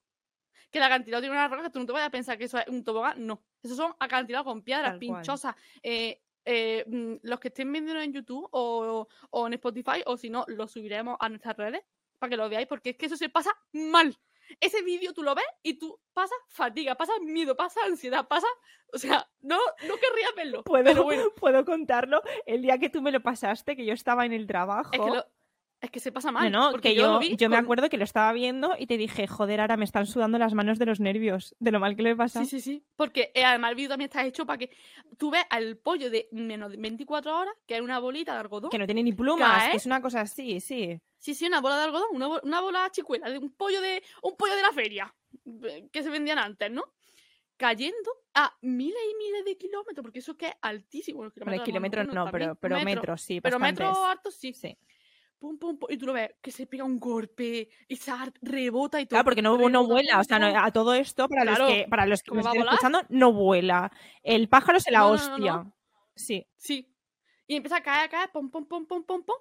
Que 0.72 0.80
el 0.80 0.84
acantilado 0.84 1.22
tiene 1.22 1.36
una 1.36 1.48
roca 1.48 1.64
que 1.64 1.70
tú 1.70 1.80
no 1.80 1.86
te 1.86 1.92
vayas 1.94 2.08
a 2.08 2.12
pensar 2.12 2.38
que 2.38 2.46
eso 2.46 2.58
es 2.58 2.68
un 2.68 2.84
tobogán. 2.84 3.26
No. 3.26 3.42
Esos 3.64 3.78
son 3.78 3.94
acantilados 4.00 4.46
con 4.46 4.62
piedras, 4.64 4.92
Tal 4.92 5.00
pinchosas. 5.00 5.56
eh, 5.84 6.22
eh, 6.50 6.86
mm, 6.88 7.16
los 7.24 7.40
que 7.42 7.50
estén 7.50 7.72
viendo 7.74 8.00
en 8.00 8.14
YouTube 8.14 8.48
o, 8.52 9.08
o 9.32 9.48
en 9.48 9.54
Spotify, 9.54 10.02
o 10.06 10.16
si 10.18 10.30
no, 10.30 10.46
lo 10.48 10.68
subiremos 10.68 11.18
a 11.20 11.28
nuestras 11.30 11.58
redes 11.58 11.82
para 12.20 12.30
que 12.30 12.38
lo 12.38 12.48
veáis, 12.50 12.68
porque 12.68 12.92
es 12.92 12.98
que 12.98 13.08
eso 13.08 13.18
se 13.18 13.28
pasa 13.30 13.52
mal. 13.74 14.18
Ese 14.62 14.82
vídeo 14.82 15.14
tú 15.14 15.24
lo 15.24 15.36
ves 15.36 15.46
y 15.62 15.74
tú 15.78 16.00
pasas 16.14 16.38
fatiga, 16.48 16.96
pasas 16.96 17.20
miedo, 17.22 17.58
pasas 17.58 17.84
ansiedad, 17.86 18.28
pasas. 18.30 18.50
O 18.94 18.98
sea, 18.98 19.28
no, 19.42 19.58
no 19.58 19.96
querrías 19.98 20.32
verlo. 20.38 20.64
¿Puedo, 20.64 20.86
Pero 20.86 21.04
bueno, 21.04 21.24
puedo 21.36 21.66
contarlo. 21.66 22.22
El 22.46 22.62
día 22.62 22.78
que 22.78 22.90
tú 22.90 23.02
me 23.02 23.12
lo 23.12 23.20
pasaste, 23.22 23.76
que 23.76 23.86
yo 23.86 23.94
estaba 23.94 24.26
en 24.26 24.32
el 24.32 24.48
trabajo. 24.48 24.90
es 24.94 25.00
que, 25.02 25.06
lo- 25.10 25.26
es 25.80 25.92
que 25.92 26.00
se 26.00 26.12
pasa 26.12 26.32
mal. 26.32 26.52
no, 26.52 26.66
no, 26.66 26.72
porque 26.72 26.90
que 26.90 26.96
yo, 26.96 27.02
yo, 27.04 27.12
lo 27.14 27.20
vi 27.20 27.36
yo 27.36 27.50
me 27.50 27.58
acuerdo 27.58 27.88
que 27.90 27.98
lo 27.98 28.04
estaba 28.04 28.34
viendo 28.34 28.76
y 28.80 28.88
te 28.88 28.98
dije, 28.98 29.28
joder, 29.28 29.62
ahora 29.62 29.78
me 29.78 29.86
están 29.86 30.06
sudando 30.08 30.38
las 30.40 30.54
manos 30.54 30.80
de 30.80 30.86
los 30.88 31.00
nervios, 31.00 31.56
de 31.60 31.72
lo 31.72 31.80
mal 31.80 31.96
que 31.96 32.02
lo 32.02 32.10
he 32.10 32.16
pasado. 32.16 32.44
Sí, 32.46 32.60
sí, 32.60 32.62
sí. 32.62 32.84
Porque 32.96 33.32
eh, 33.36 33.44
además 33.46 33.70
el 33.72 33.76
vídeo 33.76 33.90
también 33.90 34.08
está 34.10 34.26
hecho 34.26 34.46
para 34.46 34.58
que 34.58 34.72
tú 35.18 35.30
veas 35.30 35.46
al 35.50 35.78
pollo 35.78 36.10
de 36.10 36.28
menos 36.32 36.72
de 36.72 36.78
24 36.78 37.38
horas, 37.38 37.54
que 37.68 37.76
es 37.76 37.82
una 37.82 38.00
bolita 38.00 38.34
de 38.34 38.40
algodón. 38.40 38.72
Que 38.72 38.80
no 38.80 38.86
tiene 38.86 39.04
ni 39.04 39.14
plumas, 39.14 39.64
Cae. 39.64 39.72
que 39.72 39.78
es 39.78 39.86
una 39.86 40.02
cosa 40.02 40.22
así, 40.22 40.60
sí. 40.60 41.00
Sí, 41.20 41.34
sí, 41.36 41.46
una 41.46 41.62
bola 41.62 41.78
de 41.78 41.84
algodón, 41.84 42.08
una, 42.14 42.28
bo- 42.28 42.42
una 42.44 42.62
bola 42.62 42.90
chicuela, 42.92 43.30
de 43.30 43.38
un 43.38 43.52
pollo 43.52 43.82
de 43.82 44.02
un 44.24 44.36
pollo 44.36 44.56
de 44.56 44.62
la 44.62 44.72
feria 44.72 45.14
eh, 45.64 45.88
que 45.92 46.02
se 46.04 46.10
vendían 46.10 46.38
antes, 46.40 46.72
¿no? 46.72 46.84
Cayendo 47.56 48.12
a 48.36 48.56
miles 48.62 49.00
y 49.12 49.16
miles 49.18 49.44
de 49.44 49.58
kilómetros, 49.58 50.04
porque 50.04 50.20
eso 50.20 50.34
es 50.34 50.38
que 50.38 50.46
es 50.48 50.54
altísimo. 50.62 51.24
Los 51.24 51.34
kilómetros, 51.64 52.08
no, 52.14 52.30
pero, 52.32 52.54
pero 52.56 52.80
metros. 52.84 53.22
sí, 53.22 53.42
Pero 53.42 53.58
bastantes. 53.58 53.88
metros 53.88 54.06
altos 54.06 54.36
sí. 54.36 54.54
Sí. 54.54 54.78
Pum, 55.40 55.58
pum, 55.60 55.78
pum, 55.78 55.88
y 55.92 55.98
tú 55.98 56.08
lo 56.08 56.14
ves 56.14 56.32
que 56.42 56.52
se 56.52 56.66
pega 56.66 56.84
un 56.84 57.00
golpe 57.00 57.70
y 57.88 57.96
se 57.96 58.10
ar- 58.10 58.34
rebota 58.42 59.00
y 59.00 59.06
todo. 59.06 59.10
Claro, 59.18 59.26
porque 59.26 59.42
no, 59.44 59.70
no 59.70 59.86
vuela, 59.86 60.20
o 60.20 60.24
sea, 60.24 60.40
no- 60.40 60.48
a 60.48 60.72
todo 60.72 60.96
esto, 60.96 61.28
para 61.30 61.44
Claro, 61.44 61.66
los 61.68 61.74
que, 61.76 61.88
para 61.88 62.06
los 62.08 62.24
que 62.24 62.30
¿cómo 62.30 62.42
me 62.42 62.48
estén 62.50 62.64
escuchando, 62.64 63.02
no 63.10 63.34
vuela. 63.34 63.92
El 64.24 64.50
pájaro 64.50 64.80
se 64.80 64.92
la 64.92 65.00
No, 65.00 65.10
hostia. 65.12 65.64
Sí. 66.16 66.48
Sí. 66.56 66.92
Y 67.46 67.56
empieza 67.56 67.78
a 67.78 67.84
caer, 67.84 68.06
a 68.06 68.10
caer, 68.10 68.32
pum, 68.32 68.50
pum, 68.50 68.66
pum, 68.66 68.88
pum, 68.88 69.04
pum, 69.04 69.24
pum. 69.24 69.36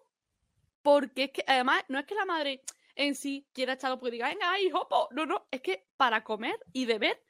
Porque 0.82 1.24
es 1.24 1.30
que, 1.32 1.44
además, 1.46 1.82
no 1.88 1.98
es 1.98 2.04
que 2.04 2.14
la 2.14 2.26
madre 2.26 2.62
en 2.94 3.14
sí 3.14 3.48
quiera 3.52 3.72
echarlo 3.72 3.98
porque 3.98 4.12
diga, 4.12 4.28
venga, 4.28 4.60
hijo, 4.60 4.86
po". 4.88 5.08
no, 5.12 5.24
no, 5.26 5.46
es 5.50 5.60
que 5.62 5.88
para 5.96 6.22
comer 6.22 6.58
y 6.72 6.84
beber 6.86 7.20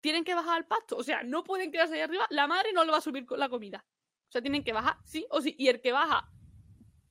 tienen 0.00 0.22
que 0.24 0.34
bajar 0.34 0.56
al 0.58 0.66
pasto. 0.66 0.96
O 0.96 1.02
sea, 1.02 1.24
no 1.24 1.42
pueden 1.42 1.72
quedarse 1.72 1.94
ahí 1.94 2.00
arriba. 2.02 2.26
La 2.30 2.46
madre 2.46 2.72
no 2.72 2.84
le 2.84 2.92
va 2.92 2.98
a 2.98 3.00
subir 3.02 3.26
con 3.26 3.40
la 3.40 3.48
comida. 3.48 3.84
O 4.28 4.32
sea, 4.32 4.40
tienen 4.40 4.62
que 4.62 4.72
bajar, 4.72 4.96
sí 5.04 5.26
o 5.30 5.40
sí. 5.40 5.54
Y 5.58 5.68
el 5.68 5.80
que 5.80 5.90
baja, 5.92 6.30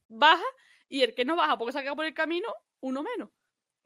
baja. 0.08 0.44
Y 0.90 1.02
el 1.02 1.14
que 1.16 1.26
no 1.26 1.36
baja 1.36 1.58
porque 1.58 1.72
se 1.74 1.80
ha 1.80 1.82
quedado 1.82 1.96
por 1.96 2.06
el 2.06 2.14
camino, 2.14 2.48
uno 2.82 3.04
menos. 3.04 3.30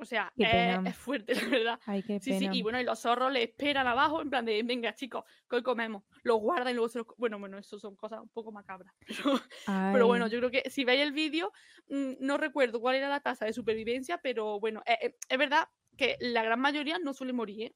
O 0.02 0.06
sea, 0.06 0.34
es, 0.38 0.96
fuerte, 0.96 1.36
la 1.36 1.48
verdad. 1.50 1.80
Ay, 1.86 2.02
qué 2.04 2.20
Sí, 2.22 2.30
pena. 2.32 2.52
sí, 2.52 2.58
y 2.58 2.62
bueno, 2.62 2.80
y 2.80 2.86
los 2.86 3.00
zorros 3.00 3.32
le 3.34 3.44
esperan 3.44 3.86
abajo, 3.86 4.22
en 4.22 4.30
plan 4.30 4.46
de, 4.46 4.64
venga, 4.64 4.94
chicos, 4.96 5.26
que 5.50 5.58
hoy 5.58 5.64
comemos. 5.64 6.04
Los 6.24 6.40
guardan 6.40 6.72
y 6.72 6.76
luego 6.76 6.88
se 6.88 7.00
los... 7.00 7.08
Bueno, 7.18 7.38
bueno, 7.38 7.58
eso 7.58 7.78
son 7.80 7.98
cosas 7.98 8.22
un 8.22 8.30
poco 8.30 8.52
macabras. 8.54 8.94
Pero, 9.08 9.42
pero 9.92 10.08
bueno, 10.08 10.28
yo 10.28 10.38
creo 10.40 10.52
que 10.52 10.70
si 10.70 10.86
veis 10.86 11.02
el 11.02 11.12
vídeo, 11.12 11.52
mm, 11.88 12.14
no 12.20 12.38
recuerdo 12.38 12.80
cuál 12.80 12.96
era 12.96 13.10
la 13.10 13.20
tasa 13.20 13.46
de 13.46 13.54
supervivencia, 13.54 14.20
pero 14.20 14.60
bueno, 14.60 14.82
eh, 14.86 14.98
eh, 15.02 15.16
es 15.28 15.38
verdad 15.38 15.68
que 15.98 16.16
la 16.20 16.44
gran 16.44 16.60
mayoría 16.62 16.98
no 17.00 17.14
suele 17.14 17.34
morir, 17.34 17.62
¿eh? 17.64 17.76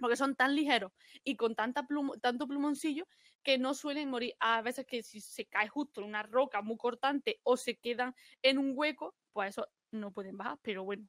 Porque 0.00 0.16
son 0.16 0.34
tan 0.34 0.54
ligeros 0.56 0.92
y 1.22 1.36
con 1.36 1.54
tanta 1.54 1.84
plumo- 1.86 2.18
tanto 2.20 2.48
plumoncillo 2.48 3.06
que 3.44 3.58
no 3.58 3.74
suelen 3.74 4.10
morir. 4.10 4.34
A 4.40 4.62
veces 4.62 4.86
que 4.86 5.02
si 5.02 5.20
se 5.20 5.46
cae 5.46 5.68
justo 5.68 6.00
en 6.00 6.08
una 6.08 6.24
roca 6.24 6.62
muy 6.62 6.76
cortante 6.76 7.40
o 7.44 7.56
se 7.56 7.78
quedan 7.78 8.14
en 8.42 8.58
un 8.58 8.72
hueco, 8.74 9.14
pues 9.32 9.50
eso 9.50 9.68
no 9.92 10.12
pueden 10.12 10.36
bajar, 10.36 10.58
pero 10.62 10.84
bueno. 10.84 11.06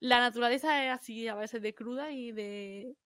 La 0.00 0.20
naturaleza 0.20 0.84
es 0.84 0.92
así, 0.92 1.28
a 1.28 1.34
veces 1.34 1.62
de 1.62 1.74
cruda 1.74 2.12
y 2.12 2.32
de 2.32 2.96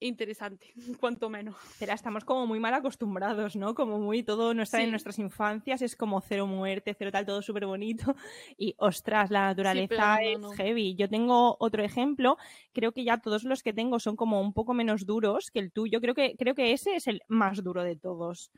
interesante, 0.00 0.72
cuanto 1.00 1.28
menos. 1.28 1.56
Pero 1.78 1.92
estamos 1.92 2.24
como 2.24 2.46
muy 2.46 2.60
mal 2.60 2.74
acostumbrados, 2.74 3.56
¿no? 3.56 3.74
Como 3.74 3.98
muy 3.98 4.22
todo 4.22 4.54
nuestra, 4.54 4.80
en 4.80 4.86
Sí. 4.86 4.90
nuestras 4.90 5.18
infancias 5.18 5.82
es 5.82 5.96
como 5.96 6.20
cero 6.20 6.46
muerte, 6.46 6.94
cero 6.98 7.10
tal, 7.12 7.26
todo 7.26 7.42
súper 7.42 7.66
bonito. 7.66 8.14
Y 8.58 8.74
ostras, 8.78 9.30
la 9.30 9.46
naturaleza 9.46 10.16
no, 10.16 10.20
es 10.20 10.38
no. 10.38 10.50
heavy. 10.52 10.94
Yo 10.96 11.08
tengo 11.08 11.56
otro 11.60 11.82
ejemplo, 11.82 12.36
creo 12.72 12.92
que 12.92 13.04
ya 13.04 13.18
todos 13.18 13.44
los 13.44 13.62
que 13.62 13.72
tengo 13.72 13.98
son 14.00 14.16
como 14.16 14.40
un 14.40 14.52
poco 14.52 14.74
menos 14.74 15.06
duros 15.06 15.50
que 15.50 15.58
el 15.60 15.72
tuyo. 15.72 16.00
Creo 16.00 16.14
que, 16.14 16.34
creo 16.36 16.54
que 16.54 16.72
ese 16.72 16.96
es 16.96 17.06
el 17.06 17.22
más 17.28 17.62
duro 17.62 17.82
de 17.82 17.96
todos. 17.96 18.50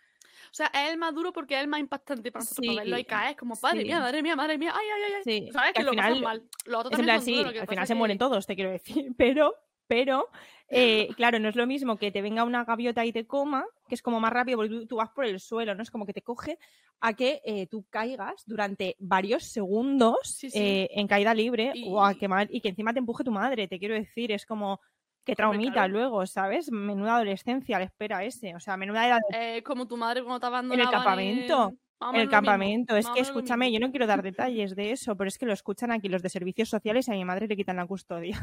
O 0.44 0.54
sea, 0.54 0.66
es 0.68 0.90
el 0.90 0.96
más 0.98 1.14
duro 1.14 1.32
porque 1.32 1.54
es 1.54 1.60
el 1.60 1.68
más 1.68 1.80
impactante 1.80 2.32
para 2.32 2.44
nosotros. 2.44 2.76
verlo 2.76 2.96
ahí 2.96 3.02
Sí, 3.02 3.06
caer, 3.08 3.30
es 3.32 3.36
como, 3.36 3.54
madre 3.62 3.80
sí. 3.80 3.86
mía, 3.86 4.00
madre 4.00 4.22
mía, 4.22 4.36
madre 4.36 4.58
mía, 4.58 4.72
ay, 4.74 4.86
ay, 4.96 5.02
ay, 5.06 5.12
ay. 5.18 5.22
Sí, 5.24 5.48
¿Sabes? 5.52 5.68
que 5.68 5.74
Que 5.74 5.80
al 5.80 5.86
lo 5.86 5.92
pasan 5.92 6.14
final- 6.14 6.22
mal. 6.24 6.48
Los 6.64 6.80
otros 6.80 6.90
también 6.90 7.04
plan, 7.06 7.18
son 7.18 7.24
sí, 7.24 7.32
duros, 7.36 7.46
lo 7.46 7.52
que 7.52 7.60
al 7.60 7.66
final 7.68 7.86
se 7.86 7.92
que- 7.92 7.98
mueren 7.98 8.18
todos, 8.18 8.46
te 8.46 8.54
quiero 8.54 8.70
decir. 8.70 9.12
Pero, 9.18 9.54
pero, 9.90 10.28
eh, 10.68 11.08
claro, 11.16 11.40
no 11.40 11.48
es 11.48 11.56
lo 11.56 11.66
mismo 11.66 11.96
que 11.96 12.12
te 12.12 12.22
venga 12.22 12.44
una 12.44 12.62
gaviota 12.64 13.04
y 13.04 13.12
te 13.12 13.26
coma, 13.26 13.64
que 13.88 13.96
es 13.96 14.02
como 14.02 14.20
más 14.20 14.32
rápido 14.32 14.56
porque 14.56 14.86
tú, 14.86 14.96
vas 14.96 15.10
por 15.10 15.24
el 15.24 15.40
suelo, 15.40 15.74
¿no? 15.74 15.82
Es 15.82 15.90
como 15.90 16.06
que 16.06 16.12
te 16.12 16.22
coge 16.22 16.60
a 17.00 17.12
que 17.14 17.42
eh, 17.44 17.66
tú 17.66 17.84
caigas 17.90 18.44
durante 18.46 18.94
varios 19.00 19.42
segundos 19.42 20.18
Sí, 20.22 20.48
sí. 20.48 20.60
eh, 20.60 20.88
en 20.92 21.08
caída 21.08 21.34
libre 21.34 21.72
o 21.88 22.04
a 22.04 22.14
Y- 22.14 22.18
quemar 22.20 22.46
y 22.52 22.60
que 22.60 22.68
encima 22.68 22.92
te 22.92 23.00
empuje 23.00 23.24
tu 23.24 23.32
madre, 23.32 23.66
te 23.66 23.80
quiero 23.80 23.96
decir. 23.96 24.30
Es 24.30 24.46
como 24.46 24.80
que 25.24 25.34
traumita 25.34 25.72
claro. 25.72 25.92
luego, 25.92 26.24
¿sabes? 26.26 26.70
Menuda 26.70 27.16
adolescencia 27.16 27.78
le 27.80 27.86
espera 27.86 28.22
ese. 28.22 28.54
O 28.54 28.60
sea, 28.60 28.76
menuda 28.76 29.08
edad 29.08 29.18
como 29.64 29.88
tu 29.88 29.96
madre 29.96 30.22
cuando 30.22 30.38
te 30.38 30.46
en 30.46 30.52
abandonaba 30.52 30.82
el 30.82 30.90
campamento. 30.90 31.72
En 32.12 32.12
menos 32.12 32.22
el 32.22 32.28
mismo, 32.28 32.30
campamento. 32.30 32.96
Es 32.96 33.06
que 33.10 33.20
escúchame, 33.20 33.72
yo 33.72 33.80
no 33.80 33.90
quiero 33.90 34.06
dar 34.06 34.22
detalles 34.22 34.76
de 34.76 34.92
eso, 34.92 35.16
pero 35.16 35.28
es 35.28 35.36
que 35.38 35.46
lo 35.46 35.52
escuchan 35.52 35.90
aquí 35.90 36.08
los 36.08 36.22
de 36.22 36.28
servicios 36.28 36.68
sociales 36.68 37.08
y 37.08 37.10
a 37.12 37.14
mi 37.14 37.24
madre 37.24 37.46
le 37.48 37.56
quitan 37.56 37.76
la 37.76 37.86
custodia. 37.86 38.40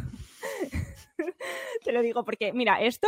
Te 1.83 1.91
lo 1.91 2.01
digo 2.01 2.23
porque, 2.23 2.53
mira, 2.53 2.81
esto 2.81 3.07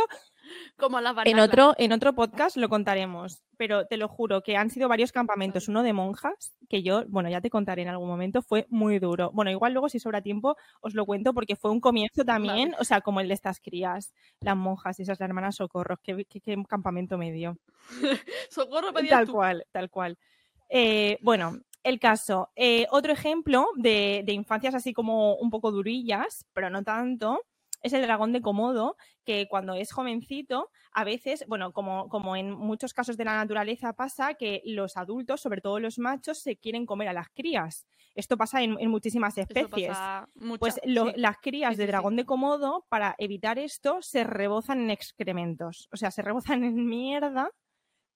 Como 0.76 1.00
las 1.00 1.10
en 1.12 1.16
barnaclas. 1.16 1.48
otro, 1.48 1.74
en 1.78 1.92
otro 1.92 2.14
podcast 2.14 2.56
lo 2.56 2.68
contaremos, 2.68 3.42
pero 3.56 3.86
te 3.86 3.96
lo 3.96 4.08
juro 4.08 4.42
que 4.42 4.56
han 4.56 4.70
sido 4.70 4.88
varios 4.88 5.12
campamentos, 5.12 5.68
uno 5.68 5.82
de 5.82 5.92
monjas, 5.92 6.54
que 6.68 6.82
yo, 6.82 7.04
bueno, 7.08 7.28
ya 7.28 7.40
te 7.40 7.50
contaré 7.50 7.82
en 7.82 7.88
algún 7.88 8.08
momento, 8.08 8.42
fue 8.42 8.66
muy 8.70 8.98
duro. 8.98 9.30
Bueno, 9.32 9.50
igual 9.50 9.72
luego 9.72 9.88
si 9.88 9.98
sobra 10.00 10.22
tiempo 10.22 10.56
os 10.80 10.94
lo 10.94 11.06
cuento 11.06 11.32
porque 11.34 11.56
fue 11.56 11.70
un 11.70 11.80
comienzo 11.80 12.24
también, 12.24 12.74
o 12.78 12.84
sea, 12.84 13.00
como 13.00 13.20
el 13.20 13.28
de 13.28 13.34
estas 13.34 13.60
crías, 13.60 14.12
las 14.40 14.56
monjas, 14.56 14.98
esas, 15.00 15.20
la 15.20 15.26
hermana 15.26 15.52
Socorros, 15.52 15.98
qué, 16.02 16.24
qué- 16.28 16.40
qué 16.40 16.56
campamento 16.68 17.18
me 17.18 17.32
dio. 17.32 17.58
Socorro 18.50 18.92
pedías 18.92 19.18
Tal 19.18 19.26
tú. 19.26 19.32
cual, 19.32 19.64
tal 19.72 19.90
cual. 19.90 20.18
Eh, 20.68 21.18
bueno, 21.22 21.58
el 21.82 21.98
caso. 21.98 22.50
Eh, 22.56 22.86
otro 22.90 23.12
ejemplo 23.12 23.66
de, 23.76 24.22
de 24.24 24.32
infancias 24.32 24.74
así 24.74 24.92
como 24.92 25.34
un 25.36 25.50
poco 25.50 25.70
durillas, 25.72 26.44
pero 26.52 26.70
no 26.70 26.82
tanto, 26.84 27.40
es 27.82 27.92
el 27.92 28.02
dragón 28.02 28.32
de 28.32 28.40
Komodo, 28.42 28.96
que 29.24 29.46
cuando 29.48 29.74
es 29.74 29.92
jovencito, 29.92 30.70
a 30.92 31.04
veces, 31.04 31.44
bueno, 31.48 31.72
como, 31.72 32.08
como 32.08 32.36
en 32.36 32.50
muchos 32.52 32.94
casos 32.94 33.16
de 33.16 33.24
la 33.24 33.34
naturaleza 33.36 33.92
pasa, 33.94 34.34
que 34.34 34.62
los 34.64 34.96
adultos, 34.96 35.40
sobre 35.40 35.60
todo 35.60 35.80
los 35.80 35.98
machos, 35.98 36.38
se 36.38 36.56
quieren 36.56 36.86
comer 36.86 37.08
a 37.08 37.12
las 37.12 37.28
crías. 37.34 37.86
Esto 38.14 38.36
pasa 38.36 38.62
en, 38.62 38.76
en 38.80 38.90
muchísimas 38.90 39.38
especies. 39.38 40.08
mucho, 40.34 40.60
Pues 40.60 40.78
lo- 40.84 41.06
sí. 41.06 41.12
las 41.16 41.38
crías 41.38 41.76
Sí, 41.76 41.76
de 41.76 41.84
sí, 41.84 41.86
dragón 41.86 42.16
de 42.16 42.26
Komodo, 42.26 42.86
para 42.90 43.14
evitar 43.18 43.58
esto, 43.58 44.02
se 44.02 44.24
rebozan 44.24 44.80
en 44.80 44.90
excrementos. 44.90 45.88
O 45.92 45.96
sea, 45.96 46.10
se 46.10 46.22
rebozan 46.22 46.64
en 46.64 46.86
mierda 46.86 47.50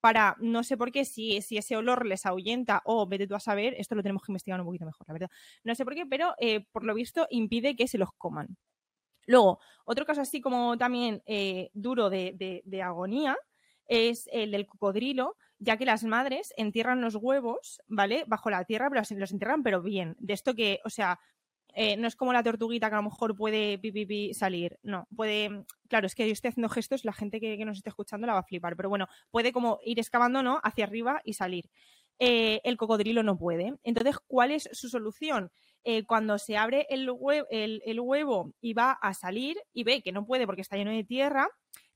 para, 0.00 0.36
no 0.40 0.62
sé 0.64 0.76
por 0.76 0.92
qué, 0.92 1.04
si, 1.06 1.40
si 1.42 1.56
ese 1.58 1.76
olor 1.76 2.06
les 2.06 2.26
ahuyenta 2.26 2.82
o 2.84 3.06
vete 3.08 3.26
tú 3.26 3.34
a 3.34 3.40
saber, 3.40 3.74
esto 3.78 3.94
lo 3.94 4.02
tenemos 4.02 4.22
que 4.22 4.32
investigar 4.32 4.60
un 4.60 4.66
poquito 4.66 4.84
mejor, 4.86 5.06
la 5.08 5.14
verdad. 5.14 5.30
No 5.64 5.74
sé 5.74 5.84
por 5.84 5.94
qué, 5.94 6.06
pero 6.06 6.34
eh, 6.38 6.66
por 6.72 6.84
lo 6.84 6.94
visto 6.94 7.26
impide 7.30 7.76
que 7.76 7.88
se 7.88 7.98
los 7.98 8.10
coman. 8.18 8.56
Luego, 9.26 9.60
otro 9.84 10.04
caso 10.06 10.20
así 10.20 10.40
como 10.40 10.76
también 10.78 11.22
eh, 11.26 11.70
duro 11.74 12.10
de, 12.10 12.62
agonía 12.82 13.36
es 13.86 14.28
el 14.32 14.50
del 14.50 14.66
cocodrilo, 14.66 15.36
ya 15.58 15.76
que 15.76 15.84
las 15.84 16.04
madres 16.04 16.52
entierran 16.56 17.00
los 17.00 17.16
huevos, 17.16 17.80
¿vale? 17.86 18.24
Bajo 18.26 18.50
la 18.50 18.64
tierra, 18.64 18.88
pero 18.90 19.02
los- 19.18 19.32
entierran, 19.32 19.62
pero 19.62 19.82
bien. 19.82 20.16
De 20.18 20.32
esto 20.34 20.54
que, 20.54 20.80
o 20.84 20.90
sea, 20.90 21.18
eh, 21.74 21.96
no 21.96 22.06
es 22.06 22.14
como 22.16 22.32
la 22.32 22.42
tortuguita 22.42 22.88
que 22.88 22.94
a 22.94 22.98
lo 22.98 23.04
mejor 23.04 23.36
puede 23.36 23.78
pi, 23.78 24.32
salir. 24.32 24.78
No, 24.82 25.08
puede. 25.14 25.64
Claro, 25.88 26.06
es 26.06 26.14
que 26.14 26.26
yo 26.26 26.32
estoy 26.32 26.50
haciendo 26.50 26.68
gestos, 26.68 27.04
la 27.04 27.12
gente 27.12 27.40
que, 27.40 27.62
nos 27.64 27.78
esté 27.78 27.90
escuchando 27.90 28.26
la 28.26 28.34
va 28.34 28.40
a 28.40 28.44
flipar, 28.44 28.76
pero 28.76 28.88
bueno, 28.88 29.08
puede 29.30 29.52
como 29.52 29.80
ir 29.84 29.98
excavando, 29.98 30.42
¿no? 30.42 30.60
Hacia 30.62 30.84
arriba 30.84 31.20
y 31.24 31.34
salir. 31.34 31.68
Eh, 32.20 32.60
el 32.64 32.76
cocodrilo 32.76 33.22
no 33.24 33.36
puede. 33.36 33.74
Entonces, 33.82 34.18
¿cuál 34.26 34.52
es 34.52 34.68
su 34.72 34.88
solución? 34.88 35.50
Eh, 35.86 36.04
cuando 36.06 36.38
se 36.38 36.56
abre 36.56 36.86
el, 36.88 37.10
el, 37.50 38.00
huevo 38.00 38.54
y 38.62 38.72
va 38.72 38.92
a 38.92 39.12
salir 39.12 39.58
y 39.74 39.84
ve 39.84 40.02
que 40.02 40.12
no 40.12 40.24
puede 40.24 40.46
porque 40.46 40.62
está 40.62 40.78
lleno 40.78 40.90
de 40.90 41.04
tierra, 41.04 41.46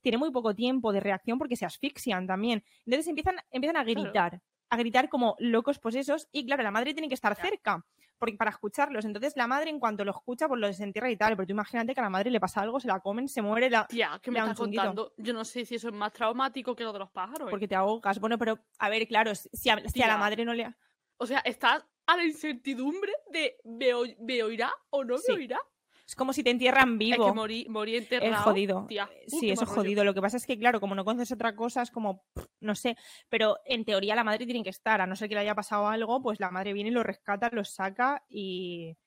tiene 0.01 0.19
muy 0.19 0.29
poco 0.29 0.53
tiempo 0.53 0.93
de 0.93 0.99
reacción 0.99 1.39
porque 1.39 1.55
se 1.55 1.65
asfixian 1.65 2.27
también. 2.27 2.63
Entonces 2.85 3.07
empiezan, 3.07 3.37
empiezan 3.49 3.77
a 3.77 3.83
gritar, 3.83 4.41
a 4.69 4.77
gritar 4.77 5.09
como 5.09 5.35
locos 5.39 5.79
posesos 5.79 6.27
y 6.31 6.45
claro, 6.45 6.61
la 6.61 6.69
madre 6.69 6.93
tiene 6.93 7.07
que 7.07 7.15
estar 7.15 7.35
cerca 7.35 7.83
porque, 8.19 8.37
para 8.37 8.51
escucharlos. 8.51 9.05
Entonces 9.05 9.33
la 9.35 9.47
madre 9.47 9.71
en 9.71 9.79
cuanto 9.79 10.05
lo 10.05 10.11
escucha 10.11 10.47
pues 10.47 10.61
lo 10.61 10.67
desentierra 10.67 11.09
y 11.09 11.17
tal, 11.17 11.35
pero 11.35 11.47
tú 11.47 11.53
imagínate 11.53 11.95
que 11.95 11.99
a 11.99 12.03
la 12.03 12.11
madre 12.11 12.29
le 12.29 12.39
pasa 12.39 12.61
algo, 12.61 12.79
se 12.79 12.87
la 12.87 12.99
comen, 12.99 13.27
se 13.27 13.41
muere, 13.41 13.71
la... 13.71 13.87
Tía, 13.87 14.19
que 14.21 14.29
me 14.29 14.37
estás 14.37 14.55
contando? 14.55 15.13
Yo 15.17 15.33
no 15.33 15.43
sé 15.43 15.65
si 15.65 15.75
eso 15.75 15.87
es 15.87 15.95
más 15.95 16.13
traumático 16.13 16.75
que 16.75 16.83
lo 16.83 16.93
de 16.93 16.99
los 16.99 17.09
pájaros. 17.09 17.47
¿eh? 17.47 17.51
Porque 17.51 17.67
te 17.67 17.75
ahogas. 17.75 18.19
Bueno, 18.19 18.37
pero 18.37 18.59
a 18.77 18.89
ver, 18.89 19.07
claro, 19.07 19.33
si 19.33 19.69
a, 19.69 19.79
si 19.89 20.03
a 20.03 20.07
la 20.07 20.17
madre 20.17 20.45
no 20.45 20.53
le... 20.53 20.71
O 21.17 21.25
sea, 21.25 21.39
estás 21.39 21.83
a 22.09 22.17
la 22.17 22.23
incertidumbre 22.25 23.11
de 23.31 23.57
¿me, 23.63 24.43
oirá 24.43 24.73
o 24.89 25.03
no 25.03 25.15
me 25.27 25.33
oirá? 25.35 25.59
Es 26.07 26.15
como 26.15 26.33
si 26.33 26.43
te 26.43 26.49
entierran 26.49 26.97
vivo. 26.97 27.27
Es 27.27 27.31
que 27.31 27.69
morí, 27.69 27.95
enterrado. 27.95 28.33
Es 28.33 28.39
jodido. 28.39 28.87
sí, 29.27 29.51
eso 29.51 29.63
es 29.63 29.69
jodido. 29.69 30.03
Lo 30.03 30.15
que 30.15 30.21
pasa 30.21 30.37
es 30.37 30.47
que, 30.47 30.57
claro, 30.57 30.79
como 30.79 30.95
no 30.95 31.05
conoces 31.05 31.31
otra 31.31 31.55
cosa, 31.55 31.83
es 31.83 31.91
como, 31.91 32.23
no 32.61 32.73
sé. 32.73 32.97
Pero 33.29 33.57
en 33.63 33.85
teoría 33.85 34.15
la 34.15 34.23
madre 34.23 34.45
tiene 34.45 34.63
que 34.63 34.71
estar. 34.71 35.01
A 35.01 35.05
no 35.05 35.15
ser 35.15 35.29
que 35.29 35.35
le 35.35 35.41
haya 35.41 35.53
pasado 35.53 35.87
algo, 35.87 36.19
pues 36.19 36.39
la 36.39 36.49
madre 36.49 36.73
viene 36.73 36.89
y 36.89 36.93
lo 36.93 37.03
rescata, 37.03 37.51
lo 37.51 37.63
saca 37.63 38.25
y. 38.27 38.97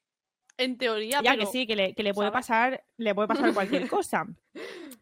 En 0.57 0.79
teoría, 0.79 1.21
ya 1.25 1.37
que 1.37 1.47
sí, 1.47 1.67
que 1.67 1.75
le, 1.75 1.95
que 1.95 2.05
le 2.05 2.15
puede 2.15 2.31
pasar, 2.31 2.85
le 2.99 3.15
puede 3.17 3.27
pasar 3.27 3.53
cualquier 3.53 3.89
cosa. 3.89 4.25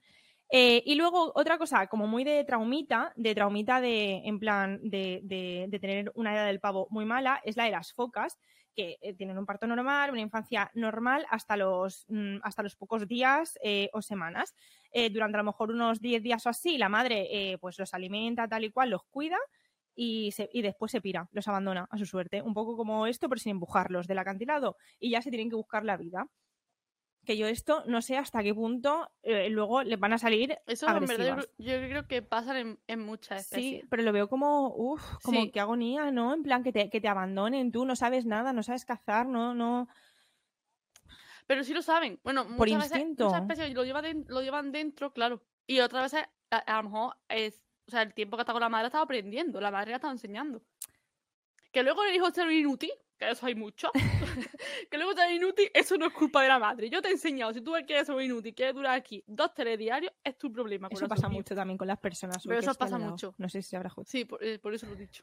Eh, 0.52 0.82
y 0.84 0.96
luego 0.96 1.30
otra 1.36 1.58
cosa, 1.58 1.86
como 1.86 2.08
muy 2.08 2.24
de 2.24 2.42
traumita, 2.44 3.12
de 3.14 3.34
traumita 3.36 3.80
de, 3.80 4.22
en 4.24 4.40
plan, 4.40 4.80
de, 4.82 5.20
de, 5.22 5.78
tener 5.78 6.10
una 6.16 6.34
edad 6.34 6.46
del 6.46 6.58
pavo 6.58 6.88
muy 6.90 7.04
mala, 7.04 7.40
es 7.44 7.56
la 7.56 7.64
de 7.64 7.70
las 7.70 7.92
focas, 7.92 8.36
que 8.74 8.98
eh, 9.00 9.14
tienen 9.14 9.38
un 9.38 9.46
parto 9.46 9.68
normal, 9.68 10.10
una 10.10 10.20
infancia 10.20 10.70
normal 10.74 11.24
hasta 11.30 11.56
los, 11.56 12.04
mm, 12.08 12.38
hasta 12.42 12.64
los 12.64 12.74
pocos 12.74 13.06
días 13.06 13.58
eh, 13.62 13.90
o 13.92 14.02
semanas. 14.02 14.54
durante 15.12 15.36
a 15.36 15.42
lo 15.42 15.44
mejor 15.44 15.70
unos 15.70 16.00
10 16.00 16.20
días 16.20 16.44
o 16.46 16.48
así, 16.48 16.76
la 16.76 16.88
madre 16.88 17.56
pues 17.60 17.78
los 17.78 17.94
alimenta 17.94 18.48
tal 18.48 18.64
y 18.64 18.72
cual, 18.72 18.90
los 18.90 19.04
cuida 19.04 19.38
y, 19.94 20.32
se, 20.32 20.48
y, 20.52 20.62
después 20.62 20.90
se 20.90 21.00
pira, 21.00 21.28
los 21.30 21.46
abandona 21.46 21.86
a 21.90 21.98
su 21.98 22.06
suerte. 22.06 22.42
Un 22.42 22.54
poco 22.54 22.76
como 22.76 23.06
esto, 23.06 23.28
pero 23.28 23.38
sin 23.38 23.52
empujarlos 23.52 24.08
del 24.08 24.18
acantilado 24.18 24.76
y 24.98 25.10
ya 25.10 25.22
se 25.22 25.30
tienen 25.30 25.48
que 25.48 25.56
buscar 25.56 25.84
la 25.84 25.96
vida 25.96 26.26
que 27.30 27.36
yo 27.36 27.46
esto 27.46 27.84
no 27.86 28.02
sé 28.02 28.16
hasta 28.16 28.42
qué 28.42 28.52
punto 28.52 29.08
eh, 29.22 29.48
luego 29.50 29.84
le 29.84 29.94
van 29.94 30.12
a 30.12 30.18
salir 30.18 30.58
Eso 30.66 30.88
en 30.88 31.06
verdad 31.06 31.46
yo, 31.58 31.74
creo 31.76 32.08
que 32.08 32.22
pasan 32.22 32.76
en, 32.88 32.98
muchas 32.98 33.42
especies. 33.42 33.82
Sí, 33.82 33.86
pero 33.88 34.02
lo 34.02 34.12
veo 34.12 34.28
como, 34.28 34.74
uff, 34.74 35.00
como 35.22 35.48
que 35.52 35.60
agonía, 35.60 36.10
¿no? 36.10 36.34
En 36.34 36.42
plan 36.42 36.64
que 36.64 36.72
te, 36.72 36.90
que 36.90 37.00
te 37.00 37.06
abandonen, 37.06 37.70
tú 37.70 37.84
no 37.84 37.94
sabes 37.94 38.26
nada, 38.26 38.52
no 38.52 38.64
sabes 38.64 38.84
cazar, 38.84 39.26
no, 39.28 39.54
no... 39.54 39.86
Pero 41.46 41.62
sí 41.62 41.72
lo 41.72 41.82
saben. 41.82 42.18
Bueno, 42.24 42.48
por 42.56 42.68
instinto. 42.68 43.26
muchas 43.26 43.42
especies 43.42 43.74
lo 43.74 43.84
llevan, 43.84 44.24
lo 44.26 44.42
llevan 44.42 44.72
dentro, 44.72 45.12
claro. 45.12 45.40
Y 45.68 45.78
otras 45.78 46.10
veces, 46.10 46.28
a, 46.50 46.82
lo 46.82 46.90
mejor, 46.90 47.16
es, 47.28 47.62
o 47.86 47.92
sea, 47.92 48.02
el 48.02 48.12
tiempo 48.12 48.36
que 48.36 48.40
está 48.40 48.52
con 48.52 48.60
la 48.60 48.68
madre 48.68 48.86
estaba 48.86 49.04
aprendiendo, 49.04 49.60
la 49.60 49.70
madre 49.70 49.90
la 49.90 49.98
estaba 49.98 50.12
enseñando. 50.12 50.64
Que 51.70 51.84
luego 51.84 52.02
el 52.02 52.12
hijo 52.12 52.28
ser 52.32 52.50
inútil, 52.50 52.90
que 53.20 53.30
eso 53.30 53.44
hay 53.44 53.54
mucho, 53.54 53.90
que 54.90 54.96
luego 54.96 55.14
te 55.14 55.34
inútil, 55.34 55.70
eso 55.74 55.96
no 55.98 56.06
es 56.06 56.12
culpa 56.14 56.42
de 56.42 56.48
la 56.48 56.58
madre. 56.58 56.88
Yo 56.88 57.02
te 57.02 57.08
he 57.08 57.12
enseñado, 57.12 57.52
si 57.52 57.60
tú 57.60 57.72
quieres 57.86 58.06
ser 58.06 58.18
inútil, 58.22 58.54
quieres 58.54 58.74
durar 58.74 58.94
aquí 58.94 59.22
dos 59.26 59.52
telediarios, 59.52 60.10
es 60.24 60.38
tu 60.38 60.50
problema. 60.50 60.88
Eso 60.90 61.06
pasa 61.06 61.28
mucho 61.28 61.54
también 61.54 61.76
con 61.76 61.86
las 61.86 61.98
personas. 61.98 62.42
Pero 62.42 62.60
eso 62.60 62.74
pasa 62.74 62.98
mucho. 62.98 63.34
No 63.36 63.50
sé 63.50 63.60
si 63.60 63.76
habrá 63.76 63.92
Sí, 64.06 64.24
por, 64.24 64.42
eh, 64.42 64.58
por 64.58 64.72
eso 64.72 64.86
lo 64.86 64.94
he 64.94 64.96
dicho. 64.96 65.22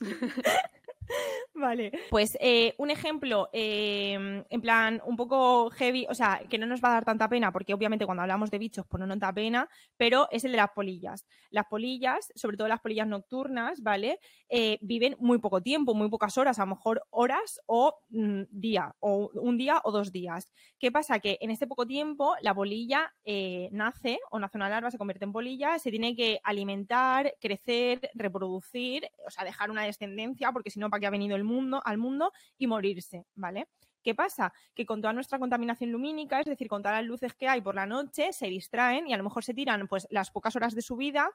Vale. 1.60 1.92
Pues 2.08 2.36
eh, 2.40 2.74
un 2.78 2.90
ejemplo, 2.90 3.50
em, 3.52 4.44
en 4.48 4.60
plan, 4.60 5.02
un 5.04 5.16
poco 5.16 5.70
heavy, 5.70 6.06
o 6.08 6.14
sea, 6.14 6.40
que 6.48 6.58
no 6.58 6.66
nos 6.66 6.82
va 6.82 6.88
a 6.88 6.94
dar 6.94 7.04
tanta 7.04 7.28
pena, 7.28 7.52
porque 7.52 7.74
obviamente 7.74 8.06
cuando 8.06 8.22
hablamos 8.22 8.50
de 8.50 8.58
bichos, 8.58 8.86
pues 8.88 8.98
no 8.98 9.06
nos 9.06 9.18
da 9.18 9.32
pena, 9.32 9.68
pero 9.96 10.26
es 10.30 10.44
el 10.44 10.52
de 10.52 10.56
las 10.56 10.70
polillas. 10.70 11.26
Las 11.50 11.66
polillas, 11.66 12.32
sobre 12.34 12.56
todo 12.56 12.66
las 12.68 12.80
polillas 12.80 13.06
nocturnas, 13.06 13.82
¿vale? 13.82 14.20
Eh, 14.48 14.78
viven 14.80 15.16
muy 15.20 15.38
poco 15.38 15.62
tiempo, 15.62 15.94
muy 15.94 16.08
pocas 16.08 16.38
horas, 16.38 16.58
a 16.58 16.62
lo 16.62 16.74
mejor 16.76 17.02
horas 17.10 17.60
o 17.66 17.94
mm, 18.08 18.42
día, 18.50 18.94
o 19.00 19.30
un 19.34 19.58
día 19.58 19.80
o 19.84 19.92
dos 19.92 20.12
días. 20.12 20.50
¿Qué 20.78 20.90
pasa? 20.90 21.18
Que 21.18 21.36
en 21.42 21.50
este 21.50 21.66
poco 21.66 21.86
tiempo 21.86 22.34
la 22.40 22.54
polilla 22.54 23.12
eh, 23.24 23.68
nace, 23.72 24.18
o 24.30 24.38
nace 24.38 24.56
una 24.56 24.70
larva, 24.70 24.90
se 24.90 24.98
convierte 24.98 25.24
en 25.26 25.32
polilla, 25.32 25.78
se 25.78 25.90
tiene 25.90 26.16
que 26.16 26.40
alimentar, 26.42 27.34
crecer, 27.38 28.10
reproducir, 28.14 29.06
o 29.26 29.30
sea, 29.30 29.44
dejar 29.44 29.70
una 29.70 29.84
descendencia, 29.84 30.52
porque 30.52 30.70
si 30.70 30.80
no, 30.80 30.88
¿para 30.88 31.00
qué 31.00 31.06
ha 31.06 31.10
venido 31.10 31.36
el 31.36 31.44
mundo, 31.44 31.49
al 31.84 31.98
mundo 31.98 32.32
y 32.58 32.66
morirse, 32.66 33.26
¿vale? 33.34 33.68
¿Qué 34.02 34.14
pasa? 34.14 34.52
Que 34.74 34.86
con 34.86 35.00
toda 35.00 35.12
nuestra 35.12 35.38
contaminación 35.38 35.92
lumínica, 35.92 36.40
es 36.40 36.46
decir, 36.46 36.68
con 36.68 36.82
todas 36.82 36.98
las 36.98 37.06
luces 37.06 37.34
que 37.34 37.48
hay 37.48 37.60
por 37.60 37.74
la 37.74 37.86
noche, 37.86 38.32
se 38.32 38.46
distraen 38.46 39.06
y 39.06 39.12
a 39.12 39.16
lo 39.16 39.24
mejor 39.24 39.44
se 39.44 39.54
tiran 39.54 39.86
pues 39.88 40.06
las 40.10 40.30
pocas 40.30 40.56
horas 40.56 40.74
de 40.74 40.82
su 40.82 40.96
vida 40.96 41.30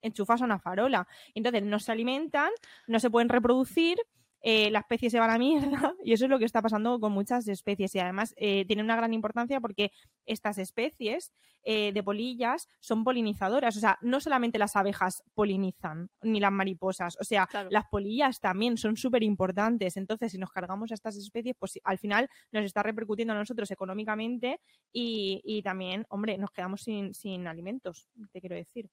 enchufas 0.00 0.40
a 0.40 0.44
una 0.44 0.58
farola. 0.58 1.06
Entonces 1.34 1.62
no 1.62 1.78
se 1.78 1.92
alimentan, 1.92 2.50
no 2.86 3.00
se 3.00 3.10
pueden 3.10 3.28
reproducir 3.28 3.98
eh, 4.40 4.70
la 4.70 4.80
especie 4.80 5.10
se 5.10 5.18
va 5.18 5.24
a 5.24 5.28
la 5.28 5.38
mierda 5.38 5.94
y 6.04 6.12
eso 6.12 6.24
es 6.24 6.30
lo 6.30 6.38
que 6.38 6.44
está 6.44 6.62
pasando 6.62 7.00
con 7.00 7.12
muchas 7.12 7.48
especies 7.48 7.94
y 7.94 7.98
además 7.98 8.34
eh, 8.36 8.64
tiene 8.66 8.82
una 8.82 8.96
gran 8.96 9.12
importancia 9.12 9.60
porque 9.60 9.90
estas 10.26 10.58
especies 10.58 11.32
eh, 11.64 11.92
de 11.92 12.02
polillas 12.02 12.68
son 12.80 13.04
polinizadoras, 13.04 13.76
o 13.76 13.80
sea, 13.80 13.98
no 14.00 14.20
solamente 14.20 14.58
las 14.58 14.76
abejas 14.76 15.22
polinizan 15.34 16.08
ni 16.22 16.40
las 16.40 16.52
mariposas, 16.52 17.16
o 17.20 17.24
sea, 17.24 17.48
las 17.70 17.84
polillas 17.90 18.40
también 18.40 18.76
son 18.76 18.96
súper 18.96 19.22
importantes, 19.22 19.96
entonces 19.96 20.32
si 20.32 20.38
nos 20.38 20.50
cargamos 20.50 20.92
a 20.92 20.94
estas 20.94 21.16
especies, 21.16 21.56
pues 21.58 21.78
al 21.82 21.98
final 21.98 22.30
nos 22.52 22.64
está 22.64 22.82
repercutiendo 22.82 23.34
a 23.34 23.36
nosotros 23.36 23.70
económicamente 23.70 24.60
y, 24.92 25.40
y 25.44 25.62
también, 25.62 26.06
hombre, 26.10 26.38
nos 26.38 26.52
quedamos 26.52 26.82
sin, 26.82 27.12
sin 27.12 27.46
alimentos, 27.48 28.08
te 28.32 28.40
quiero 28.40 28.56
decir. 28.56 28.88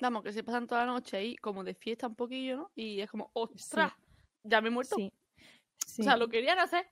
Vamos, 0.00 0.22
que 0.22 0.32
se 0.32 0.44
pasan 0.44 0.66
toda 0.66 0.86
la 0.86 0.92
noche 0.92 1.16
ahí 1.16 1.36
como 1.36 1.64
de 1.64 1.74
fiesta 1.74 2.06
un 2.06 2.14
poquillo, 2.14 2.56
¿no? 2.56 2.70
Y 2.74 3.00
es 3.00 3.10
como, 3.10 3.30
¡ostras! 3.32 3.92
Ya 4.44 4.60
me 4.60 4.68
he 4.68 4.70
muerto. 4.70 4.96
Sí. 4.96 5.12
O 6.00 6.02
sea, 6.02 6.16
lo 6.16 6.28
querían 6.28 6.58
hacer, 6.58 6.86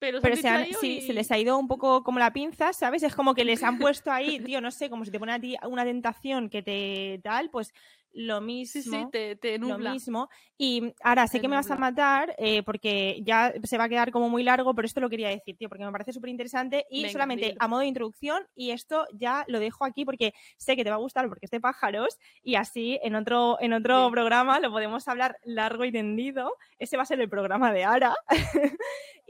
pero, 0.00 0.20
pero 0.22 0.34
se, 0.34 0.48
han, 0.48 0.66
sí, 0.80 1.02
se 1.02 1.12
les 1.12 1.30
ha 1.30 1.38
ido 1.38 1.58
un 1.58 1.68
poco 1.68 2.02
como 2.02 2.18
la 2.18 2.32
pinza, 2.32 2.72
¿sabes? 2.72 3.02
Es 3.02 3.14
como 3.14 3.34
que 3.34 3.44
les 3.44 3.62
han 3.62 3.78
puesto 3.94 4.10
ahí, 4.10 4.40
tío, 4.40 4.60
no 4.60 4.70
sé, 4.70 4.88
como 4.88 5.04
si 5.04 5.10
te 5.10 5.18
pone 5.18 5.32
a 5.32 5.38
ti 5.38 5.56
una 5.68 5.84
tentación 5.84 6.48
que 6.48 6.62
te 6.62 7.20
tal, 7.22 7.50
pues 7.50 7.74
lo 8.12 8.40
mismo. 8.40 8.82
Sí, 8.82 8.90
sí, 8.90 9.06
te, 9.10 9.36
te 9.36 9.58
Lo 9.58 9.78
mismo. 9.78 10.28
Y 10.58 10.92
ahora 11.02 11.26
sé 11.26 11.40
que 11.40 11.48
me 11.48 11.56
vas 11.56 11.70
a 11.70 11.76
matar 11.76 12.34
eh, 12.38 12.62
porque 12.62 13.20
ya 13.22 13.52
se 13.62 13.78
va 13.78 13.84
a 13.84 13.88
quedar 13.88 14.10
como 14.10 14.28
muy 14.28 14.42
largo, 14.42 14.74
pero 14.74 14.86
esto 14.86 15.00
lo 15.00 15.08
quería 15.08 15.28
decir, 15.28 15.56
tío, 15.56 15.68
porque 15.68 15.84
me 15.84 15.92
parece 15.92 16.12
súper 16.12 16.30
interesante. 16.30 16.86
Y 16.90 17.08
solamente 17.08 17.54
a 17.58 17.68
modo 17.68 17.80
de 17.80 17.86
introducción, 17.86 18.42
y 18.54 18.70
esto 18.70 19.06
ya 19.12 19.44
lo 19.48 19.60
dejo 19.60 19.84
aquí 19.84 20.04
porque 20.04 20.34
sé 20.58 20.76
que 20.76 20.84
te 20.84 20.90
va 20.90 20.96
a 20.96 21.00
gustar 21.00 21.28
porque 21.28 21.46
es 21.46 21.50
de 21.50 21.60
pájaros, 21.60 22.18
y 22.42 22.56
así 22.56 22.98
en 23.02 23.14
otro, 23.14 23.58
en 23.60 23.72
otro 23.72 24.10
programa 24.10 24.60
lo 24.60 24.70
podemos 24.70 25.06
hablar 25.08 25.36
largo 25.44 25.84
y 25.84 25.92
tendido. 25.92 26.52
Ese 26.78 26.96
va 26.96 27.04
a 27.04 27.06
ser 27.06 27.20
el 27.20 27.28
programa 27.28 27.72
de 27.72 27.84
Ara. 27.84 28.14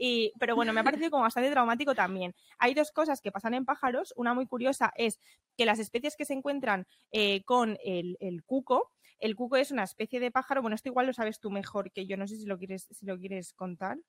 y, 0.03 0.33
pero 0.39 0.55
bueno, 0.55 0.73
me 0.73 0.81
ha 0.81 0.83
parecido 0.83 1.11
como 1.11 1.21
bastante 1.21 1.51
traumático 1.51 1.93
también. 1.93 2.33
Hay 2.57 2.73
dos 2.73 2.91
cosas 2.91 3.21
que 3.21 3.31
pasan 3.31 3.53
en 3.53 3.65
pájaros. 3.65 4.15
Una 4.17 4.33
muy 4.33 4.47
curiosa 4.47 4.91
es 4.95 5.19
que 5.55 5.67
las 5.67 5.77
especies 5.77 6.15
que 6.15 6.25
se 6.25 6.33
encuentran 6.33 6.87
eh, 7.11 7.43
con 7.43 7.77
el, 7.83 8.17
el 8.19 8.43
cuco, 8.43 8.89
el 9.19 9.35
cuco 9.35 9.57
es 9.57 9.69
una 9.69 9.83
especie 9.83 10.19
de 10.19 10.31
pájaro, 10.31 10.63
bueno, 10.63 10.73
esto 10.73 10.89
igual 10.89 11.05
lo 11.05 11.13
sabes 11.13 11.39
tú 11.39 11.51
mejor 11.51 11.91
que 11.91 12.07
yo, 12.07 12.17
no 12.17 12.27
sé 12.27 12.37
si 12.37 12.47
lo 12.47 12.57
quieres, 12.57 12.87
si 12.89 13.05
lo 13.05 13.19
quieres 13.19 13.53
contar. 13.53 13.99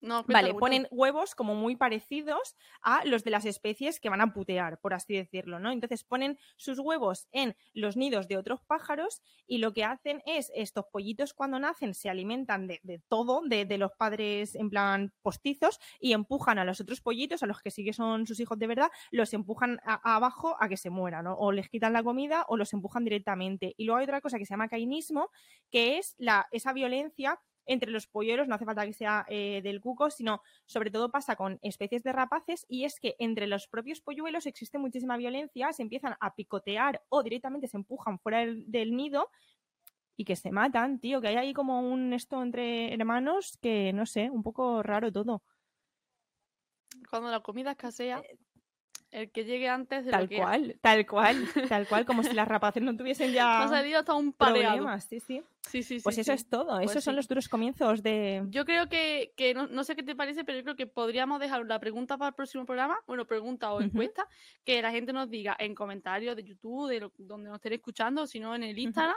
No, 0.00 0.24
vale, 0.24 0.54
ponen 0.54 0.88
huevos 0.90 1.34
como 1.34 1.54
muy 1.54 1.76
parecidos 1.76 2.56
a 2.80 3.04
los 3.04 3.22
de 3.22 3.30
las 3.30 3.44
especies 3.44 4.00
que 4.00 4.08
van 4.08 4.22
a 4.22 4.32
putear, 4.32 4.80
por 4.80 4.94
así 4.94 5.14
decirlo, 5.14 5.58
¿no? 5.58 5.70
Entonces 5.70 6.04
ponen 6.04 6.38
sus 6.56 6.78
huevos 6.78 7.28
en 7.32 7.54
los 7.74 7.96
nidos 7.96 8.26
de 8.26 8.38
otros 8.38 8.62
pájaros 8.62 9.20
y 9.46 9.58
lo 9.58 9.72
que 9.74 9.84
hacen 9.84 10.22
es, 10.24 10.50
estos 10.54 10.86
pollitos 10.86 11.34
cuando 11.34 11.58
nacen 11.58 11.92
se 11.92 12.08
alimentan 12.08 12.66
de, 12.66 13.02
todo, 13.08 13.42
de, 13.44 13.78
los 13.78 13.92
padres 13.92 14.54
en 14.54 14.70
plan 14.70 15.12
postizos 15.20 15.78
y 16.00 16.14
empujan 16.14 16.58
a 16.58 16.64
los 16.64 16.80
otros 16.80 17.02
pollitos, 17.02 17.42
a 17.42 17.46
los 17.46 17.60
que 17.60 17.70
sí 17.70 17.84
que 17.84 17.92
son 17.92 18.26
sus 18.26 18.40
hijos 18.40 18.58
de 18.58 18.66
verdad, 18.66 18.90
los 19.10 19.34
empujan 19.34 19.80
abajo 19.84 20.56
a 20.60 20.68
que 20.68 20.78
se 20.78 20.88
mueran, 20.88 21.24
¿no? 21.24 21.34
O 21.34 21.52
les 21.52 21.68
quitan 21.68 21.92
la 21.92 22.02
comida 22.02 22.46
o 22.48 22.56
los 22.56 22.72
empujan 22.72 23.04
directamente. 23.04 23.74
Y 23.76 23.84
luego 23.84 23.98
hay 23.98 24.04
otra 24.04 24.20
cosa 24.22 24.38
que 24.38 24.46
se 24.46 24.54
llama 24.54 24.68
cainismo, 24.68 25.30
que 25.70 25.98
es 25.98 26.14
la, 26.18 26.48
esa 26.52 26.72
violencia 26.72 27.38
entre 27.70 27.92
los 27.92 28.08
polluelos, 28.08 28.48
no 28.48 28.56
hace 28.56 28.64
falta 28.64 28.84
que 28.84 28.92
sea 28.92 29.24
eh, 29.28 29.60
del 29.62 29.80
cuco, 29.80 30.10
sino 30.10 30.42
sobre 30.66 30.90
todo 30.90 31.12
pasa 31.12 31.36
con 31.36 31.60
especies 31.62 32.02
de 32.02 32.10
rapaces 32.10 32.66
y 32.68 32.84
es 32.84 32.98
que 32.98 33.14
entre 33.20 33.46
los 33.46 33.68
propios 33.68 34.00
polluelos 34.00 34.46
existe 34.46 34.76
muchísima 34.76 35.16
violencia, 35.16 35.72
se 35.72 35.82
empiezan 35.82 36.16
a 36.18 36.34
picotear 36.34 37.00
o 37.10 37.22
directamente 37.22 37.68
se 37.68 37.76
empujan 37.76 38.18
fuera 38.18 38.40
del, 38.40 38.96
nido 38.96 39.30
y 40.16 40.24
que 40.24 40.34
se 40.34 40.50
matan, 40.50 40.98
tío, 40.98 41.20
que 41.20 41.28
hay 41.28 41.36
ahí 41.36 41.52
como 41.52 41.80
un 41.80 42.12
esto 42.12 42.42
entre 42.42 42.92
hermanos 42.92 43.56
que 43.62 43.92
no 43.92 44.04
sé, 44.04 44.30
un 44.30 44.42
poco 44.42 44.82
raro 44.82 45.12
todo. 45.12 45.44
Cuando 47.08 47.30
la 47.30 47.38
comida 47.38 47.70
escasea, 47.70 48.20
el 49.10 49.30
que 49.32 49.44
llegue 49.44 49.68
antes 49.68 50.04
de 50.04 50.10
Tal 50.10 50.22
lo 50.24 50.28
que 50.28 50.36
cual, 50.38 50.78
tal 50.82 51.06
cual, 51.06 51.48
tal 51.68 51.86
cual, 51.88 52.04
como 52.06 52.22
si 52.22 52.32
las 52.32 52.46
rapaces 52.48 52.82
no 52.82 52.96
tuviesen 52.96 53.32
ya 53.32 53.62
ha 53.62 53.68
salido 53.68 53.98
hasta 53.98 54.14
un 54.14 54.32
pareado. 54.32 54.76
problemas. 54.76 55.04
Sí, 55.04 55.20
sí. 55.20 55.42
Sí, 55.68 55.82
sí, 55.82 55.98
sí. 55.98 56.02
Pues 56.04 56.16
eso 56.18 56.32
sí. 56.32 56.36
es 56.36 56.48
todo. 56.48 56.78
Pues 56.78 56.90
Esos 56.90 57.04
son 57.04 57.14
los 57.16 57.28
duros 57.28 57.48
comienzos 57.48 58.02
de. 58.02 58.42
Yo 58.48 58.64
creo 58.64 58.88
que, 58.88 59.32
que 59.36 59.52
no, 59.54 59.66
no 59.68 59.84
sé 59.84 59.94
qué 59.94 60.02
te 60.02 60.16
parece, 60.16 60.44
pero 60.44 60.58
yo 60.58 60.64
creo 60.64 60.76
que 60.76 60.86
podríamos 60.86 61.38
dejar 61.40 61.64
la 61.66 61.78
pregunta 61.78 62.16
para 62.18 62.30
el 62.30 62.34
próximo 62.34 62.64
programa, 62.64 62.98
bueno, 63.06 63.26
pregunta 63.26 63.72
o 63.72 63.80
encuesta, 63.80 64.26
que 64.64 64.80
la 64.82 64.90
gente 64.90 65.12
nos 65.12 65.28
diga 65.30 65.56
en 65.58 65.74
comentarios 65.74 66.34
de 66.34 66.42
YouTube, 66.44 66.88
de 66.88 67.00
lo- 67.00 67.12
donde 67.18 67.48
nos 67.50 67.56
estén 67.56 67.74
escuchando, 67.74 68.26
si 68.26 68.40
no 68.40 68.54
en 68.54 68.62
el 68.64 68.78
Instagram, 68.78 69.16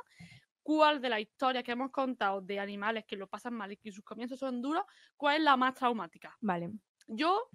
cuál 0.61 1.01
de 1.01 1.09
las 1.09 1.19
historias 1.21 1.63
que 1.63 1.71
hemos 1.71 1.91
contado 1.91 2.41
de 2.41 2.59
animales 2.59 3.05
que 3.05 3.15
lo 3.15 3.27
pasan 3.27 3.53
mal 3.53 3.71
y 3.71 3.77
que 3.77 3.91
sus 3.91 4.03
comienzos 4.03 4.39
son 4.39 4.61
duros, 4.61 4.83
cuál 5.17 5.37
es 5.37 5.43
la 5.43 5.57
más 5.57 5.73
traumática. 5.73 6.37
Vale. 6.41 6.69
Yo, 7.07 7.49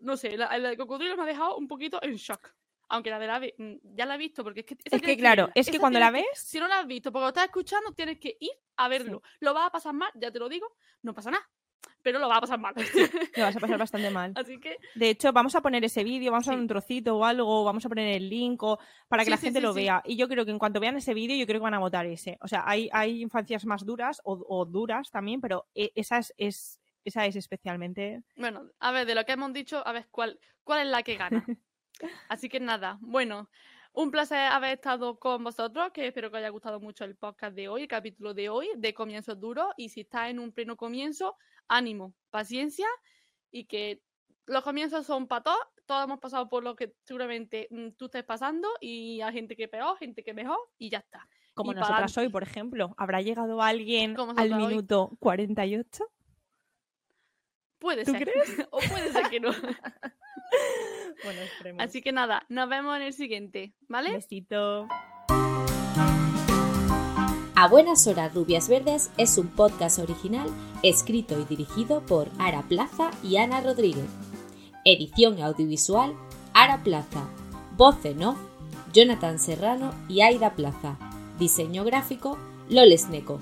no 0.00 0.16
sé, 0.16 0.36
la, 0.36 0.56
la 0.58 0.70
de 0.70 0.76
cocodrilo 0.76 1.16
me 1.16 1.22
ha 1.22 1.26
dejado 1.26 1.56
un 1.56 1.68
poquito 1.68 2.02
en 2.02 2.14
shock. 2.16 2.52
Aunque 2.88 3.08
la 3.10 3.18
del 3.18 3.30
ave 3.30 3.54
mm, 3.56 3.72
ya 3.94 4.04
la 4.04 4.16
he 4.16 4.18
visto, 4.18 4.44
porque 4.44 4.60
es 4.60 4.66
que... 4.66 4.76
Es 4.84 5.00
que 5.00 5.16
claro, 5.16 5.48
es 5.54 5.70
que 5.70 5.78
cuando 5.78 5.98
la 5.98 6.08
que- 6.12 6.18
ves. 6.20 6.26
si 6.34 6.58
no 6.60 6.68
la 6.68 6.80
has 6.80 6.86
visto, 6.86 7.10
porque 7.10 7.22
lo 7.22 7.28
estás 7.28 7.44
escuchando, 7.44 7.92
tienes 7.92 8.18
que 8.18 8.36
ir 8.38 8.50
a 8.76 8.88
verlo. 8.88 9.22
Lo 9.40 9.54
vas 9.54 9.66
a 9.68 9.70
pasar 9.70 9.94
mal, 9.94 10.10
ya 10.14 10.30
te 10.30 10.38
lo 10.38 10.48
digo, 10.48 10.66
no 11.02 11.14
pasa 11.14 11.30
nada, 11.30 11.48
pero 12.02 12.18
lo 12.18 12.28
vas 12.28 12.38
a 12.38 12.40
pasar 12.42 12.58
mal. 12.60 12.74
Lo 13.36 13.42
vas 13.44 13.56
a 13.56 13.60
pasar 13.60 13.78
bastante 13.78 14.10
mal. 14.10 14.32
Así 14.36 14.58
que 14.60 14.76
De 14.94 15.08
hecho, 15.08 15.32
vamos 15.32 15.54
a 15.54 15.62
poner 15.62 15.82
ese 15.84 16.04
vídeo, 16.04 16.30
vamos 16.32 16.46
a 16.48 16.50
poner 16.50 16.60
un 16.60 16.68
trocito 16.68 17.16
o 17.16 17.24
algo, 17.24 17.64
vamos 17.64 17.86
a 17.86 17.88
poner 17.88 18.14
el 18.16 18.28
link 18.28 18.62
o 18.62 18.78
para 19.08 19.22
que 19.22 19.26
Sí, 19.26 19.30
la 19.30 19.36
gente 19.38 19.60
lo 19.62 19.72
vea. 19.72 20.02
Y 20.04 20.16
yo 20.16 20.28
creo 20.28 20.44
que 20.44 20.50
en 20.50 20.58
cuanto 20.58 20.78
vean 20.80 20.96
ese 20.96 21.14
vídeo, 21.14 21.36
yo 21.36 21.46
creo 21.46 21.60
que 21.60 21.64
van 21.64 21.74
a 21.74 21.78
votar 21.78 22.04
ese. 22.06 22.36
O 22.42 22.48
sea, 22.48 22.64
hay, 22.66 22.90
hay 22.92 23.22
infancias 23.22 23.64
más 23.64 23.86
duras 23.86 24.20
o, 24.24 24.44
o 24.48 24.66
duras 24.66 25.10
también, 25.10 25.40
pero 25.40 25.66
e- 25.74 25.92
esa 25.94 26.18
es, 26.18 26.34
es- 26.36 26.78
esa 27.04 27.26
es 27.26 27.36
especialmente. 27.36 28.22
Bueno, 28.36 28.70
a 28.78 28.92
ver, 28.92 29.06
de 29.06 29.14
lo 29.14 29.24
que 29.24 29.32
hemos 29.32 29.52
dicho, 29.52 29.86
a 29.86 29.92
ver 29.92 30.08
cuál, 30.10 30.38
cuál 30.64 30.80
es 30.80 30.86
la 30.86 31.02
que 31.02 31.16
gana. 31.16 31.44
Así 32.28 32.48
que 32.48 32.60
nada, 32.60 32.98
bueno, 33.00 33.50
un 33.92 34.10
placer 34.10 34.38
haber 34.38 34.74
estado 34.74 35.18
con 35.18 35.44
vosotros, 35.44 35.90
que 35.92 36.06
espero 36.06 36.30
que 36.30 36.36
os 36.36 36.38
haya 36.38 36.48
gustado 36.48 36.80
mucho 36.80 37.04
el 37.04 37.14
podcast 37.14 37.54
de 37.54 37.68
hoy, 37.68 37.82
el 37.82 37.88
capítulo 37.88 38.32
de 38.32 38.48
hoy, 38.48 38.68
de 38.76 38.94
comienzos 38.94 39.38
duros. 39.38 39.66
Y 39.76 39.90
si 39.90 40.00
estás 40.00 40.30
en 40.30 40.38
un 40.38 40.52
pleno 40.52 40.76
comienzo, 40.76 41.36
ánimo, 41.68 42.14
paciencia 42.30 42.86
y 43.50 43.66
que 43.66 44.02
los 44.46 44.64
comienzos 44.64 45.06
son 45.06 45.26
para 45.26 45.42
todos. 45.42 45.58
Todos 45.84 46.04
hemos 46.04 46.20
pasado 46.20 46.48
por 46.48 46.62
lo 46.62 46.74
que 46.74 46.94
seguramente 47.02 47.68
mm, 47.70 47.90
tú 47.98 48.06
estés 48.06 48.24
pasando 48.24 48.68
y 48.80 49.20
hay 49.20 49.32
gente 49.32 49.56
que 49.56 49.68
peor, 49.68 49.98
gente 49.98 50.22
que 50.22 50.32
mejor 50.32 50.58
y 50.78 50.88
ya 50.88 50.98
está. 50.98 51.28
Como 51.52 51.72
Y 51.72 51.74
nosotras 51.74 52.16
hoy, 52.16 52.30
por 52.30 52.42
ejemplo. 52.42 52.94
¿Habrá 52.96 53.20
llegado 53.20 53.60
alguien 53.60 54.12
al 54.12 54.16
nosotras 54.16 54.52
hoy. 54.52 54.66
minuto 54.66 55.10
48? 55.20 56.04
Puede 57.82 58.04
¿Tú 58.04 58.12
ser. 58.12 58.22
crees? 58.22 58.66
o 58.70 58.78
puede 58.78 59.12
ser 59.12 59.28
que 59.28 59.40
no. 59.40 59.50
Bueno, 61.24 61.40
esperemos. 61.40 61.82
Así 61.82 62.02
que 62.02 62.12
nada, 62.12 62.44
nos 62.48 62.68
vemos 62.68 62.94
en 62.96 63.02
el 63.02 63.12
siguiente, 63.14 63.72
¿vale? 63.88 64.12
Besito. 64.12 64.86
A 67.54 67.68
Buenas 67.70 68.06
Horas 68.06 68.34
Rubias 68.34 68.68
Verdes 68.68 69.10
es 69.16 69.38
un 69.38 69.48
podcast 69.48 69.98
original 69.98 70.48
escrito 70.82 71.40
y 71.40 71.44
dirigido 71.44 72.04
por 72.04 72.28
Ara 72.38 72.62
Plaza 72.62 73.10
y 73.22 73.36
Ana 73.36 73.60
Rodríguez. 73.62 74.10
Edición 74.84 75.40
audiovisual 75.40 76.12
Ara 76.52 76.82
Plaza. 76.82 77.26
Voz 77.76 78.04
en 78.04 78.22
off 78.24 78.38
Jonathan 78.92 79.38
Serrano 79.38 79.94
y 80.08 80.20
Aida 80.20 80.54
Plaza. 80.54 80.98
Diseño 81.38 81.84
gráfico 81.84 82.36
Loles 82.68 83.08
Neco. 83.08 83.40